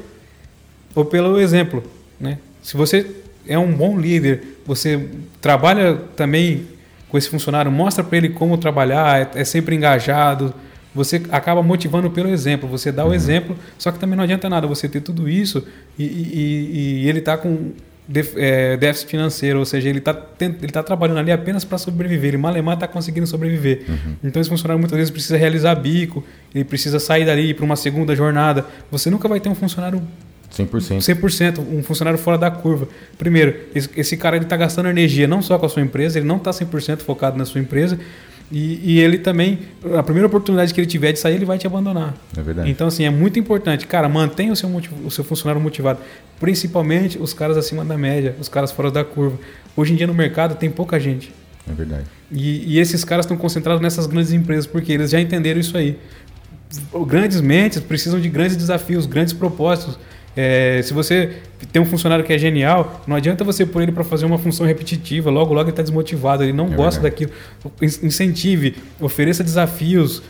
ou 0.95 1.05
pelo 1.05 1.39
exemplo, 1.39 1.83
né? 2.21 2.39
Se 2.63 2.77
você 2.77 3.07
é 3.47 3.59
um 3.59 3.73
bom 3.73 3.99
líder, 3.99 4.59
você 4.67 5.09
trabalha 5.41 5.97
também 6.17 6.67
com 7.09 7.17
esse 7.17 7.29
funcionário, 7.29 7.71
mostra 7.71 8.05
para 8.05 8.19
ele 8.19 8.29
como 8.29 8.59
trabalhar, 8.59 9.21
é, 9.21 9.41
é, 9.41 9.45
sempre 9.45 9.75
engajado, 9.75 10.53
você 10.95 11.23
acaba 11.31 11.63
motivando 11.63 12.11
pelo 12.11 12.29
exemplo, 12.29 12.69
você 12.69 12.93
dá 12.93 13.05
o 13.05 13.09
uhum. 13.09 13.15
exemplo, 13.15 13.57
só 13.79 13.91
que 13.91 13.99
também 13.99 14.17
não 14.17 14.25
adianta 14.25 14.49
nada 14.49 14.67
você 14.67 14.89
ter 14.89 15.01
tudo 15.01 15.29
isso 15.29 15.67
e, 15.99 16.05
e, 16.05 17.03
e 17.03 17.09
ele 17.09 17.21
está 17.21 17.37
com 17.37 17.73
déficit 18.09 19.11
financeiro, 19.11 19.59
ou 19.59 19.67
seja, 19.67 19.89
ele 19.89 19.99
está 19.99 20.17
ele 20.41 20.73
tá 20.73 20.83
trabalhando 20.83 21.19
ali 21.19 21.31
apenas 21.31 21.65
para 21.65 21.77
sobreviver, 21.77 22.31
ele 22.31 22.39
malemar 22.39 22.75
está 22.75 22.89
conseguindo 22.89 23.27
sobreviver. 23.27 23.83
Uhum. 23.87 24.15
Então 24.25 24.41
esse 24.41 24.49
funcionário 24.49 24.79
muitas 24.79 24.97
vezes 24.97 25.11
precisa 25.11 25.37
realizar 25.37 25.75
bico, 25.75 26.25
ele 26.55 26.65
precisa 26.65 26.99
sair 26.99 27.27
dali 27.27 27.53
para 27.53 27.65
uma 27.65 27.77
segunda 27.77 28.17
jornada. 28.17 28.65
Você 28.91 29.11
nunca 29.11 29.29
vai 29.29 29.41
ter 29.41 29.51
um 29.51 29.55
funcionário 29.55 30.03
100%. 30.51 30.99
100%, 30.99 31.59
um 31.59 31.83
funcionário 31.83 32.19
fora 32.19 32.39
da 32.39 32.51
curva. 32.51 32.89
Primeiro, 33.19 33.55
esse, 33.75 33.91
esse 33.95 34.17
cara 34.17 34.39
está 34.39 34.57
gastando 34.57 34.89
energia 34.89 35.29
não 35.29 35.43
só 35.43 35.59
com 35.59 35.67
a 35.67 35.69
sua 35.69 35.83
empresa, 35.83 36.19
ele 36.19 36.27
não 36.27 36.39
está 36.39 36.51
100% 36.51 37.01
focado 37.01 37.37
na 37.37 37.45
sua 37.45 37.61
empresa. 37.61 37.99
E, 38.51 38.95
e, 38.95 39.01
ele 39.01 39.19
também, 39.19 39.59
a 39.97 40.03
primeira 40.03 40.27
oportunidade 40.27 40.73
que 40.73 40.81
ele 40.81 40.87
tiver 40.87 41.13
de 41.13 41.19
sair, 41.19 41.35
ele 41.35 41.45
vai 41.45 41.59
te 41.59 41.67
abandonar. 41.67 42.15
É 42.37 42.41
verdade. 42.41 42.71
Então, 42.71 42.87
assim, 42.87 43.05
é 43.05 43.11
muito 43.11 43.39
importante. 43.39 43.87
Cara, 43.87 44.09
mantenha 44.09 44.53
o 44.53 44.57
seu, 44.57 44.69
o 45.05 45.11
seu 45.11 45.23
funcionário 45.23 45.61
motivado. 45.61 45.99
Principalmente 46.41 47.19
os 47.19 47.35
caras 47.35 47.57
acima 47.59 47.85
da 47.85 47.99
média, 47.99 48.35
os 48.41 48.49
caras 48.49 48.73
fora 48.73 48.91
da 48.91 49.05
curva. 49.05 49.39
Hoje 49.77 49.93
em 49.93 49.97
dia 49.97 50.07
no 50.07 50.15
mercado 50.15 50.55
tem 50.55 50.71
pouca 50.71 50.99
gente. 50.99 51.33
É 51.71 51.75
verdade. 51.75 52.05
E, 52.33 52.75
e 52.75 52.79
esses 52.79 53.05
caras 53.05 53.27
estão 53.27 53.37
concentrados 53.37 53.83
nessas 53.83 54.07
grandes 54.07 54.33
empresas, 54.33 54.67
porque 54.67 54.93
eles 54.93 55.11
já 55.11 55.21
entenderam 55.21 55.61
isso 55.61 55.77
aí. 55.77 55.99
Grandes 57.07 57.41
mentes 57.41 57.81
precisam 57.81 58.19
de 58.19 58.29
grandes 58.29 58.57
desafios, 58.57 59.05
grandes 59.05 59.33
propósitos. 59.35 59.99
É, 60.41 60.81
se 60.83 60.95
você 60.95 61.31
tem 61.73 61.83
um 61.83 61.85
funcionário 61.85 62.25
que 62.25 62.33
é 62.33 62.39
genial, 62.39 63.03
não 63.09 63.17
adianta 63.17 63.43
você 63.43 63.67
pôr 63.67 63.83
ele 63.83 63.91
para 63.91 64.05
fazer 64.05 64.25
uma 64.25 64.39
função 64.39 64.65
repetitiva, 64.65 65.31
logo, 65.31 65.53
logo 65.53 65.65
ele 65.65 65.71
está 65.71 65.83
desmotivado, 65.83 66.45
ele 66.45 66.53
não 66.53 66.67
é 66.67 66.77
gosta 66.77 67.01
verdade. 67.01 67.27
daquilo. 67.27 67.33
Incentive, 67.83 68.77
ofereça 69.01 69.43
desafios, 69.43 70.23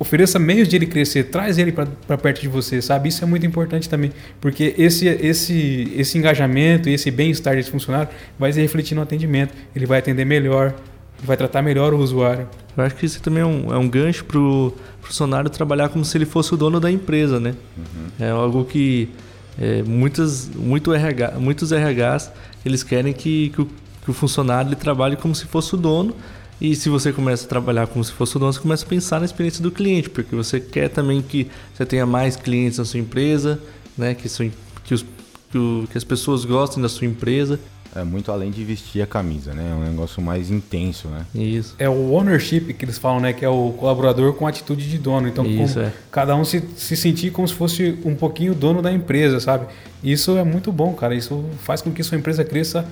ofereça 0.00 0.36
meios 0.40 0.66
de 0.66 0.74
ele 0.74 0.86
crescer, 0.86 1.22
traz 1.30 1.58
ele 1.58 1.70
para 1.70 2.18
perto 2.18 2.40
de 2.40 2.48
você, 2.48 2.82
sabe? 2.82 3.08
Isso 3.08 3.22
é 3.22 3.26
muito 3.28 3.46
importante 3.46 3.88
também, 3.88 4.10
porque 4.40 4.74
esse, 4.76 5.06
esse, 5.06 5.92
esse 5.96 6.18
engajamento 6.18 6.88
e 6.88 6.94
esse 6.94 7.08
bem-estar 7.12 7.54
desse 7.54 7.70
funcionário 7.70 8.08
vai 8.36 8.52
se 8.52 8.60
refletir 8.60 8.96
no 8.96 9.02
atendimento, 9.02 9.54
ele 9.76 9.86
vai 9.86 10.00
atender 10.00 10.24
melhor, 10.24 10.74
vai 11.22 11.36
tratar 11.36 11.62
melhor 11.62 11.94
o 11.94 11.98
usuário. 11.98 12.48
Eu 12.76 12.82
acho 12.82 12.96
que 12.96 13.06
isso 13.06 13.22
também 13.22 13.44
é 13.44 13.46
um, 13.46 13.72
é 13.72 13.78
um 13.78 13.88
gancho 13.88 14.24
para 14.24 14.40
o 14.40 14.74
funcionário 15.00 15.48
trabalhar 15.48 15.88
como 15.88 16.04
se 16.04 16.18
ele 16.18 16.26
fosse 16.26 16.52
o 16.52 16.56
dono 16.56 16.80
da 16.80 16.90
empresa, 16.90 17.38
né? 17.38 17.54
Uhum. 17.78 18.26
É 18.26 18.30
algo 18.30 18.64
que 18.64 19.08
é, 19.58 19.82
muitas, 19.82 20.48
muito 20.54 20.92
RH, 20.92 21.38
muitos 21.38 21.72
RHs 21.72 22.30
eles 22.64 22.82
querem 22.82 23.12
que, 23.12 23.50
que, 23.50 23.62
o, 23.62 23.66
que 24.04 24.10
o 24.10 24.12
funcionário 24.12 24.68
ele 24.68 24.76
trabalhe 24.76 25.16
como 25.16 25.34
se 25.34 25.46
fosse 25.46 25.74
o 25.74 25.78
dono. 25.78 26.14
E 26.60 26.74
se 26.74 26.88
você 26.88 27.12
começa 27.12 27.44
a 27.44 27.48
trabalhar 27.48 27.86
como 27.86 28.02
se 28.02 28.12
fosse 28.12 28.36
o 28.36 28.40
dono, 28.40 28.52
você 28.52 28.60
começa 28.60 28.84
a 28.84 28.88
pensar 28.88 29.18
na 29.20 29.26
experiência 29.26 29.62
do 29.62 29.70
cliente, 29.70 30.08
porque 30.08 30.34
você 30.34 30.58
quer 30.58 30.88
também 30.88 31.20
que 31.20 31.48
você 31.74 31.84
tenha 31.84 32.06
mais 32.06 32.34
clientes 32.34 32.78
na 32.78 32.84
sua 32.84 32.98
empresa, 32.98 33.60
né? 33.96 34.14
que, 34.14 34.26
são, 34.28 34.50
que, 34.84 34.94
os, 34.94 35.04
que, 35.50 35.58
o, 35.58 35.86
que 35.90 35.98
as 35.98 36.04
pessoas 36.04 36.44
gostem 36.44 36.82
da 36.82 36.88
sua 36.88 37.06
empresa 37.06 37.60
é 37.96 38.04
muito 38.04 38.30
além 38.30 38.50
de 38.50 38.62
vestir 38.64 39.02
a 39.02 39.06
camisa, 39.06 39.52
né? 39.54 39.70
É 39.70 39.74
um 39.74 39.84
negócio 39.90 40.22
mais 40.22 40.50
intenso, 40.50 41.08
né? 41.08 41.26
Isso. 41.34 41.74
É 41.78 41.88
o 41.88 42.12
ownership 42.12 42.72
que 42.74 42.84
eles 42.84 42.98
falam, 42.98 43.20
né? 43.20 43.32
Que 43.32 43.44
é 43.44 43.48
o 43.48 43.72
colaborador 43.72 44.32
com 44.34 44.46
atitude 44.46 44.88
de 44.88 44.98
dono. 44.98 45.28
Então, 45.28 45.44
Isso, 45.46 45.80
é. 45.80 45.92
cada 46.10 46.36
um 46.36 46.44
se, 46.44 46.62
se 46.76 46.96
sentir 46.96 47.30
como 47.30 47.46
se 47.46 47.54
fosse 47.54 47.98
um 48.04 48.14
pouquinho 48.14 48.54
dono 48.54 48.82
da 48.82 48.92
empresa, 48.92 49.40
sabe? 49.40 49.66
Isso 50.02 50.36
é 50.36 50.44
muito 50.44 50.70
bom, 50.70 50.92
cara. 50.94 51.14
Isso 51.14 51.44
faz 51.62 51.82
com 51.82 51.90
que 51.90 52.02
sua 52.02 52.18
empresa 52.18 52.44
cresça 52.44 52.86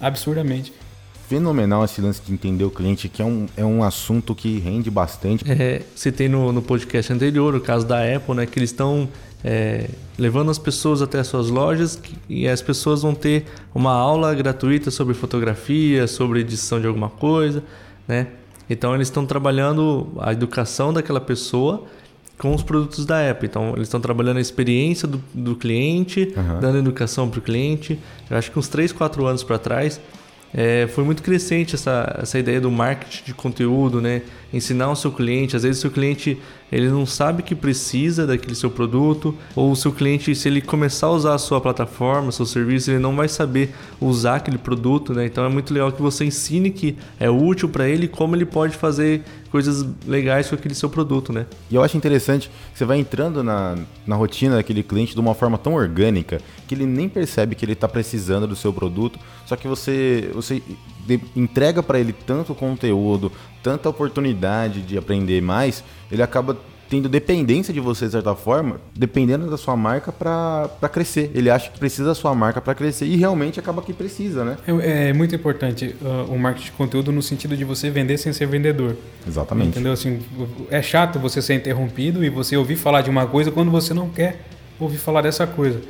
absurdamente 0.00 0.72
fenomenal 1.28 1.84
esse 1.84 2.00
lance 2.00 2.22
de 2.24 2.32
entender 2.32 2.64
o 2.64 2.70
cliente, 2.70 3.08
que 3.08 3.20
é 3.20 3.24
um, 3.24 3.46
é 3.56 3.64
um 3.64 3.84
assunto 3.84 4.34
que 4.34 4.58
rende 4.58 4.90
bastante. 4.90 5.44
É, 5.50 5.82
citei 5.94 6.28
no, 6.28 6.52
no 6.52 6.62
podcast 6.62 7.12
anterior 7.12 7.54
o 7.54 7.60
caso 7.60 7.86
da 7.86 7.98
Apple, 8.02 8.34
né? 8.34 8.46
Que 8.46 8.58
eles 8.58 8.70
estão 8.70 9.06
é, 9.44 9.88
levando 10.18 10.50
as 10.50 10.58
pessoas 10.58 11.02
até 11.02 11.20
as 11.20 11.26
suas 11.26 11.50
lojas 11.50 12.00
e 12.28 12.48
as 12.48 12.62
pessoas 12.62 13.02
vão 13.02 13.14
ter 13.14 13.44
uma 13.74 13.92
aula 13.92 14.34
gratuita 14.34 14.90
sobre 14.90 15.12
fotografia, 15.12 16.06
sobre 16.06 16.40
edição 16.40 16.80
de 16.80 16.86
alguma 16.86 17.10
coisa, 17.10 17.62
né? 18.06 18.28
Então 18.70 18.94
eles 18.94 19.08
estão 19.08 19.26
trabalhando 19.26 20.08
a 20.18 20.32
educação 20.32 20.92
daquela 20.92 21.20
pessoa 21.20 21.84
com 22.38 22.54
os 22.54 22.62
produtos 22.62 23.04
da 23.04 23.30
Apple. 23.30 23.48
Então 23.48 23.72
eles 23.74 23.88
estão 23.88 24.00
trabalhando 24.00 24.38
a 24.38 24.40
experiência 24.40 25.06
do, 25.06 25.22
do 25.34 25.56
cliente, 25.56 26.32
uhum. 26.34 26.60
dando 26.60 26.78
educação 26.78 27.28
para 27.28 27.38
o 27.38 27.42
cliente. 27.42 27.98
Eu 28.30 28.36
acho 28.36 28.50
que 28.50 28.58
uns 28.58 28.68
3, 28.68 28.92
4 28.92 29.26
anos 29.26 29.42
para 29.42 29.58
trás 29.58 30.00
é, 30.52 30.86
foi 30.88 31.04
muito 31.04 31.22
crescente 31.22 31.74
essa, 31.74 32.18
essa 32.22 32.38
ideia 32.38 32.60
do 32.60 32.70
marketing 32.70 33.24
de 33.24 33.34
conteúdo, 33.34 34.00
né? 34.00 34.22
Ensinar 34.52 34.90
o 34.90 34.96
seu 34.96 35.12
cliente. 35.12 35.54
Às 35.54 35.62
vezes 35.62 35.78
o 35.78 35.82
seu 35.82 35.90
cliente 35.90 36.40
ele 36.70 36.88
não 36.88 37.06
sabe 37.06 37.42
que 37.42 37.54
precisa 37.54 38.26
daquele 38.26 38.54
seu 38.54 38.70
produto, 38.70 39.34
ou 39.56 39.72
o 39.72 39.76
seu 39.76 39.92
cliente, 39.92 40.34
se 40.34 40.48
ele 40.48 40.60
começar 40.60 41.06
a 41.06 41.12
usar 41.12 41.34
a 41.34 41.38
sua 41.38 41.60
plataforma, 41.60 42.30
seu 42.30 42.46
serviço, 42.46 42.90
ele 42.90 42.98
não 42.98 43.16
vai 43.16 43.28
saber 43.28 43.74
usar 44.00 44.36
aquele 44.36 44.58
produto, 44.58 45.14
né? 45.14 45.26
Então 45.26 45.44
é 45.44 45.48
muito 45.48 45.72
legal 45.72 45.90
que 45.90 46.02
você 46.02 46.24
ensine 46.24 46.70
que 46.70 46.96
é 47.18 47.30
útil 47.30 47.68
para 47.68 47.88
ele 47.88 48.06
como 48.06 48.36
ele 48.36 48.44
pode 48.44 48.76
fazer 48.76 49.22
coisas 49.50 49.86
legais 50.06 50.48
com 50.48 50.54
aquele 50.54 50.74
seu 50.74 50.90
produto, 50.90 51.32
né? 51.32 51.46
E 51.70 51.74
eu 51.74 51.82
acho 51.82 51.96
interessante 51.96 52.50
você 52.74 52.84
vai 52.84 52.98
entrando 52.98 53.42
na, 53.42 53.76
na 54.06 54.16
rotina 54.16 54.56
daquele 54.56 54.82
cliente 54.82 55.14
de 55.14 55.20
uma 55.20 55.34
forma 55.34 55.56
tão 55.56 55.74
orgânica 55.74 56.40
que 56.66 56.74
ele 56.74 56.84
nem 56.84 57.08
percebe 57.08 57.54
que 57.54 57.64
ele 57.64 57.72
está 57.72 57.88
precisando 57.88 58.46
do 58.46 58.54
seu 58.54 58.72
produto, 58.72 59.18
só 59.46 59.56
que 59.56 59.66
você, 59.66 60.30
você 60.34 60.62
entrega 61.34 61.82
para 61.82 61.98
ele 61.98 62.12
tanto 62.12 62.54
conteúdo, 62.54 63.32
tanta 63.62 63.88
oportunidade 63.88 64.82
de 64.82 64.98
aprender 64.98 65.40
mais, 65.40 65.82
ele 66.10 66.22
acaba 66.22 66.56
tendo 66.88 67.08
dependência 67.08 67.72
de 67.72 67.80
você 67.80 68.06
de 68.06 68.12
certa 68.12 68.34
forma, 68.34 68.80
dependendo 68.96 69.50
da 69.50 69.56
sua 69.56 69.76
marca 69.76 70.10
para 70.10 70.88
crescer. 70.90 71.30
Ele 71.34 71.50
acha 71.50 71.70
que 71.70 71.78
precisa 71.78 72.08
da 72.08 72.14
sua 72.14 72.34
marca 72.34 72.60
para 72.60 72.74
crescer 72.74 73.04
e 73.04 73.16
realmente 73.16 73.60
acaba 73.60 73.82
que 73.82 73.92
precisa, 73.92 74.44
né? 74.44 74.56
É, 74.66 75.08
é 75.08 75.12
muito 75.12 75.34
importante 75.34 75.94
uh, 76.00 76.32
o 76.32 76.38
marketing 76.38 76.66
de 76.66 76.72
conteúdo 76.72 77.12
no 77.12 77.22
sentido 77.22 77.56
de 77.56 77.64
você 77.64 77.90
vender 77.90 78.16
sem 78.16 78.32
ser 78.32 78.46
vendedor. 78.46 78.96
Exatamente. 79.26 79.68
Entendeu? 79.68 79.92
Assim, 79.92 80.20
é 80.70 80.80
chato 80.80 81.18
você 81.18 81.42
ser 81.42 81.54
interrompido 81.54 82.24
e 82.24 82.30
você 82.30 82.56
ouvir 82.56 82.76
falar 82.76 83.02
de 83.02 83.10
uma 83.10 83.26
coisa 83.26 83.50
quando 83.50 83.70
você 83.70 83.92
não 83.92 84.08
quer 84.08 84.40
ouvir 84.80 84.98
falar 84.98 85.22
dessa 85.22 85.46
coisa. 85.46 85.80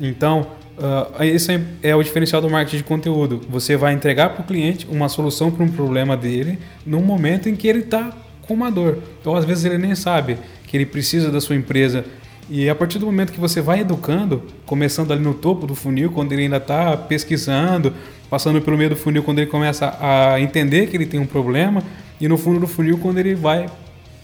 Então, 0.00 0.46
Uh, 0.76 1.22
esse 1.22 1.52
é, 1.52 1.60
é 1.84 1.94
o 1.94 2.02
diferencial 2.02 2.42
do 2.42 2.50
marketing 2.50 2.78
de 2.78 2.82
conteúdo. 2.82 3.40
Você 3.48 3.76
vai 3.76 3.92
entregar 3.94 4.30
para 4.30 4.42
o 4.42 4.44
cliente 4.44 4.88
uma 4.90 5.08
solução 5.08 5.48
para 5.48 5.62
um 5.62 5.68
problema 5.68 6.16
dele 6.16 6.58
no 6.84 6.98
momento 7.00 7.48
em 7.48 7.54
que 7.54 7.68
ele 7.68 7.78
está 7.78 8.12
com 8.46 8.54
uma 8.54 8.70
dor. 8.70 8.98
Então, 9.20 9.34
às 9.34 9.44
vezes, 9.44 9.64
ele 9.64 9.78
nem 9.78 9.94
sabe 9.94 10.38
que 10.66 10.76
ele 10.76 10.86
precisa 10.86 11.30
da 11.30 11.40
sua 11.40 11.56
empresa. 11.56 12.04
E 12.48 12.68
a 12.68 12.74
partir 12.74 12.98
do 12.98 13.06
momento 13.06 13.32
que 13.32 13.40
você 13.40 13.60
vai 13.60 13.80
educando, 13.80 14.42
começando 14.66 15.12
ali 15.12 15.22
no 15.22 15.34
topo 15.34 15.66
do 15.66 15.74
funil, 15.74 16.10
quando 16.10 16.32
ele 16.32 16.42
ainda 16.42 16.58
está 16.58 16.96
pesquisando, 16.96 17.92
passando 18.28 18.60
pelo 18.60 18.76
meio 18.76 18.90
do 18.90 18.96
funil, 18.96 19.22
quando 19.22 19.38
ele 19.38 19.50
começa 19.50 19.96
a 20.00 20.38
entender 20.40 20.88
que 20.88 20.96
ele 20.96 21.06
tem 21.06 21.18
um 21.18 21.26
problema, 21.26 21.82
e 22.20 22.28
no 22.28 22.36
fundo 22.36 22.60
do 22.60 22.66
funil, 22.66 22.98
quando 22.98 23.18
ele 23.18 23.34
vai, 23.34 23.66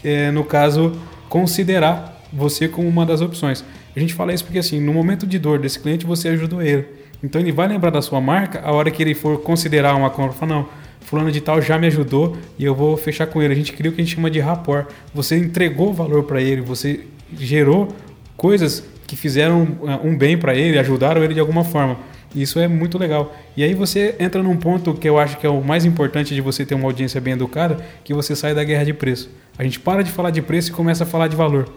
é, 0.05 0.31
no 0.31 0.45
caso, 0.45 0.93
considerar 1.29 2.21
você 2.33 2.69
como 2.69 2.89
uma 2.89 3.07
das 3.07 3.21
opções. 3.21 3.65
A 3.95 3.99
gente 3.99 4.15
fala 4.15 4.33
isso 4.33 4.45
porque 4.45 4.59
assim, 4.59 4.81
no 4.81 4.93
momento 4.93 5.27
de 5.27 5.39
dor 5.39 5.59
desse 5.59 5.79
cliente, 5.79 6.07
você 6.07 6.29
ajudou 6.29 6.63
ele. 6.63 6.87
Então 7.23 7.41
ele 7.41 7.53
vai 7.53 7.69
lembrar 7.69 7.91
da 7.91 8.01
sua 8.01 8.21
marca 8.21 8.61
a 8.65 8.73
hora 8.73 8.91
que 8.91 9.03
ele 9.03 9.15
for 9.15 9.41
considerar 9.41 9.95
uma 9.95 10.11
compra, 10.11 10.33
fala, 10.33 10.55
não, 10.55 10.69
fulano 11.01 11.31
de 11.31 11.41
tal 11.41 11.61
já 11.61 11.79
me 11.79 11.87
ajudou 11.87 12.37
e 12.59 12.65
eu 12.65 12.75
vou 12.75 12.97
fechar 12.97 13.27
com 13.27 13.43
ele. 13.43 13.53
A 13.53 13.57
gente 13.57 13.73
cria 13.73 13.91
o 13.91 13.95
que 13.95 14.01
a 14.01 14.05
gente 14.05 14.15
chama 14.15 14.31
de 14.31 14.41
rapport. 14.41 14.87
Você 15.15 15.37
entregou 15.37 15.93
valor 15.93 16.25
para 16.25 16.41
ele, 16.41 16.61
você 16.61 17.01
gerou 17.39 17.89
coisas 18.37 18.85
que 19.07 19.17
fizeram 19.17 19.67
eh, 19.87 20.01
um 20.05 20.17
bem 20.17 20.39
para 20.39 20.55
ele, 20.55 20.79
ajudaram 20.79 21.23
ele 21.23 21.35
de 21.35 21.41
alguma 21.41 21.65
forma. 21.65 21.99
Isso 22.35 22.61
é 22.61 22.69
muito 22.69 22.97
legal. 22.97 23.35
E 23.57 23.65
aí 23.65 23.75
você 23.75 24.15
entra 24.21 24.43
num 24.43 24.57
ponto 24.57 24.95
que 24.95 25.09
eu 25.09 25.19
acho 25.19 25.37
que 25.37 25.47
é 25.47 25.51
o 25.51 25.63
mais 25.63 25.85
importante 25.85 26.35
de 26.35 26.41
você 26.41 26.65
ter 26.65 26.75
uma 26.75 26.87
audiência 26.87 27.21
bem 27.21 27.33
educada, 27.33 27.85
que 28.05 28.15
você 28.15 28.37
sai 28.37 28.55
da 28.55 28.63
guerra 28.63 28.85
de 28.85 28.95
preço. 28.95 29.29
A 29.59 29.65
gente 29.65 29.81
para 29.81 30.03
de 30.03 30.11
falar 30.11 30.31
de 30.31 30.41
preço 30.41 30.71
e 30.71 30.73
começa 30.73 31.03
a 31.03 31.07
falar 31.07 31.27
de 31.27 31.35
valor 31.35 31.69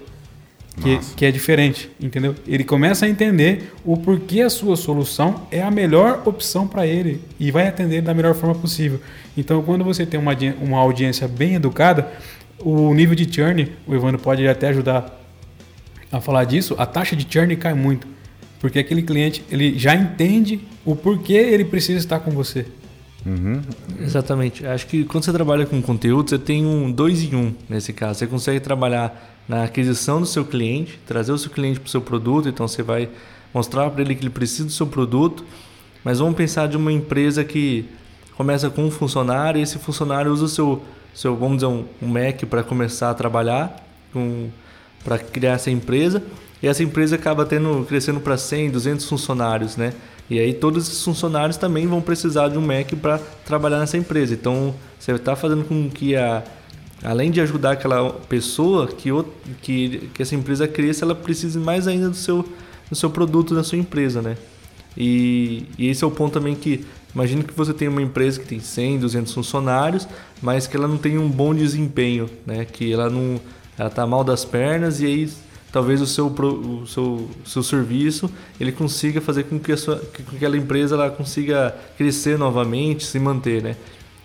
que, 0.81 0.99
que, 1.15 1.25
é 1.25 1.31
diferente, 1.31 1.89
entendeu? 2.01 2.33
Ele 2.47 2.63
começa 2.63 3.05
a 3.05 3.09
entender 3.09 3.71
o 3.85 3.95
porquê 3.95 4.41
a 4.41 4.49
sua 4.49 4.75
solução 4.75 5.47
é 5.51 5.61
a 5.61 5.69
melhor 5.69 6.23
opção 6.25 6.67
para 6.67 6.87
ele 6.87 7.21
e 7.39 7.51
vai 7.51 7.67
atender 7.67 8.01
da 8.01 8.13
melhor 8.13 8.33
forma 8.33 8.55
possível. 8.55 8.99
Então, 9.37 9.61
quando 9.61 9.83
você 9.83 10.05
tem 10.05 10.19
uma, 10.19 10.35
uma 10.61 10.79
audiência 10.79 11.27
bem 11.27 11.55
educada, 11.55 12.11
o 12.59 12.93
nível 12.93 13.15
de 13.15 13.31
churn, 13.31 13.71
o 13.85 13.93
Evandro 13.93 14.19
pode 14.19 14.47
até 14.47 14.69
ajudar 14.69 15.21
a 16.11 16.19
falar 16.19 16.45
disso, 16.45 16.75
a 16.77 16.85
taxa 16.85 17.15
de 17.15 17.27
churn 17.29 17.55
cai 17.55 17.73
muito, 17.73 18.07
porque 18.59 18.79
aquele 18.79 19.03
cliente 19.03 19.43
ele 19.51 19.77
já 19.77 19.95
entende 19.95 20.61
o 20.85 20.95
porquê 20.95 21.33
ele 21.33 21.65
precisa 21.65 21.99
estar 21.99 22.19
com 22.19 22.31
você. 22.31 22.65
Uhum. 23.25 23.61
Exatamente. 24.01 24.65
Acho 24.65 24.85
que 24.87 25.05
quando 25.05 25.23
você 25.23 25.31
trabalha 25.31 25.65
com 25.65 25.81
conteúdo, 25.81 26.29
você 26.29 26.37
tem 26.37 26.65
um 26.65 26.91
dois 26.91 27.23
em 27.23 27.35
um 27.35 27.53
nesse 27.69 27.93
caso. 27.93 28.19
Você 28.19 28.27
consegue 28.27 28.59
trabalhar 28.59 29.32
na 29.47 29.63
aquisição 29.63 30.19
do 30.19 30.25
seu 30.25 30.45
cliente, 30.45 30.99
trazer 31.05 31.31
o 31.31 31.37
seu 31.37 31.51
cliente 31.51 31.79
para 31.79 31.87
o 31.87 31.91
seu 31.91 32.01
produto. 32.01 32.49
Então 32.49 32.67
você 32.67 32.81
vai 32.81 33.09
mostrar 33.53 33.89
para 33.89 34.01
ele 34.01 34.15
que 34.15 34.21
ele 34.21 34.29
precisa 34.29 34.65
do 34.65 34.71
seu 34.71 34.87
produto 34.87 35.45
Mas 36.03 36.19
vamos 36.19 36.35
pensar 36.35 36.67
de 36.67 36.75
uma 36.75 36.91
empresa 36.91 37.43
que 37.43 37.85
começa 38.35 38.69
com 38.69 38.83
um 38.83 38.91
funcionário 38.91 39.59
e 39.59 39.61
esse 39.61 39.77
funcionário 39.77 40.31
usa 40.31 40.45
o 40.45 40.47
seu, 40.47 40.83
seu 41.13 41.35
vamos 41.35 41.57
dizer, 41.57 41.67
um, 41.67 41.85
Mac 42.01 42.43
para 42.49 42.63
começar 42.63 43.09
a 43.09 43.13
trabalhar, 43.13 43.85
para 45.03 45.19
criar 45.19 45.53
essa 45.53 45.69
empresa. 45.69 46.21
E 46.61 46.67
essa 46.67 46.81
empresa 46.81 47.15
acaba 47.15 47.45
tendo, 47.45 47.85
crescendo 47.87 48.19
para 48.21 48.37
100, 48.37 48.71
200 48.71 49.05
funcionários, 49.05 49.75
né? 49.75 49.93
E 50.29 50.39
aí 50.39 50.53
todos 50.53 50.87
esses 50.87 51.03
funcionários 51.03 51.57
também 51.57 51.85
vão 51.85 52.01
precisar 52.01 52.47
de 52.47 52.57
um 52.57 52.61
Mac 52.61 52.93
para 53.01 53.19
trabalhar 53.45 53.79
nessa 53.79 53.97
empresa. 53.97 54.33
Então 54.33 54.73
você 54.97 55.11
está 55.11 55.35
fazendo 55.35 55.65
com 55.65 55.89
que 55.89 56.15
a, 56.15 56.41
além 57.03 57.29
de 57.29 57.41
ajudar 57.41 57.71
aquela 57.71 58.11
pessoa 58.11 58.87
que, 58.87 59.09
que, 59.61 60.09
que 60.13 60.21
essa 60.21 60.35
empresa 60.35 60.67
cresça, 60.67 61.05
ela 61.05 61.15
precise 61.15 61.59
mais 61.59 61.87
ainda 61.87 62.09
do 62.09 62.15
seu, 62.15 62.47
do 62.89 62.95
seu 62.95 63.09
produto, 63.09 63.53
da 63.53 63.63
sua 63.63 63.77
empresa, 63.77 64.21
né? 64.21 64.37
E, 64.95 65.65
e 65.77 65.89
esse 65.89 66.03
é 66.03 66.07
o 66.07 66.11
ponto 66.11 66.33
também 66.33 66.55
que 66.55 66.85
Imagina 67.13 67.43
que 67.43 67.53
você 67.53 67.73
tem 67.73 67.87
uma 67.87 68.01
empresa 68.01 68.39
que 68.39 68.47
tem 68.47 68.59
100, 68.59 68.99
200 68.99 69.33
funcionários, 69.33 70.07
mas 70.41 70.65
que 70.65 70.75
ela 70.75 70.87
não 70.87 70.97
tem 70.97 71.17
um 71.17 71.29
bom 71.29 71.53
desempenho, 71.53 72.29
né? 72.45 72.65
Que 72.65 72.91
ela 72.91 73.09
não 73.09 73.39
ela 73.77 73.89
tá 73.89 74.05
mal 74.05 74.23
das 74.23 74.43
pernas 74.45 74.99
e 74.99 75.05
aí 75.05 75.29
talvez 75.71 76.01
o 76.01 76.05
seu, 76.05 76.27
o 76.27 76.85
seu, 76.85 77.29
seu 77.43 77.63
serviço 77.63 78.29
ele 78.59 78.71
consiga 78.71 79.19
fazer 79.19 79.43
com 79.45 79.59
que, 79.59 79.71
a 79.71 79.77
sua, 79.77 79.97
que 79.97 80.21
aquela 80.35 80.55
empresa 80.55 80.95
ela 80.95 81.09
consiga 81.09 81.75
crescer 81.97 82.37
novamente, 82.37 83.05
se 83.05 83.19
manter, 83.19 83.61
né? 83.61 83.75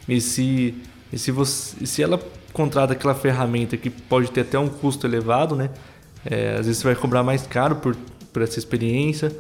E 0.09 0.21
se, 0.21 0.75
e 1.13 1.19
se, 1.19 1.31
você, 1.31 1.85
se 1.87 2.03
ela 2.03 2.19
contrata 2.59 2.93
aquela 2.93 3.15
ferramenta 3.15 3.77
que 3.77 3.89
pode 3.89 4.33
ter 4.33 4.41
até 4.41 4.59
um 4.59 4.69
custo 4.69 5.07
elevado, 5.07 5.55
né? 5.55 5.71
É, 6.29 6.57
às 6.59 6.67
vezes 6.67 6.79
você 6.79 6.89
vai 6.89 6.97
cobrar 6.97 7.23
mais 7.23 7.47
caro 7.47 7.77
por, 7.77 7.97
por 8.33 8.43
essa 8.43 8.59
experiência, 8.59 9.31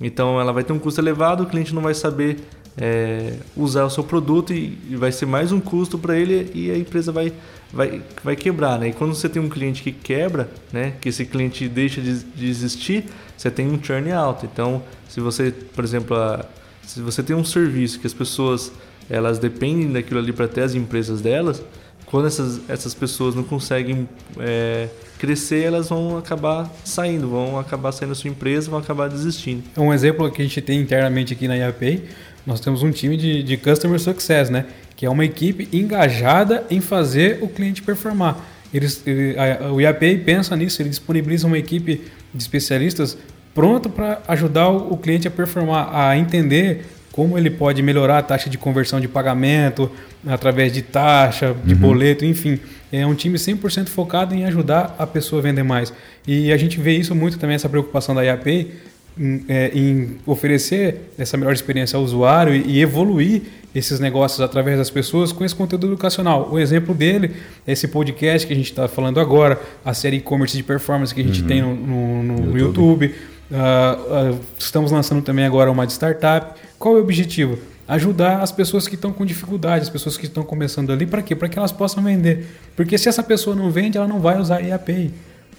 então 0.00 0.40
ela 0.40 0.52
vai 0.52 0.64
ter 0.64 0.72
um 0.72 0.78
custo 0.78 1.00
elevado, 1.00 1.44
o 1.44 1.46
cliente 1.46 1.72
não 1.72 1.80
vai 1.80 1.94
saber 1.94 2.38
é, 2.76 3.34
usar 3.56 3.84
o 3.84 3.90
seu 3.90 4.02
produto 4.02 4.52
e, 4.52 4.76
e 4.90 4.96
vai 4.96 5.12
ser 5.12 5.26
mais 5.26 5.52
um 5.52 5.60
custo 5.60 5.96
para 5.96 6.18
ele 6.18 6.50
e 6.52 6.68
a 6.72 6.76
empresa 6.76 7.12
vai, 7.12 7.32
vai, 7.72 8.02
vai 8.24 8.34
quebrar. 8.34 8.80
Né? 8.80 8.88
E 8.88 8.92
quando 8.92 9.14
você 9.14 9.28
tem 9.28 9.40
um 9.40 9.48
cliente 9.48 9.80
que 9.80 9.92
quebra, 9.92 10.50
né, 10.72 10.94
que 11.00 11.08
esse 11.08 11.24
cliente 11.24 11.68
deixa 11.68 12.00
de, 12.00 12.18
de 12.18 12.48
existir, 12.48 13.04
você 13.36 13.48
tem 13.48 13.68
um 13.68 13.82
churn 13.82 14.10
alto. 14.10 14.44
Então, 14.44 14.82
se 15.08 15.20
você, 15.20 15.52
por 15.52 15.84
exemplo, 15.84 16.16
a, 16.16 16.44
se 16.82 17.00
você 17.00 17.22
tem 17.22 17.36
um 17.36 17.44
serviço 17.44 18.00
que 18.00 18.08
as 18.08 18.14
pessoas 18.14 18.72
elas 19.08 19.38
dependem 19.38 19.92
daquilo 19.92 20.18
ali 20.18 20.32
para 20.32 20.48
ter 20.48 20.62
as 20.62 20.74
empresas 20.74 21.20
delas, 21.20 21.62
quando 22.06 22.26
essas, 22.26 22.60
essas 22.68 22.94
pessoas 22.94 23.34
não 23.34 23.42
conseguem 23.42 24.08
é, 24.38 24.88
crescer, 25.18 25.64
elas 25.64 25.88
vão 25.88 26.16
acabar 26.16 26.70
saindo, 26.84 27.28
vão 27.28 27.58
acabar 27.58 27.92
saindo 27.92 28.10
da 28.10 28.14
sua 28.14 28.30
empresa, 28.30 28.70
vão 28.70 28.78
acabar 28.78 29.08
desistindo. 29.08 29.64
Um 29.76 29.92
exemplo 29.92 30.30
que 30.30 30.40
a 30.40 30.44
gente 30.44 30.60
tem 30.60 30.80
internamente 30.80 31.32
aqui 31.32 31.48
na 31.48 31.56
IAPay 31.56 32.04
nós 32.46 32.60
temos 32.60 32.82
um 32.84 32.92
time 32.92 33.16
de, 33.16 33.42
de 33.42 33.56
Customer 33.56 33.98
Success, 33.98 34.48
né? 34.48 34.66
Que 34.94 35.04
é 35.04 35.10
uma 35.10 35.24
equipe 35.24 35.68
engajada 35.76 36.64
em 36.70 36.80
fazer 36.80 37.38
o 37.42 37.48
cliente 37.48 37.82
performar. 37.82 38.38
Eles, 38.72 39.02
ele, 39.04 39.36
a, 39.36 39.72
o 39.72 39.80
IAPI 39.80 40.18
pensa 40.18 40.56
nisso, 40.56 40.80
ele 40.80 40.88
disponibiliza 40.88 41.46
uma 41.46 41.58
equipe 41.58 42.02
de 42.32 42.42
especialistas 42.42 43.18
pronto 43.52 43.90
para 43.90 44.22
ajudar 44.28 44.68
o 44.68 44.96
cliente 44.96 45.26
a 45.26 45.30
performar, 45.30 45.88
a 45.92 46.16
entender 46.16 46.86
como 47.16 47.38
ele 47.38 47.48
pode 47.48 47.82
melhorar 47.82 48.18
a 48.18 48.22
taxa 48.22 48.50
de 48.50 48.58
conversão 48.58 49.00
de 49.00 49.08
pagamento 49.08 49.90
através 50.26 50.70
de 50.70 50.82
taxa, 50.82 51.56
de 51.64 51.72
uhum. 51.72 51.80
boleto, 51.80 52.26
enfim. 52.26 52.60
É 52.92 53.06
um 53.06 53.14
time 53.14 53.38
100% 53.38 53.88
focado 53.88 54.34
em 54.34 54.44
ajudar 54.44 54.94
a 54.98 55.06
pessoa 55.06 55.40
a 55.40 55.42
vender 55.42 55.62
mais. 55.62 55.94
E 56.26 56.52
a 56.52 56.58
gente 56.58 56.78
vê 56.78 56.94
isso 56.94 57.14
muito 57.14 57.38
também, 57.38 57.56
essa 57.56 57.70
preocupação 57.70 58.14
da 58.14 58.22
IAPI, 58.22 58.70
em, 59.18 59.44
é, 59.48 59.70
em, 59.74 60.18
oferecer 60.26 61.10
essa 61.16 61.38
melhor 61.38 61.54
experiência 61.54 61.96
ao 61.96 62.02
usuário 62.02 62.54
e, 62.54 62.72
e, 62.72 62.82
evoluir 62.82 63.44
esses 63.74 63.98
negócios 63.98 64.42
através 64.42 64.76
das 64.76 64.90
pessoas 64.90 65.32
com 65.32 65.42
esse 65.42 65.54
conteúdo 65.54 65.86
educacional. 65.86 66.50
O 66.52 66.58
exemplo 66.58 66.94
dele 66.94 67.30
é 67.66 67.72
esse 67.72 67.88
podcast 67.88 68.46
que 68.46 68.52
a 68.52 68.56
gente 68.56 68.70
está 68.70 68.88
falando 68.88 69.18
agora, 69.20 69.58
a 69.82 69.94
série 69.94 70.18
e-commerce 70.18 70.54
de 70.54 70.62
performance 70.62 71.14
que 71.14 71.22
a 71.22 71.24
gente 71.24 71.40
uhum. 71.40 71.48
tem 71.48 71.62
no, 71.62 71.74
no, 71.74 72.22
no 72.22 72.58
YouTube. 72.58 73.06
YouTube. 73.06 73.14
Uh, 73.50 74.34
uh, 74.34 74.40
estamos 74.58 74.90
lançando 74.90 75.22
também 75.22 75.44
agora 75.44 75.70
uma 75.70 75.86
de 75.86 75.92
startup. 75.92 76.60
Qual 76.78 76.96
é 76.96 76.98
o 76.98 77.02
objetivo? 77.02 77.58
Ajudar 77.86 78.42
as 78.42 78.50
pessoas 78.50 78.88
que 78.88 78.96
estão 78.96 79.12
com 79.12 79.24
dificuldade, 79.24 79.82
as 79.82 79.90
pessoas 79.90 80.16
que 80.16 80.26
estão 80.26 80.42
começando 80.42 80.92
ali, 80.92 81.06
para 81.06 81.22
quê? 81.22 81.36
Para 81.36 81.48
que 81.48 81.58
elas 81.58 81.70
possam 81.70 82.02
vender. 82.02 82.46
Porque 82.74 82.98
se 82.98 83.08
essa 83.08 83.22
pessoa 83.22 83.54
não 83.54 83.70
vende, 83.70 83.96
ela 83.96 84.08
não 84.08 84.20
vai 84.20 84.38
usar 84.40 84.58
a. 84.58 84.80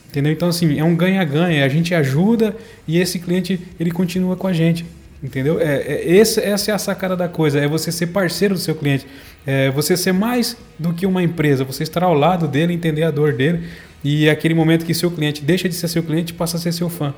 Entendeu? 0.10 0.32
Então, 0.32 0.50
assim, 0.50 0.78
é 0.78 0.84
um 0.84 0.96
ganha-ganha. 0.96 1.66
A 1.66 1.70
gente 1.70 1.94
ajuda 1.94 2.56
e 2.88 2.98
esse 2.98 3.20
cliente 3.20 3.60
ele 3.80 3.92
continua 3.92 4.36
com 4.36 4.48
a 4.48 4.54
gente. 4.54 4.86
Entendeu? 5.22 5.60
É, 5.60 5.78
é, 5.78 6.16
esse, 6.16 6.40
essa 6.42 6.72
é 6.72 6.74
a 6.74 6.78
sacada 6.78 7.16
da 7.16 7.28
coisa. 7.28 7.60
É 7.60 7.68
você 7.68 7.92
ser 7.92 8.08
parceiro 8.08 8.54
do 8.54 8.60
seu 8.60 8.76
cliente. 8.76 9.08
É 9.46 9.72
você 9.72 9.96
ser 9.96 10.12
mais 10.12 10.58
do 10.78 10.94
que 10.94 11.06
uma 11.06 11.24
empresa. 11.24 11.64
Você 11.64 11.84
estar 11.84 12.04
ao 12.04 12.14
lado 12.14 12.48
dele, 12.48 12.74
entender 12.74 13.04
a 13.04 13.12
dor 13.12 13.34
dele. 13.34 13.68
E 14.04 14.28
é 14.28 14.32
aquele 14.32 14.54
momento 14.54 14.86
que 14.86 14.94
seu 14.94 15.10
cliente 15.10 15.42
deixa 15.42 15.68
de 15.68 15.76
ser 15.76 15.88
seu 15.88 16.04
cliente 16.04 16.34
passa 16.34 16.58
a 16.58 16.60
ser 16.60 16.72
seu 16.72 16.90
fã. 16.90 17.14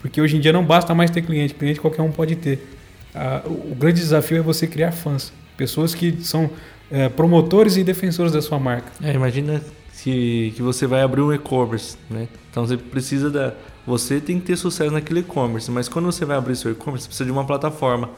Porque 0.00 0.20
hoje 0.20 0.36
em 0.36 0.40
dia 0.40 0.52
não 0.52 0.64
basta 0.64 0.94
mais 0.94 1.10
ter 1.10 1.22
cliente. 1.22 1.54
Cliente 1.54 1.80
qualquer 1.80 2.02
um 2.02 2.12
pode 2.12 2.36
ter. 2.36 2.66
Ah, 3.14 3.42
o 3.44 3.74
grande 3.74 4.00
desafio 4.00 4.38
é 4.38 4.42
você 4.42 4.66
criar 4.66 4.92
fãs. 4.92 5.32
Pessoas 5.56 5.94
que 5.94 6.22
são 6.22 6.50
é, 6.90 7.08
promotores 7.08 7.76
e 7.76 7.84
defensores 7.84 8.32
da 8.32 8.42
sua 8.42 8.58
marca. 8.58 8.90
É, 9.02 9.12
imagina 9.12 9.62
que, 10.06 10.52
que 10.54 10.62
você 10.62 10.86
vai 10.86 11.02
abrir 11.02 11.20
um 11.20 11.32
e-commerce, 11.32 11.96
né? 12.08 12.28
Então 12.48 12.64
você 12.64 12.76
precisa 12.76 13.28
da. 13.28 13.54
Você 13.84 14.20
tem 14.20 14.38
que 14.38 14.46
ter 14.46 14.56
sucesso 14.56 14.92
naquele 14.92 15.20
e-commerce, 15.20 15.68
mas 15.68 15.88
quando 15.88 16.06
você 16.06 16.24
vai 16.24 16.36
abrir 16.36 16.54
seu 16.54 16.70
e-commerce, 16.70 17.04
você 17.04 17.08
precisa 17.08 17.24
de 17.24 17.32
uma 17.32 17.44
plataforma. 17.44 18.10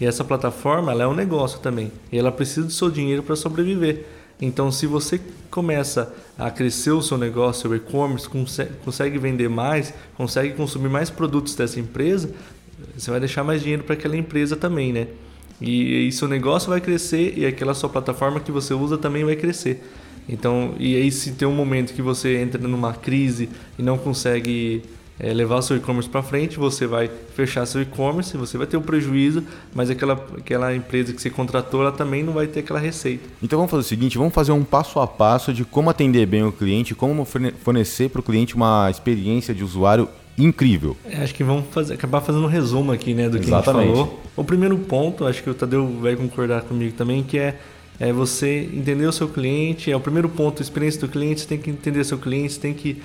E 0.00 0.06
essa 0.06 0.24
plataforma 0.24 0.90
ela 0.90 1.04
é 1.04 1.06
um 1.06 1.14
negócio 1.14 1.58
também. 1.60 1.92
E 2.10 2.18
ela 2.18 2.32
precisa 2.32 2.66
do 2.66 2.72
seu 2.72 2.90
dinheiro 2.90 3.22
para 3.22 3.36
sobreviver. 3.36 4.06
Então, 4.44 4.70
se 4.70 4.86
você 4.86 5.20
começa 5.50 6.12
a 6.38 6.50
crescer 6.50 6.90
o 6.90 7.00
seu 7.00 7.16
negócio, 7.16 7.70
o 7.70 7.74
e-commerce, 7.74 8.28
consegue, 8.84 9.18
vender 9.18 9.48
mais, 9.48 9.94
consegue 10.16 10.52
consumir 10.54 10.88
mais 10.88 11.08
produtos 11.08 11.54
dessa 11.54 11.80
empresa, 11.80 12.30
você 12.96 13.10
vai 13.10 13.20
deixar 13.20 13.42
mais 13.42 13.62
dinheiro 13.62 13.84
para 13.84 13.94
aquela 13.94 14.16
empresa 14.16 14.56
também, 14.56 14.92
né? 14.92 15.08
E, 15.60 16.08
e 16.08 16.12
seu 16.12 16.28
negócio 16.28 16.68
vai 16.68 16.80
crescer 16.80 17.34
e 17.38 17.46
aquela 17.46 17.72
sua 17.72 17.88
plataforma 17.88 18.40
que 18.40 18.52
você 18.52 18.74
usa 18.74 18.98
também 18.98 19.24
vai 19.24 19.36
crescer. 19.36 19.82
Então, 20.28 20.74
e 20.78 20.96
aí 20.96 21.10
se 21.10 21.32
tem 21.32 21.46
um 21.46 21.54
momento 21.54 21.94
que 21.94 22.02
você 22.02 22.36
entra 22.38 22.60
numa 22.60 22.92
crise 22.92 23.48
e 23.78 23.82
não 23.82 23.96
consegue 23.96 24.82
é, 25.18 25.32
levar 25.32 25.62
seu 25.62 25.76
e-commerce 25.76 26.08
para 26.08 26.22
frente, 26.22 26.58
você 26.58 26.86
vai 26.86 27.10
fechar 27.34 27.64
seu 27.66 27.82
e-commerce, 27.82 28.36
você 28.36 28.58
vai 28.58 28.66
ter 28.66 28.76
um 28.76 28.82
prejuízo, 28.82 29.44
mas 29.74 29.90
aquela, 29.90 30.14
aquela 30.36 30.74
empresa 30.74 31.12
que 31.12 31.22
você 31.22 31.30
contratou, 31.30 31.82
ela 31.82 31.92
também 31.92 32.22
não 32.22 32.32
vai 32.32 32.46
ter 32.46 32.60
aquela 32.60 32.80
receita. 32.80 33.28
Então 33.42 33.58
vamos 33.58 33.70
fazer 33.70 33.82
o 33.82 33.88
seguinte, 33.88 34.18
vamos 34.18 34.34
fazer 34.34 34.52
um 34.52 34.64
passo 34.64 34.98
a 35.00 35.06
passo 35.06 35.52
de 35.52 35.64
como 35.64 35.88
atender 35.90 36.26
bem 36.26 36.42
o 36.42 36.52
cliente, 36.52 36.94
como 36.94 37.24
fornecer 37.24 38.08
para 38.10 38.20
o 38.20 38.22
cliente 38.22 38.54
uma 38.54 38.90
experiência 38.90 39.54
de 39.54 39.62
usuário 39.62 40.08
incrível. 40.36 40.96
É, 41.04 41.22
acho 41.22 41.34
que 41.34 41.44
vamos 41.44 41.66
fazer, 41.70 41.94
acabar 41.94 42.20
fazendo 42.20 42.44
um 42.44 42.48
resumo 42.48 42.90
aqui 42.90 43.14
né, 43.14 43.28
do 43.28 43.38
que 43.38 43.46
Exatamente. 43.46 43.84
a 43.84 43.86
gente 43.86 43.96
falou. 43.96 44.20
O 44.36 44.42
primeiro 44.42 44.76
ponto, 44.78 45.26
acho 45.26 45.42
que 45.42 45.48
o 45.48 45.54
Tadeu 45.54 45.86
vai 46.00 46.16
concordar 46.16 46.62
comigo 46.62 46.92
também, 46.96 47.22
que 47.22 47.38
é 47.38 47.56
é 48.00 48.12
você 48.12 48.68
entender 48.72 49.06
o 49.06 49.12
seu 49.12 49.28
cliente, 49.28 49.90
é 49.90 49.96
o 49.96 50.00
primeiro 50.00 50.28
ponto, 50.28 50.60
a 50.60 50.62
experiência 50.62 51.00
do 51.00 51.08
cliente, 51.08 51.42
você 51.42 51.46
tem 51.46 51.58
que 51.58 51.70
entender 51.70 52.00
o 52.00 52.04
seu 52.04 52.18
cliente, 52.18 52.54
você 52.54 52.60
tem 52.60 52.74
que 52.74 53.00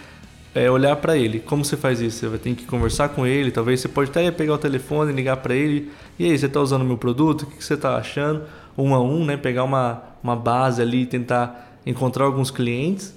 é, 0.53 0.69
olhar 0.69 0.95
para 0.95 1.17
ele. 1.17 1.39
Como 1.39 1.63
você 1.63 1.77
faz 1.77 2.01
isso? 2.01 2.19
Você 2.19 2.27
vai 2.27 2.39
ter 2.39 2.55
que 2.55 2.65
conversar 2.65 3.09
com 3.09 3.25
ele, 3.25 3.51
talvez 3.51 3.79
você 3.79 3.87
pode 3.87 4.09
até 4.09 4.29
pegar 4.31 4.53
o 4.53 4.57
telefone, 4.57 5.13
ligar 5.13 5.37
para 5.37 5.55
ele, 5.55 5.91
e 6.17 6.25
aí, 6.25 6.37
você 6.37 6.47
está 6.47 6.59
usando 6.59 6.83
meu 6.83 6.97
produto? 6.97 7.43
O 7.43 7.45
que 7.45 7.63
você 7.63 7.75
está 7.75 7.95
achando? 7.95 8.43
Um 8.77 8.93
a 8.93 9.01
um, 9.01 9.25
né? 9.25 9.37
pegar 9.37 9.63
uma, 9.63 10.03
uma 10.23 10.35
base 10.35 10.81
ali 10.81 11.05
tentar 11.05 11.77
encontrar 11.85 12.25
alguns 12.25 12.51
clientes 12.51 13.13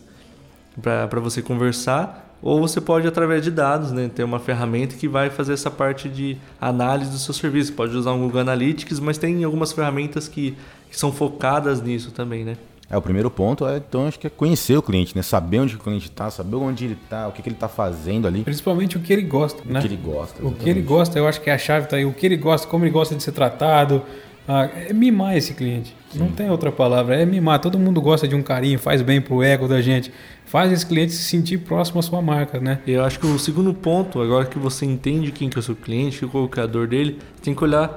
para 0.81 1.21
você 1.21 1.43
conversar 1.43 2.23
ou 2.43 2.61
você 2.61 2.81
pode 2.81 3.07
através 3.07 3.45
de 3.45 3.53
dados, 3.53 3.93
né, 3.93 4.11
ter 4.13 4.25
uma 4.25 4.41
ferramenta 4.41 4.97
que 4.97 5.07
vai 5.07 5.31
fazer 5.31 5.53
essa 5.53 5.71
parte 5.71 6.09
de 6.09 6.37
análise 6.61 7.11
do 7.11 7.17
seu 7.17 7.33
serviço. 7.33 7.73
Pode 7.73 7.97
usar 7.97 8.13
um 8.13 8.21
Google 8.21 8.41
Analytics, 8.41 8.99
mas 8.99 9.17
tem 9.17 9.45
algumas 9.45 9.73
ferramentas 9.73 10.27
que, 10.27 10.57
que 10.91 10.99
são 10.99 11.13
focadas 11.13 11.81
nisso 11.81 12.11
também, 12.11 12.45
né? 12.45 12.57
É, 12.91 12.97
o 12.97 13.03
primeiro 13.03 13.31
ponto 13.31 13.67
é, 13.67 13.79
então, 13.79 14.07
acho 14.07 14.19
que 14.19 14.27
é 14.27 14.31
conhecer 14.31 14.77
o 14.77 14.83
cliente, 14.83 15.17
né? 15.17 15.23
Saber 15.23 15.61
onde 15.61 15.77
o 15.77 15.79
cliente 15.79 16.07
está, 16.07 16.31
saber 16.31 16.57
onde 16.57 16.85
ele 16.85 16.99
está, 17.03 17.29
o 17.29 17.33
que, 17.33 17.41
que 17.41 17.49
ele 17.49 17.57
está 17.57 17.69
fazendo 17.69 18.27
ali. 18.27 18.43
Principalmente 18.43 18.97
o 18.97 19.01
que 19.01 19.13
ele 19.13 19.23
gosta, 19.23 19.63
o 19.63 19.73
né? 19.73 19.79
O 19.79 19.83
que 19.83 19.89
ele 19.89 19.97
gosta. 19.97 20.35
Exatamente. 20.39 20.61
O 20.61 20.65
que 20.65 20.71
ele 20.71 20.83
gosta, 20.83 21.19
eu 21.19 21.27
acho 21.27 21.41
que 21.41 21.49
é 21.49 21.55
a 21.55 21.59
chave 21.59 21.87
tá 21.87 21.97
aí. 21.97 22.05
O 22.05 22.13
que 22.13 22.27
ele 22.27 22.37
gosta, 22.37 22.67
como 22.67 22.85
ele 22.85 22.93
gosta 22.93 23.15
de 23.15 23.23
ser 23.23 23.33
tratado. 23.33 24.03
Ah, 24.47 24.69
é 24.89 24.93
mimar 24.93 25.37
esse 25.37 25.55
cliente. 25.55 25.95
Sim. 26.11 26.19
Não 26.19 26.29
tem 26.29 26.51
outra 26.51 26.73
palavra. 26.73 27.15
É 27.15 27.25
mimar. 27.25 27.61
Todo 27.61 27.79
mundo 27.79 28.01
gosta 28.01 28.27
de 28.27 28.35
um 28.35 28.43
carinho, 28.43 28.79
faz 28.79 29.01
bem 29.01 29.21
pro 29.21 29.43
ego 29.43 29.69
da 29.69 29.81
gente 29.81 30.13
faz 30.53 30.71
esse 30.71 30.85
cliente 30.85 31.15
se 31.15 31.23
sentir 31.23 31.57
próximo 31.61 31.99
à 31.99 32.03
sua 32.03 32.21
marca, 32.21 32.61
né? 32.61 32.79
Eu 32.87 33.03
acho 33.03 33.19
que 33.19 33.27
o 33.27 33.39
segundo 33.39 33.73
ponto, 33.73 34.21
agora 34.21 34.45
que 34.45 34.59
você 34.59 34.85
entende 34.85 35.33
quem 35.33 35.49
que 35.49 35.57
é 35.57 35.61
o 35.61 35.63
seu 35.63 35.75
cliente, 35.75 36.27
qual 36.27 36.43
é 36.43 36.47
o 36.47 36.49
criador 36.51 36.87
dele, 36.87 37.19
tem 37.43 37.55
que 37.55 37.65
olhar 37.65 37.89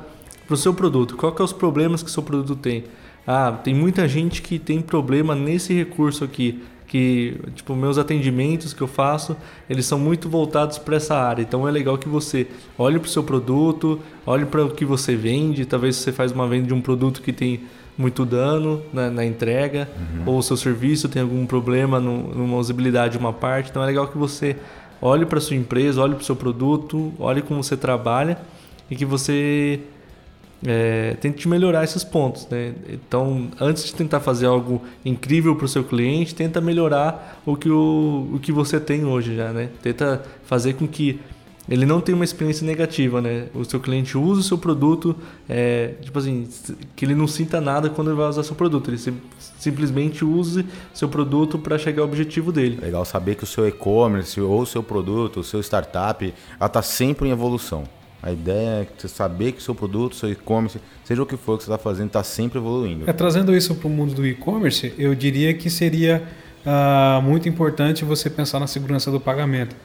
para 0.47 0.53
o 0.53 0.55
seu 0.55 0.73
produto. 0.73 1.17
Qual 1.17 1.33
que 1.33 1.41
é 1.41 1.43
os 1.43 1.51
problemas 1.51 2.01
que 2.01 2.07
o 2.07 2.11
seu 2.11 2.23
produto 2.23 2.55
tem? 2.55 2.85
Ah, 3.27 3.51
tem 3.51 3.73
muita 3.73 4.07
gente 4.07 4.41
que 4.41 4.59
tem 4.59 4.81
problema 4.81 5.33
nesse 5.33 5.73
recurso 5.73 6.23
aqui. 6.23 6.61
que 6.87 7.41
tipo 7.55 7.75
meus 7.75 7.97
atendimentos 7.97 8.71
que 8.71 8.81
eu 8.81 8.87
faço 8.87 9.35
eles 9.67 9.87
são 9.87 9.97
muito 9.97 10.29
voltados 10.29 10.77
para 10.77 10.97
essa 10.97 11.15
área 11.15 11.41
então 11.41 11.67
é 11.67 11.71
legal 11.71 11.97
que 11.97 12.07
você 12.07 12.45
olhe 12.77 12.99
para 12.99 13.07
o 13.07 13.09
seu 13.09 13.23
produto 13.23 13.99
olhe 14.23 14.45
para 14.45 14.63
o 14.63 14.69
que 14.69 14.85
você 14.85 15.15
vende 15.15 15.65
talvez 15.65 15.95
você 15.95 16.11
faz 16.11 16.31
uma 16.31 16.47
venda 16.47 16.67
de 16.67 16.73
um 16.75 16.79
produto 16.79 17.23
que 17.23 17.33
tem 17.33 17.61
muito 17.97 18.23
dano 18.23 18.83
na, 18.93 19.09
na 19.09 19.25
entrega 19.25 19.89
uhum. 19.97 20.33
ou 20.33 20.37
o 20.37 20.43
seu 20.43 20.55
serviço 20.55 21.09
tem 21.09 21.23
algum 21.23 21.43
problema 21.47 21.99
no, 21.99 22.35
numa 22.35 22.57
usabilidade 22.57 23.13
de 23.13 23.17
uma 23.17 23.33
parte 23.33 23.71
então 23.71 23.81
é 23.81 23.87
legal 23.87 24.07
que 24.07 24.17
você 24.17 24.55
olhe 25.01 25.25
para 25.25 25.39
sua 25.39 25.55
empresa 25.55 25.99
olhe 26.03 26.13
para 26.13 26.21
o 26.21 26.25
seu 26.25 26.35
produto 26.35 27.11
olhe 27.17 27.41
como 27.41 27.63
você 27.63 27.75
trabalha 27.75 28.37
e 28.91 28.95
que 28.95 29.05
você 29.05 29.81
é, 30.65 31.15
tente 31.21 31.47
melhorar 31.47 31.83
esses 31.83 32.03
pontos. 32.03 32.47
Né? 32.49 32.73
Então, 32.89 33.49
antes 33.59 33.85
de 33.85 33.93
tentar 33.93 34.19
fazer 34.19 34.47
algo 34.47 34.81
incrível 35.03 35.55
para 35.55 35.65
o 35.65 35.69
seu 35.69 35.83
cliente, 35.83 36.33
tenta 36.33 36.59
melhorar 36.59 37.41
o 37.45 37.55
que, 37.55 37.69
o, 37.69 38.29
o 38.33 38.39
que 38.39 38.51
você 38.51 38.79
tem 38.79 39.05
hoje 39.05 39.35
já. 39.35 39.51
Né? 39.51 39.69
Tenta 39.81 40.23
fazer 40.45 40.73
com 40.73 40.87
que 40.87 41.19
ele 41.67 41.85
não 41.85 41.99
tenha 41.99 42.15
uma 42.15 42.23
experiência 42.23 42.65
negativa, 42.65 43.19
né? 43.19 43.47
O 43.53 43.65
seu 43.65 43.79
cliente 43.79 44.15
usa 44.15 44.41
o 44.41 44.43
seu 44.43 44.57
produto, 44.57 45.15
é, 45.49 45.95
tipo 45.99 46.19
assim, 46.19 46.47
que 46.95 47.03
ele 47.03 47.15
não 47.15 47.27
sinta 47.27 47.59
nada 47.59 47.89
quando 47.89 48.09
ele 48.11 48.17
vai 48.17 48.27
usar 48.29 48.43
seu 48.43 48.55
produto. 48.55 48.91
Ele 48.91 48.99
simplesmente 49.57 50.23
use 50.23 50.63
seu 50.93 51.09
produto 51.09 51.57
para 51.57 51.79
chegar 51.79 52.03
ao 52.03 52.07
objetivo 52.07 52.51
dele. 52.51 52.77
Legal 52.79 53.03
saber 53.03 53.33
que 53.33 53.43
o 53.43 53.47
seu 53.47 53.67
e-commerce 53.67 54.39
ou 54.39 54.61
o 54.61 54.65
seu 54.65 54.83
produto, 54.83 55.39
o 55.39 55.43
seu 55.43 55.59
startup, 55.59 56.31
ela 56.59 56.67
está 56.67 56.83
sempre 56.83 57.29
em 57.29 57.31
evolução. 57.31 57.83
A 58.25 58.31
ideia 58.31 58.81
é 58.81 58.87
você 58.97 59.07
saber 59.07 59.51
que 59.51 59.59
o 59.59 59.61
seu 59.61 59.75
produto, 59.75 60.15
seu 60.15 60.31
e-commerce, 60.31 60.79
seja 61.03 61.21
o 61.21 61.27
que 61.27 61.37
for 61.37 61.59
que 61.59 61.63
você 61.63 61.69
está 61.69 61.77
fazendo, 61.77 62.07
está 62.07 62.23
sempre 62.23 62.57
evoluindo. 62.57 63.07
É, 63.07 63.13
trazendo 63.13 63.55
isso 63.55 63.75
para 63.75 63.87
o 63.87 63.89
mundo 63.89 64.15
do 64.15 64.25
e-commerce, 64.25 64.91
eu 64.97 65.13
diria 65.13 65.53
que 65.53 65.69
seria 65.69 66.23
uh, 66.65 67.21
muito 67.21 67.47
importante 67.47 68.03
você 68.03 68.27
pensar 68.27 68.59
na 68.59 68.65
segurança 68.65 69.11
do 69.11 69.19
pagamento. 69.19 69.75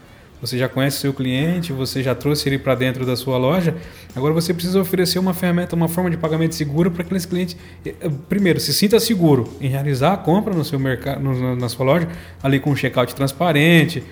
Você 0.40 0.56
já 0.56 0.70
conhece 0.70 0.96
seu 0.96 1.12
cliente, 1.12 1.70
você 1.70 2.02
já 2.02 2.14
trouxe 2.14 2.48
ele 2.48 2.58
para 2.58 2.74
dentro 2.74 3.04
da 3.04 3.14
sua 3.14 3.36
loja. 3.36 3.76
Agora 4.16 4.32
você 4.32 4.54
precisa 4.54 4.80
oferecer 4.80 5.18
uma 5.18 5.34
ferramenta, 5.34 5.76
uma 5.76 5.86
forma 5.86 6.08
de 6.08 6.16
pagamento 6.16 6.54
segura 6.54 6.90
para 6.90 7.02
aqueles 7.02 7.26
clientes. 7.26 7.58
Eh, 7.84 7.94
primeiro, 8.26 8.58
se 8.58 8.72
sinta 8.72 8.98
seguro 8.98 9.52
em 9.60 9.68
realizar 9.68 10.14
a 10.14 10.16
compra 10.16 10.54
no 10.54 10.64
seu 10.64 10.78
mercado, 10.78 11.20
na 11.56 11.68
sua 11.68 11.84
loja, 11.84 12.08
ali 12.42 12.58
com 12.58 12.70
um 12.70 12.76
checkout 12.76 13.14
transparente 13.14 14.02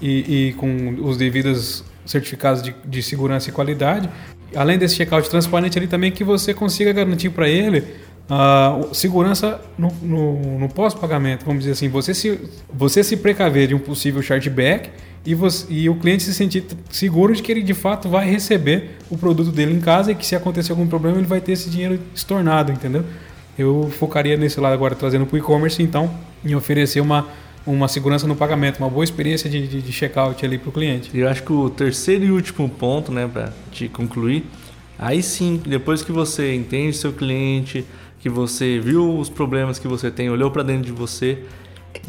e, 0.00 0.48
e 0.48 0.52
com 0.54 0.96
os 1.02 1.18
devidos 1.18 1.84
certificados 2.06 2.62
de, 2.62 2.74
de 2.84 3.02
segurança 3.02 3.48
e 3.48 3.52
qualidade. 3.52 4.08
Além 4.54 4.78
desse 4.78 4.96
checkout 4.96 5.28
transparente 5.28 5.78
ali 5.78 5.86
também 5.86 6.12
que 6.12 6.22
você 6.22 6.54
consiga 6.54 6.92
garantir 6.92 7.30
para 7.30 7.48
ele 7.48 7.84
uh, 8.28 8.94
segurança 8.94 9.60
no, 9.76 9.92
no, 10.02 10.58
no 10.58 10.68
pós-pagamento, 10.68 11.44
vamos 11.44 11.60
dizer 11.60 11.72
assim, 11.72 11.88
você 11.88 12.14
se, 12.14 12.38
você 12.72 13.02
se 13.02 13.16
precaver 13.16 13.68
de 13.68 13.74
um 13.74 13.78
possível 13.78 14.22
chargeback 14.22 14.90
e, 15.26 15.34
você, 15.34 15.66
e 15.70 15.88
o 15.88 15.96
cliente 15.96 16.22
se 16.22 16.34
sentir 16.34 16.64
seguro 16.90 17.34
de 17.34 17.42
que 17.42 17.50
ele 17.50 17.62
de 17.62 17.74
fato 17.74 18.08
vai 18.08 18.28
receber 18.30 18.98
o 19.10 19.16
produto 19.16 19.50
dele 19.50 19.72
em 19.72 19.80
casa 19.80 20.12
e 20.12 20.14
que 20.14 20.26
se 20.26 20.36
acontecer 20.36 20.72
algum 20.72 20.86
problema 20.86 21.18
ele 21.18 21.26
vai 21.26 21.40
ter 21.40 21.52
esse 21.52 21.70
dinheiro 21.70 21.98
estornado, 22.14 22.70
entendeu? 22.70 23.04
Eu 23.58 23.90
focaria 23.98 24.36
nesse 24.36 24.60
lado 24.60 24.72
agora 24.72 24.94
trazendo 24.94 25.26
para 25.26 25.36
o 25.36 25.38
e-commerce 25.38 25.82
então 25.82 26.10
em 26.44 26.54
oferecer 26.54 27.00
uma 27.00 27.28
uma 27.66 27.88
segurança 27.88 28.26
no 28.26 28.36
pagamento, 28.36 28.78
uma 28.78 28.90
boa 28.90 29.04
experiência 29.04 29.48
de, 29.48 29.66
de, 29.66 29.82
de 29.82 29.92
check-out 29.92 30.44
ali 30.44 30.58
para 30.58 30.68
o 30.68 30.72
cliente. 30.72 31.16
Eu 31.16 31.28
acho 31.28 31.42
que 31.42 31.52
o 31.52 31.70
terceiro 31.70 32.24
e 32.24 32.30
último 32.30 32.68
ponto, 32.68 33.10
né, 33.10 33.28
para 33.30 33.52
te 33.72 33.88
concluir, 33.88 34.44
aí 34.98 35.22
sim, 35.22 35.60
depois 35.66 36.02
que 36.02 36.12
você 36.12 36.54
entende 36.54 36.96
seu 36.96 37.12
cliente, 37.12 37.84
que 38.20 38.28
você 38.28 38.78
viu 38.78 39.18
os 39.18 39.30
problemas 39.30 39.78
que 39.78 39.88
você 39.88 40.10
tem, 40.10 40.28
olhou 40.30 40.50
para 40.50 40.62
dentro 40.62 40.84
de 40.84 40.92
você, 40.92 41.44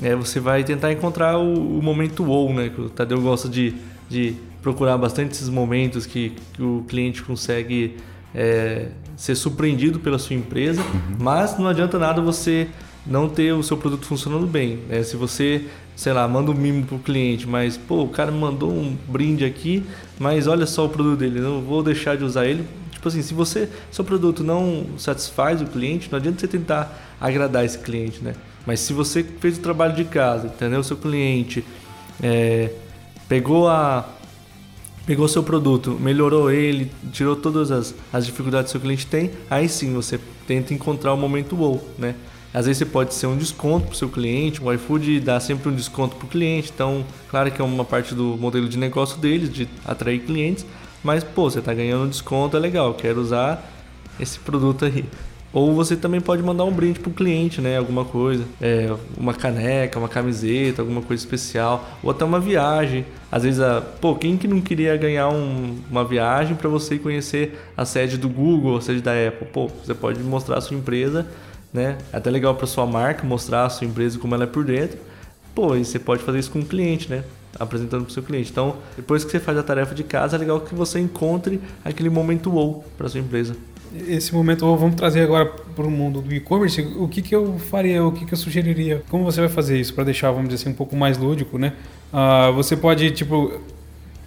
é, 0.02 0.16
você 0.16 0.40
vai 0.40 0.64
tentar 0.64 0.92
encontrar 0.92 1.38
o, 1.38 1.80
o 1.80 1.82
momento 1.82 2.24
wow, 2.24 2.54
né, 2.54 2.70
que 2.70 2.82
o 2.82 2.90
Tadeu 2.90 3.22
gosta 3.22 3.48
de, 3.48 3.76
de 4.10 4.36
procurar 4.62 4.98
bastante 4.98 5.32
esses 5.32 5.50
momentos 5.50 6.06
que, 6.06 6.34
que 6.54 6.62
o 6.62 6.84
cliente 6.88 7.22
consegue 7.24 7.96
é, 8.34 8.88
ser 9.16 9.36
surpreendido 9.36 10.00
pela 10.00 10.20
sua 10.20 10.36
empresa, 10.36 10.82
uhum. 10.82 11.18
mas 11.20 11.58
não 11.58 11.68
adianta 11.68 11.98
nada 11.98 12.22
você 12.22 12.68
não 13.06 13.30
ter 13.30 13.54
o 13.54 13.62
seu 13.62 13.78
produto 13.78 14.06
funcionando 14.06 14.48
bem. 14.48 14.80
Né? 14.90 15.04
Se 15.04 15.16
você, 15.16 15.66
sei 15.96 16.14
lá, 16.14 16.28
manda 16.28 16.52
um 16.52 16.54
mimo 16.56 16.86
pro 16.86 16.98
cliente, 17.00 17.48
mas 17.48 17.78
pô, 17.78 18.04
o 18.04 18.10
cara 18.10 18.32
me 18.32 18.40
mandou 18.40 18.72
um 18.72 18.98
brinde 19.08 19.46
aqui, 19.46 19.84
mas 20.20 20.48
olha 20.48 20.66
só 20.66 20.86
o 20.86 20.90
produto 20.90 21.20
dele, 21.20 21.40
não 21.40 21.62
vou 21.62 21.84
deixar 21.84 22.18
de 22.18 22.24
usar 22.24 22.46
ele. 22.46 22.66
Tipo 22.92 23.08
assim, 23.08 23.22
se 23.22 23.34
você, 23.34 23.70
seu 23.92 24.04
produto 24.04 24.44
não 24.44 24.86
satisfaz 24.98 25.62
o 25.62 25.66
cliente, 25.66 26.10
não 26.12 26.18
adianta 26.18 26.40
você 26.40 26.48
tentar 26.48 27.16
agradar 27.22 27.64
esse 27.64 27.78
cliente, 27.78 28.24
né? 28.24 28.34
Mas 28.66 28.80
se 28.80 28.94
você 28.94 29.24
fez 29.24 29.58
o 29.58 29.62
trabalho 29.62 29.94
de 29.94 30.06
casa, 30.06 30.48
entendeu? 30.48 30.80
O 30.80 30.84
seu 30.84 30.98
cliente 30.98 31.64
é, 32.22 32.72
pegou 33.28 33.68
a 33.68 34.10
pegou 35.06 35.28
seu 35.28 35.44
produto, 35.44 35.92
melhorou 36.02 36.50
ele, 36.50 36.92
tirou 37.12 37.36
todas 37.36 37.70
as, 37.70 37.94
as 38.12 38.26
dificuldades 38.26 38.70
que 38.70 38.72
seu 38.72 38.82
cliente 38.82 39.06
tem, 39.06 39.30
aí 39.52 39.70
sim 39.70 39.94
você 39.94 40.20
tenta 40.48 40.74
encontrar 40.74 41.14
o 41.14 41.18
momento 41.18 41.56
wow, 41.56 41.80
né? 41.96 42.16
Às 42.56 42.68
vezes 42.68 42.78
você 42.78 42.86
pode 42.86 43.14
ser 43.14 43.28
um 43.28 43.36
desconto 43.36 43.88
para 43.88 43.94
o 43.94 43.98
seu 43.98 44.08
cliente, 44.08 44.64
o 44.64 44.72
iFood 44.72 45.20
dá 45.20 45.42
sempre 45.42 45.68
um 45.68 45.76
desconto 45.76 46.16
para 46.16 46.26
o 46.26 46.30
cliente, 46.30 46.72
então, 46.74 47.04
claro 47.30 47.52
que 47.52 47.62
é 47.62 47.66
uma 47.66 47.84
parte 47.84 48.16
do 48.16 48.38
modelo 48.38 48.70
de 48.70 48.78
negócio 48.78 49.20
deles, 49.20 49.52
de 49.52 49.68
atrair 49.86 50.20
clientes, 50.20 50.66
mas, 51.04 51.22
pô, 51.22 51.50
você 51.50 51.60
está 51.60 51.74
ganhando 51.74 52.06
um 52.06 52.08
desconto, 52.08 52.56
é 52.56 52.60
legal, 52.62 52.94
quero 52.94 53.20
usar 53.20 53.62
esse 54.18 54.40
produto 54.40 54.86
aí. 54.86 55.04
Ou 55.52 55.74
você 55.74 55.98
também 55.98 56.22
pode 56.22 56.42
mandar 56.44 56.64
um 56.64 56.72
brinde 56.72 57.00
para 57.00 57.10
o 57.10 57.14
cliente, 57.14 57.60
né? 57.60 57.78
Alguma 57.78 58.06
coisa, 58.06 58.44
é, 58.62 58.94
uma 59.18 59.34
caneca, 59.34 60.00
uma 60.00 60.10
camiseta, 60.10 60.82
alguma 60.82 61.02
coisa 61.02 61.24
especial, 61.24 61.86
ou 62.02 62.12
até 62.12 62.24
uma 62.24 62.40
viagem. 62.40 63.06
Às 63.30 63.44
vezes, 63.44 63.60
a, 63.60 63.82
pô, 63.82 64.16
quem 64.16 64.38
que 64.38 64.48
não 64.48 64.62
queria 64.62 64.96
ganhar 64.96 65.28
um, 65.28 65.78
uma 65.92 66.06
viagem 66.06 66.56
para 66.56 66.70
você 66.70 66.98
conhecer 66.98 67.58
a 67.76 67.84
sede 67.84 68.18
do 68.18 68.30
Google, 68.30 68.78
a 68.78 68.82
sede 68.82 69.02
da 69.02 69.12
Apple? 69.12 69.48
Pô, 69.48 69.68
você 69.68 69.94
pode 69.94 70.22
mostrar 70.22 70.58
a 70.58 70.62
sua 70.62 70.78
empresa 70.78 71.26
né? 71.76 71.98
É 72.12 72.18
até 72.18 72.32
legal 72.32 72.56
para 72.56 72.66
sua 72.66 72.88
marca 72.88 73.24
mostrar 73.26 73.66
a 73.66 73.70
sua 73.70 73.86
empresa 73.86 74.18
como 74.18 74.34
ela 74.34 74.46
é 74.46 74.48
por 74.48 74.64
dentro. 74.64 74.98
Pô, 75.54 75.76
e 75.76 75.86
você 75.86 76.00
pode 76.00 76.24
fazer 76.24 76.40
isso 76.40 76.50
com 76.50 76.60
o 76.60 76.66
cliente, 76.66 77.10
né? 77.10 77.24
Apresentando 77.60 78.04
para 78.04 78.10
o 78.10 78.14
seu 78.14 78.24
cliente. 78.24 78.52
Então, 78.52 78.78
depois 78.96 79.24
que 79.24 79.32
você 79.32 79.40
faz 79.40 79.58
a 79.58 79.64
tarefa 79.64 79.94
de 79.94 80.04
casa, 80.04 80.36
é 80.36 80.40
legal 80.40 80.60
que 80.62 80.74
você 80.74 81.00
encontre 81.00 81.62
aquele 81.84 82.10
momento 82.10 82.50
wow 82.50 82.84
para 82.98 83.08
sua 83.08 83.20
empresa. 83.20 83.56
Esse 84.08 84.34
momento 84.34 84.66
wow, 84.66 84.78
vamos 84.78 84.96
trazer 84.96 85.22
agora 85.22 85.46
para 85.46 85.86
o 85.86 85.92
mundo 85.92 86.22
do 86.22 86.34
e-commerce. 86.34 86.82
O 86.98 87.08
que, 87.08 87.22
que 87.22 87.34
eu 87.34 87.58
faria, 87.58 88.04
o 88.04 88.12
que, 88.12 88.26
que 88.26 88.34
eu 88.34 88.38
sugeriria? 88.38 89.04
Como 89.10 89.24
você 89.24 89.40
vai 89.40 89.50
fazer 89.50 89.80
isso 89.80 89.94
para 89.94 90.04
deixar, 90.04 90.32
vamos 90.32 90.50
dizer 90.50 90.64
assim, 90.64 90.72
um 90.72 90.78
pouco 90.78 90.96
mais 90.96 91.18
lúdico, 91.18 91.58
né? 91.58 91.74
Uh, 92.12 92.52
você 92.54 92.76
pode, 92.76 93.12
tipo, 93.12 93.62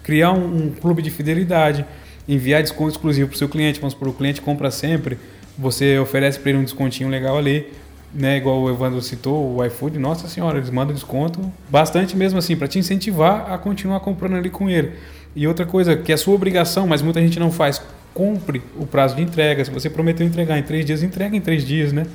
criar 0.01 0.31
um, 0.31 0.65
um 0.65 0.71
clube 0.71 1.03
de 1.03 1.11
fidelidade, 1.11 1.85
enviar 2.27 2.63
desconto 2.63 2.91
exclusivo 2.91 3.27
para 3.27 3.35
o 3.35 3.37
seu 3.37 3.49
cliente. 3.49 3.79
Vamos 3.79 3.93
supor, 3.93 4.07
o 4.07 4.13
cliente 4.13 4.41
compra 4.41 4.71
sempre 4.71 5.19
você 5.59 5.99
oferece 5.99 6.39
para 6.39 6.51
ele 6.51 6.59
um 6.59 6.63
descontinho 6.63 7.09
legal 7.09 7.37
ali, 7.37 7.67
né? 8.13 8.37
Igual 8.37 8.61
o 8.61 8.69
Evandro 8.69 9.01
citou, 9.01 9.57
o 9.57 9.65
iFood, 9.65 9.99
nossa 9.99 10.27
senhora, 10.27 10.57
eles 10.57 10.69
mandam 10.69 10.93
desconto 10.93 11.51
bastante 11.69 12.15
mesmo 12.15 12.39
assim, 12.39 12.55
para 12.55 12.67
te 12.67 12.79
incentivar 12.79 13.51
a 13.51 13.57
continuar 13.57 13.99
comprando 13.99 14.35
ali 14.35 14.49
com 14.49 14.69
ele. 14.69 14.93
E 15.35 15.45
outra 15.45 15.65
coisa, 15.65 15.97
que 15.97 16.11
é 16.11 16.17
sua 16.17 16.33
obrigação, 16.33 16.87
mas 16.87 17.01
muita 17.01 17.21
gente 17.21 17.39
não 17.39 17.51
faz, 17.51 17.81
cumpre 18.13 18.61
o 18.77 18.85
prazo 18.85 19.15
de 19.15 19.21
entrega. 19.21 19.63
Se 19.63 19.69
você 19.69 19.89
prometeu 19.89 20.25
entregar 20.25 20.57
em 20.57 20.63
três 20.63 20.85
dias, 20.85 21.03
entrega 21.03 21.35
em 21.35 21.41
três 21.41 21.65
dias, 21.65 21.91
né? 21.91 22.05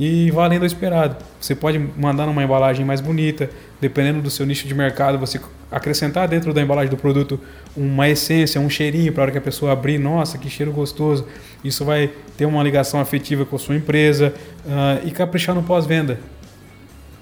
E 0.00 0.30
valendo 0.30 0.62
o 0.62 0.66
esperado. 0.66 1.14
Você 1.38 1.54
pode 1.54 1.78
mandar 1.78 2.24
numa 2.24 2.42
embalagem 2.42 2.86
mais 2.86 3.02
bonita, 3.02 3.50
dependendo 3.78 4.22
do 4.22 4.30
seu 4.30 4.46
nicho 4.46 4.66
de 4.66 4.74
mercado, 4.74 5.18
você 5.18 5.38
acrescentar 5.70 6.26
dentro 6.26 6.54
da 6.54 6.62
embalagem 6.62 6.90
do 6.90 6.96
produto 6.96 7.38
uma 7.76 8.08
essência, 8.08 8.58
um 8.58 8.70
cheirinho 8.70 9.12
para 9.12 9.24
hora 9.24 9.32
que 9.32 9.36
a 9.36 9.42
pessoa 9.42 9.72
abrir, 9.72 9.98
nossa, 9.98 10.38
que 10.38 10.48
cheiro 10.48 10.72
gostoso. 10.72 11.26
Isso 11.62 11.84
vai 11.84 12.10
ter 12.38 12.46
uma 12.46 12.62
ligação 12.62 12.98
afetiva 12.98 13.44
com 13.44 13.56
a 13.56 13.58
sua 13.58 13.76
empresa 13.76 14.32
uh, 14.64 15.06
e 15.06 15.10
caprichar 15.10 15.54
no 15.54 15.62
pós-venda. 15.62 16.18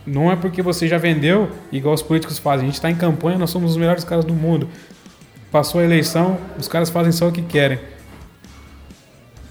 Não 0.06 0.30
é 0.30 0.36
porque 0.36 0.62
você 0.62 0.86
já 0.86 0.98
vendeu, 0.98 1.50
igual 1.72 1.94
os 1.94 2.02
políticos 2.02 2.38
fazem. 2.38 2.62
A 2.62 2.66
gente 2.66 2.76
está 2.76 2.88
em 2.88 2.94
campanha, 2.94 3.36
nós 3.38 3.50
somos 3.50 3.72
os 3.72 3.76
melhores 3.76 4.04
caras 4.04 4.24
do 4.24 4.32
mundo. 4.32 4.68
Passou 5.50 5.80
a 5.80 5.84
eleição, 5.84 6.38
os 6.56 6.68
caras 6.68 6.90
fazem 6.90 7.10
só 7.10 7.26
o 7.26 7.32
que 7.32 7.42
querem. 7.42 7.80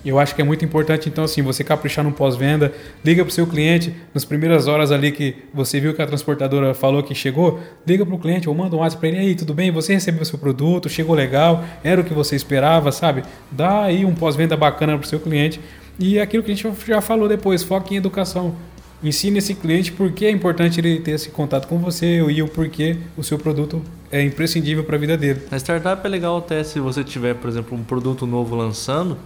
Eu 0.08 0.18
acho 0.18 0.34
que 0.34 0.42
é 0.42 0.46
muito 0.46 0.64
importante, 0.64 1.10
então, 1.10 1.26
assim, 1.26 1.42
você 1.42 1.66
caprichar 1.66 2.02
no 2.02 2.14
pós-venda, 2.14 2.74
liga 3.04 3.26
para 3.26 3.30
o 3.30 3.34
seu 3.34 3.46
cliente 3.46 3.94
nas 4.14 4.24
primeiras 4.24 4.66
horas 4.66 4.90
ali 4.90 5.12
que 5.12 5.36
você 5.54 5.82
viu 5.82 5.94
que 5.94 6.02
a 6.02 6.08
transportadora 6.08 6.74
falou 6.74 7.04
que 7.04 7.14
chegou, 7.14 7.60
liga 7.86 8.06
para 8.06 8.16
o 8.16 8.18
cliente 8.18 8.48
ou 8.48 8.56
manda 8.56 8.74
um 8.74 8.80
WhatsApp 8.80 9.02
para 9.02 9.10
ele, 9.10 9.18
aí, 9.18 9.36
tudo 9.36 9.54
bem? 9.54 9.70
Você 9.70 9.94
recebeu 9.94 10.22
o 10.22 10.26
seu 10.26 10.40
produto, 10.40 10.88
chegou 10.88 11.14
legal, 11.14 11.62
era 11.84 12.00
o 12.00 12.06
que 12.06 12.14
você 12.14 12.38
esperava, 12.38 12.90
sabe? 12.90 13.24
Dá 13.52 13.84
aí 13.84 14.06
um 14.06 14.16
pós-venda 14.16 14.56
bacana 14.56 14.98
para 14.98 15.06
o 15.06 15.08
seu 15.10 15.20
cliente. 15.20 15.60
E 16.00 16.18
aquilo 16.22 16.42
que 16.42 16.52
a 16.52 16.56
gente 16.56 16.66
já 16.86 17.02
falou 17.02 17.28
depois, 17.28 17.62
foque 17.62 17.94
em 17.94 17.98
educação. 17.98 18.56
Ensine 19.04 19.40
esse 19.40 19.56
cliente 19.56 19.92
por 19.92 20.12
que 20.14 20.26
é 20.26 20.32
importante 20.32 20.80
ele 20.80 21.02
ter 21.02 21.12
esse 21.12 21.30
contato 21.30 21.68
com 21.68 21.80
você 21.80 22.22
e 22.22 22.42
o 22.42 22.48
porquê 22.48 22.96
o 23.18 23.24
seu 23.24 23.38
produto 23.38 23.82
é 24.10 24.24
imprescindível 24.24 24.86
para 24.86 24.96
a 24.96 25.00
vida 25.00 25.18
dele. 25.18 25.42
Na 25.52 25.58
startup 25.58 26.02
é 26.06 26.10
legal 26.10 26.38
até 26.38 26.64
se 26.64 26.80
você 26.80 27.04
tiver, 27.04 27.36
por 27.36 27.50
exemplo, 27.50 27.78
um 27.78 27.84
produto 27.84 28.26
novo 28.26 28.56
lançando, 28.56 29.18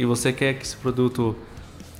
e 0.00 0.04
você 0.06 0.32
quer 0.32 0.54
que 0.54 0.64
esse 0.64 0.78
produto, 0.78 1.36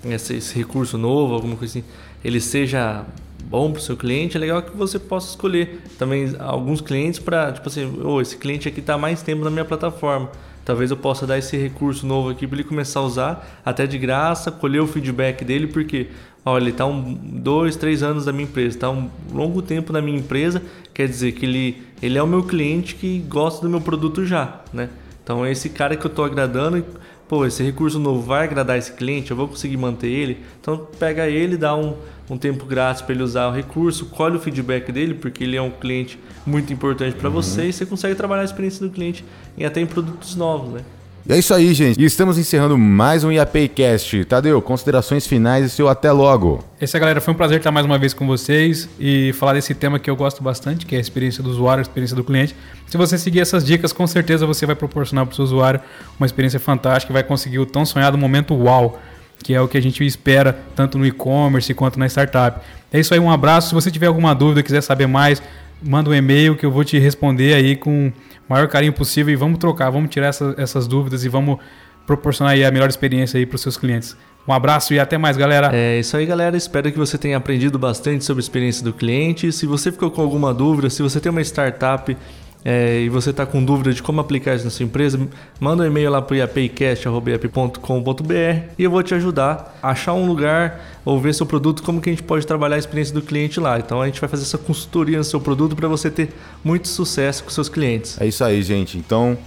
esse, 0.02 0.36
esse 0.36 0.56
recurso 0.56 0.96
novo, 0.96 1.34
alguma 1.34 1.54
coisa 1.54 1.78
assim, 1.78 1.88
ele 2.24 2.40
seja 2.40 3.04
bom 3.44 3.70
para 3.70 3.78
o 3.78 3.82
seu 3.82 3.94
cliente, 3.94 4.38
é 4.38 4.40
legal 4.40 4.62
que 4.62 4.74
você 4.74 4.98
possa 4.98 5.28
escolher 5.28 5.82
também 5.98 6.34
alguns 6.38 6.80
clientes 6.80 7.20
para, 7.20 7.52
tipo 7.52 7.68
assim, 7.68 8.00
oh, 8.02 8.18
esse 8.18 8.38
cliente 8.38 8.66
aqui 8.66 8.80
está 8.80 8.96
mais 8.96 9.20
tempo 9.20 9.44
na 9.44 9.50
minha 9.50 9.66
plataforma. 9.66 10.30
Talvez 10.64 10.90
eu 10.90 10.96
possa 10.96 11.26
dar 11.26 11.36
esse 11.36 11.58
recurso 11.58 12.06
novo 12.06 12.30
aqui 12.30 12.46
para 12.46 12.56
ele 12.56 12.64
começar 12.64 13.00
a 13.00 13.02
usar 13.02 13.60
até 13.62 13.86
de 13.86 13.98
graça, 13.98 14.50
colher 14.50 14.80
o 14.80 14.86
feedback 14.86 15.44
dele, 15.44 15.66
porque 15.66 16.08
olha, 16.42 16.62
ele 16.62 16.70
está 16.70 16.86
um, 16.86 17.12
dois, 17.12 17.76
três 17.76 18.02
anos 18.02 18.24
da 18.24 18.32
minha 18.32 18.44
empresa, 18.44 18.76
está 18.76 18.88
um 18.88 19.10
longo 19.30 19.60
tempo 19.60 19.92
na 19.92 20.00
minha 20.00 20.18
empresa, 20.18 20.62
quer 20.94 21.06
dizer 21.06 21.32
que 21.32 21.44
ele, 21.44 21.82
ele 22.00 22.16
é 22.16 22.22
o 22.22 22.26
meu 22.26 22.44
cliente 22.44 22.94
que 22.94 23.18
gosta 23.28 23.60
do 23.60 23.68
meu 23.68 23.82
produto 23.82 24.24
já, 24.24 24.62
né? 24.72 24.88
Então 25.22 25.44
é 25.44 25.52
esse 25.52 25.68
cara 25.68 25.96
que 25.96 26.06
eu 26.06 26.10
estou 26.10 26.24
agradando 26.24 26.82
pô, 27.30 27.46
esse 27.46 27.62
recurso 27.62 27.96
novo 28.00 28.20
vai 28.22 28.42
agradar 28.42 28.76
esse 28.76 28.92
cliente, 28.92 29.30
eu 29.30 29.36
vou 29.36 29.46
conseguir 29.46 29.76
manter 29.76 30.08
ele. 30.08 30.40
Então 30.60 30.88
pega 30.98 31.28
ele, 31.28 31.56
dá 31.56 31.76
um, 31.76 31.94
um 32.28 32.36
tempo 32.36 32.64
grátis 32.64 33.02
para 33.02 33.14
ele 33.14 33.22
usar 33.22 33.46
o 33.46 33.52
recurso, 33.52 34.06
colhe 34.06 34.36
o 34.36 34.40
feedback 34.40 34.90
dele, 34.90 35.14
porque 35.14 35.44
ele 35.44 35.56
é 35.56 35.62
um 35.62 35.70
cliente 35.70 36.18
muito 36.44 36.72
importante 36.72 37.14
para 37.14 37.28
uhum. 37.28 37.34
você 37.36 37.68
e 37.68 37.72
você 37.72 37.86
consegue 37.86 38.16
trabalhar 38.16 38.42
a 38.42 38.44
experiência 38.44 38.84
do 38.84 38.92
cliente 38.92 39.24
e 39.56 39.64
até 39.64 39.80
em 39.80 39.86
produtos 39.86 40.34
novos, 40.34 40.72
né? 40.72 40.80
E 41.28 41.32
é 41.32 41.38
isso 41.38 41.52
aí, 41.52 41.72
gente. 41.74 42.00
E 42.00 42.04
estamos 42.04 42.38
encerrando 42.38 42.78
mais 42.78 43.22
um 43.22 43.30
IAPcast. 43.30 44.24
Tadeu, 44.24 44.60
considerações 44.62 45.26
finais 45.26 45.66
e 45.66 45.68
seu 45.68 45.86
até 45.86 46.10
logo. 46.10 46.64
É, 46.80 46.98
galera. 46.98 47.20
Foi 47.20 47.34
um 47.34 47.36
prazer 47.36 47.58
estar 47.58 47.70
mais 47.70 47.84
uma 47.84 47.98
vez 47.98 48.14
com 48.14 48.26
vocês 48.26 48.88
e 48.98 49.32
falar 49.34 49.52
desse 49.52 49.74
tema 49.74 49.98
que 49.98 50.08
eu 50.08 50.16
gosto 50.16 50.42
bastante, 50.42 50.86
que 50.86 50.94
é 50.94 50.98
a 50.98 51.00
experiência 51.00 51.42
do 51.42 51.50
usuário, 51.50 51.80
a 51.80 51.82
experiência 51.82 52.16
do 52.16 52.24
cliente. 52.24 52.56
Se 52.86 52.96
você 52.96 53.18
seguir 53.18 53.40
essas 53.40 53.64
dicas, 53.64 53.92
com 53.92 54.06
certeza 54.06 54.46
você 54.46 54.64
vai 54.64 54.74
proporcionar 54.74 55.26
para 55.26 55.32
o 55.32 55.36
seu 55.36 55.44
usuário 55.44 55.80
uma 56.18 56.24
experiência 56.24 56.58
fantástica 56.58 57.12
e 57.12 57.14
vai 57.14 57.22
conseguir 57.22 57.58
o 57.58 57.66
tão 57.66 57.84
sonhado 57.84 58.16
momento 58.16 58.54
uau, 58.54 58.98
que 59.42 59.54
é 59.54 59.60
o 59.60 59.68
que 59.68 59.76
a 59.76 59.82
gente 59.82 60.04
espera 60.04 60.58
tanto 60.74 60.96
no 60.96 61.06
e-commerce 61.06 61.72
quanto 61.74 61.98
na 61.98 62.06
startup. 62.06 62.60
É 62.90 62.98
isso 62.98 63.12
aí, 63.12 63.20
um 63.20 63.30
abraço. 63.30 63.68
Se 63.68 63.74
você 63.74 63.90
tiver 63.90 64.06
alguma 64.06 64.34
dúvida, 64.34 64.62
quiser 64.62 64.80
saber 64.80 65.06
mais, 65.06 65.42
manda 65.82 66.08
um 66.08 66.14
e-mail 66.14 66.56
que 66.56 66.64
eu 66.64 66.70
vou 66.70 66.82
te 66.82 66.98
responder 66.98 67.54
aí 67.54 67.76
com 67.76 68.10
maior 68.50 68.66
carinho 68.66 68.92
possível 68.92 69.32
e 69.32 69.36
vamos 69.36 69.58
trocar, 69.58 69.88
vamos 69.90 70.10
tirar 70.10 70.26
essa, 70.26 70.54
essas 70.58 70.88
dúvidas 70.88 71.24
e 71.24 71.28
vamos 71.28 71.58
proporcionar 72.04 72.54
a 72.54 72.70
melhor 72.72 72.88
experiência 72.88 73.38
aí 73.38 73.46
para 73.46 73.54
os 73.54 73.62
seus 73.62 73.76
clientes. 73.76 74.16
Um 74.48 74.52
abraço 74.52 74.92
e 74.92 74.98
até 74.98 75.16
mais, 75.16 75.36
galera. 75.36 75.70
É 75.72 76.00
isso 76.00 76.16
aí, 76.16 76.26
galera. 76.26 76.56
Espero 76.56 76.90
que 76.90 76.98
você 76.98 77.16
tenha 77.16 77.36
aprendido 77.36 77.78
bastante 77.78 78.24
sobre 78.24 78.40
a 78.40 78.44
experiência 78.44 78.82
do 78.82 78.92
cliente. 78.92 79.52
Se 79.52 79.66
você 79.66 79.92
ficou 79.92 80.10
com 80.10 80.20
alguma 80.20 80.52
dúvida, 80.52 80.90
se 80.90 81.00
você 81.00 81.20
tem 81.20 81.30
uma 81.30 81.42
startup 81.42 82.16
é, 82.64 83.00
e 83.00 83.08
você 83.08 83.30
está 83.30 83.46
com 83.46 83.64
dúvida 83.64 83.92
de 83.92 84.02
como 84.02 84.20
aplicar 84.20 84.54
isso 84.54 84.64
na 84.64 84.70
sua 84.70 84.84
empresa, 84.84 85.18
manda 85.58 85.82
um 85.82 85.86
e-mail 85.86 86.10
lá 86.10 86.20
para 86.20 86.36
iapcast.com.br 86.36 88.34
e 88.78 88.84
eu 88.84 88.90
vou 88.90 89.02
te 89.02 89.14
ajudar 89.14 89.78
a 89.82 89.90
achar 89.90 90.12
um 90.12 90.26
lugar 90.26 91.00
ou 91.04 91.18
ver 91.18 91.34
seu 91.34 91.46
produto, 91.46 91.82
como 91.82 92.00
que 92.00 92.10
a 92.10 92.12
gente 92.12 92.22
pode 92.22 92.46
trabalhar 92.46 92.76
a 92.76 92.78
experiência 92.78 93.14
do 93.14 93.22
cliente 93.22 93.58
lá. 93.58 93.78
Então 93.78 94.02
a 94.02 94.06
gente 94.06 94.20
vai 94.20 94.28
fazer 94.28 94.42
essa 94.42 94.58
consultoria 94.58 95.16
no 95.18 95.24
seu 95.24 95.40
produto 95.40 95.74
para 95.74 95.88
você 95.88 96.10
ter 96.10 96.28
muito 96.62 96.88
sucesso 96.88 97.42
com 97.42 97.50
seus 97.50 97.68
clientes. 97.68 98.20
É 98.20 98.26
isso 98.26 98.44
aí, 98.44 98.62
gente. 98.62 98.98
Então 98.98 99.38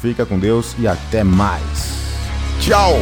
fica 0.00 0.24
com 0.24 0.38
Deus 0.38 0.76
e 0.78 0.86
até 0.86 1.24
mais. 1.24 1.98
Tchau! 2.60 2.94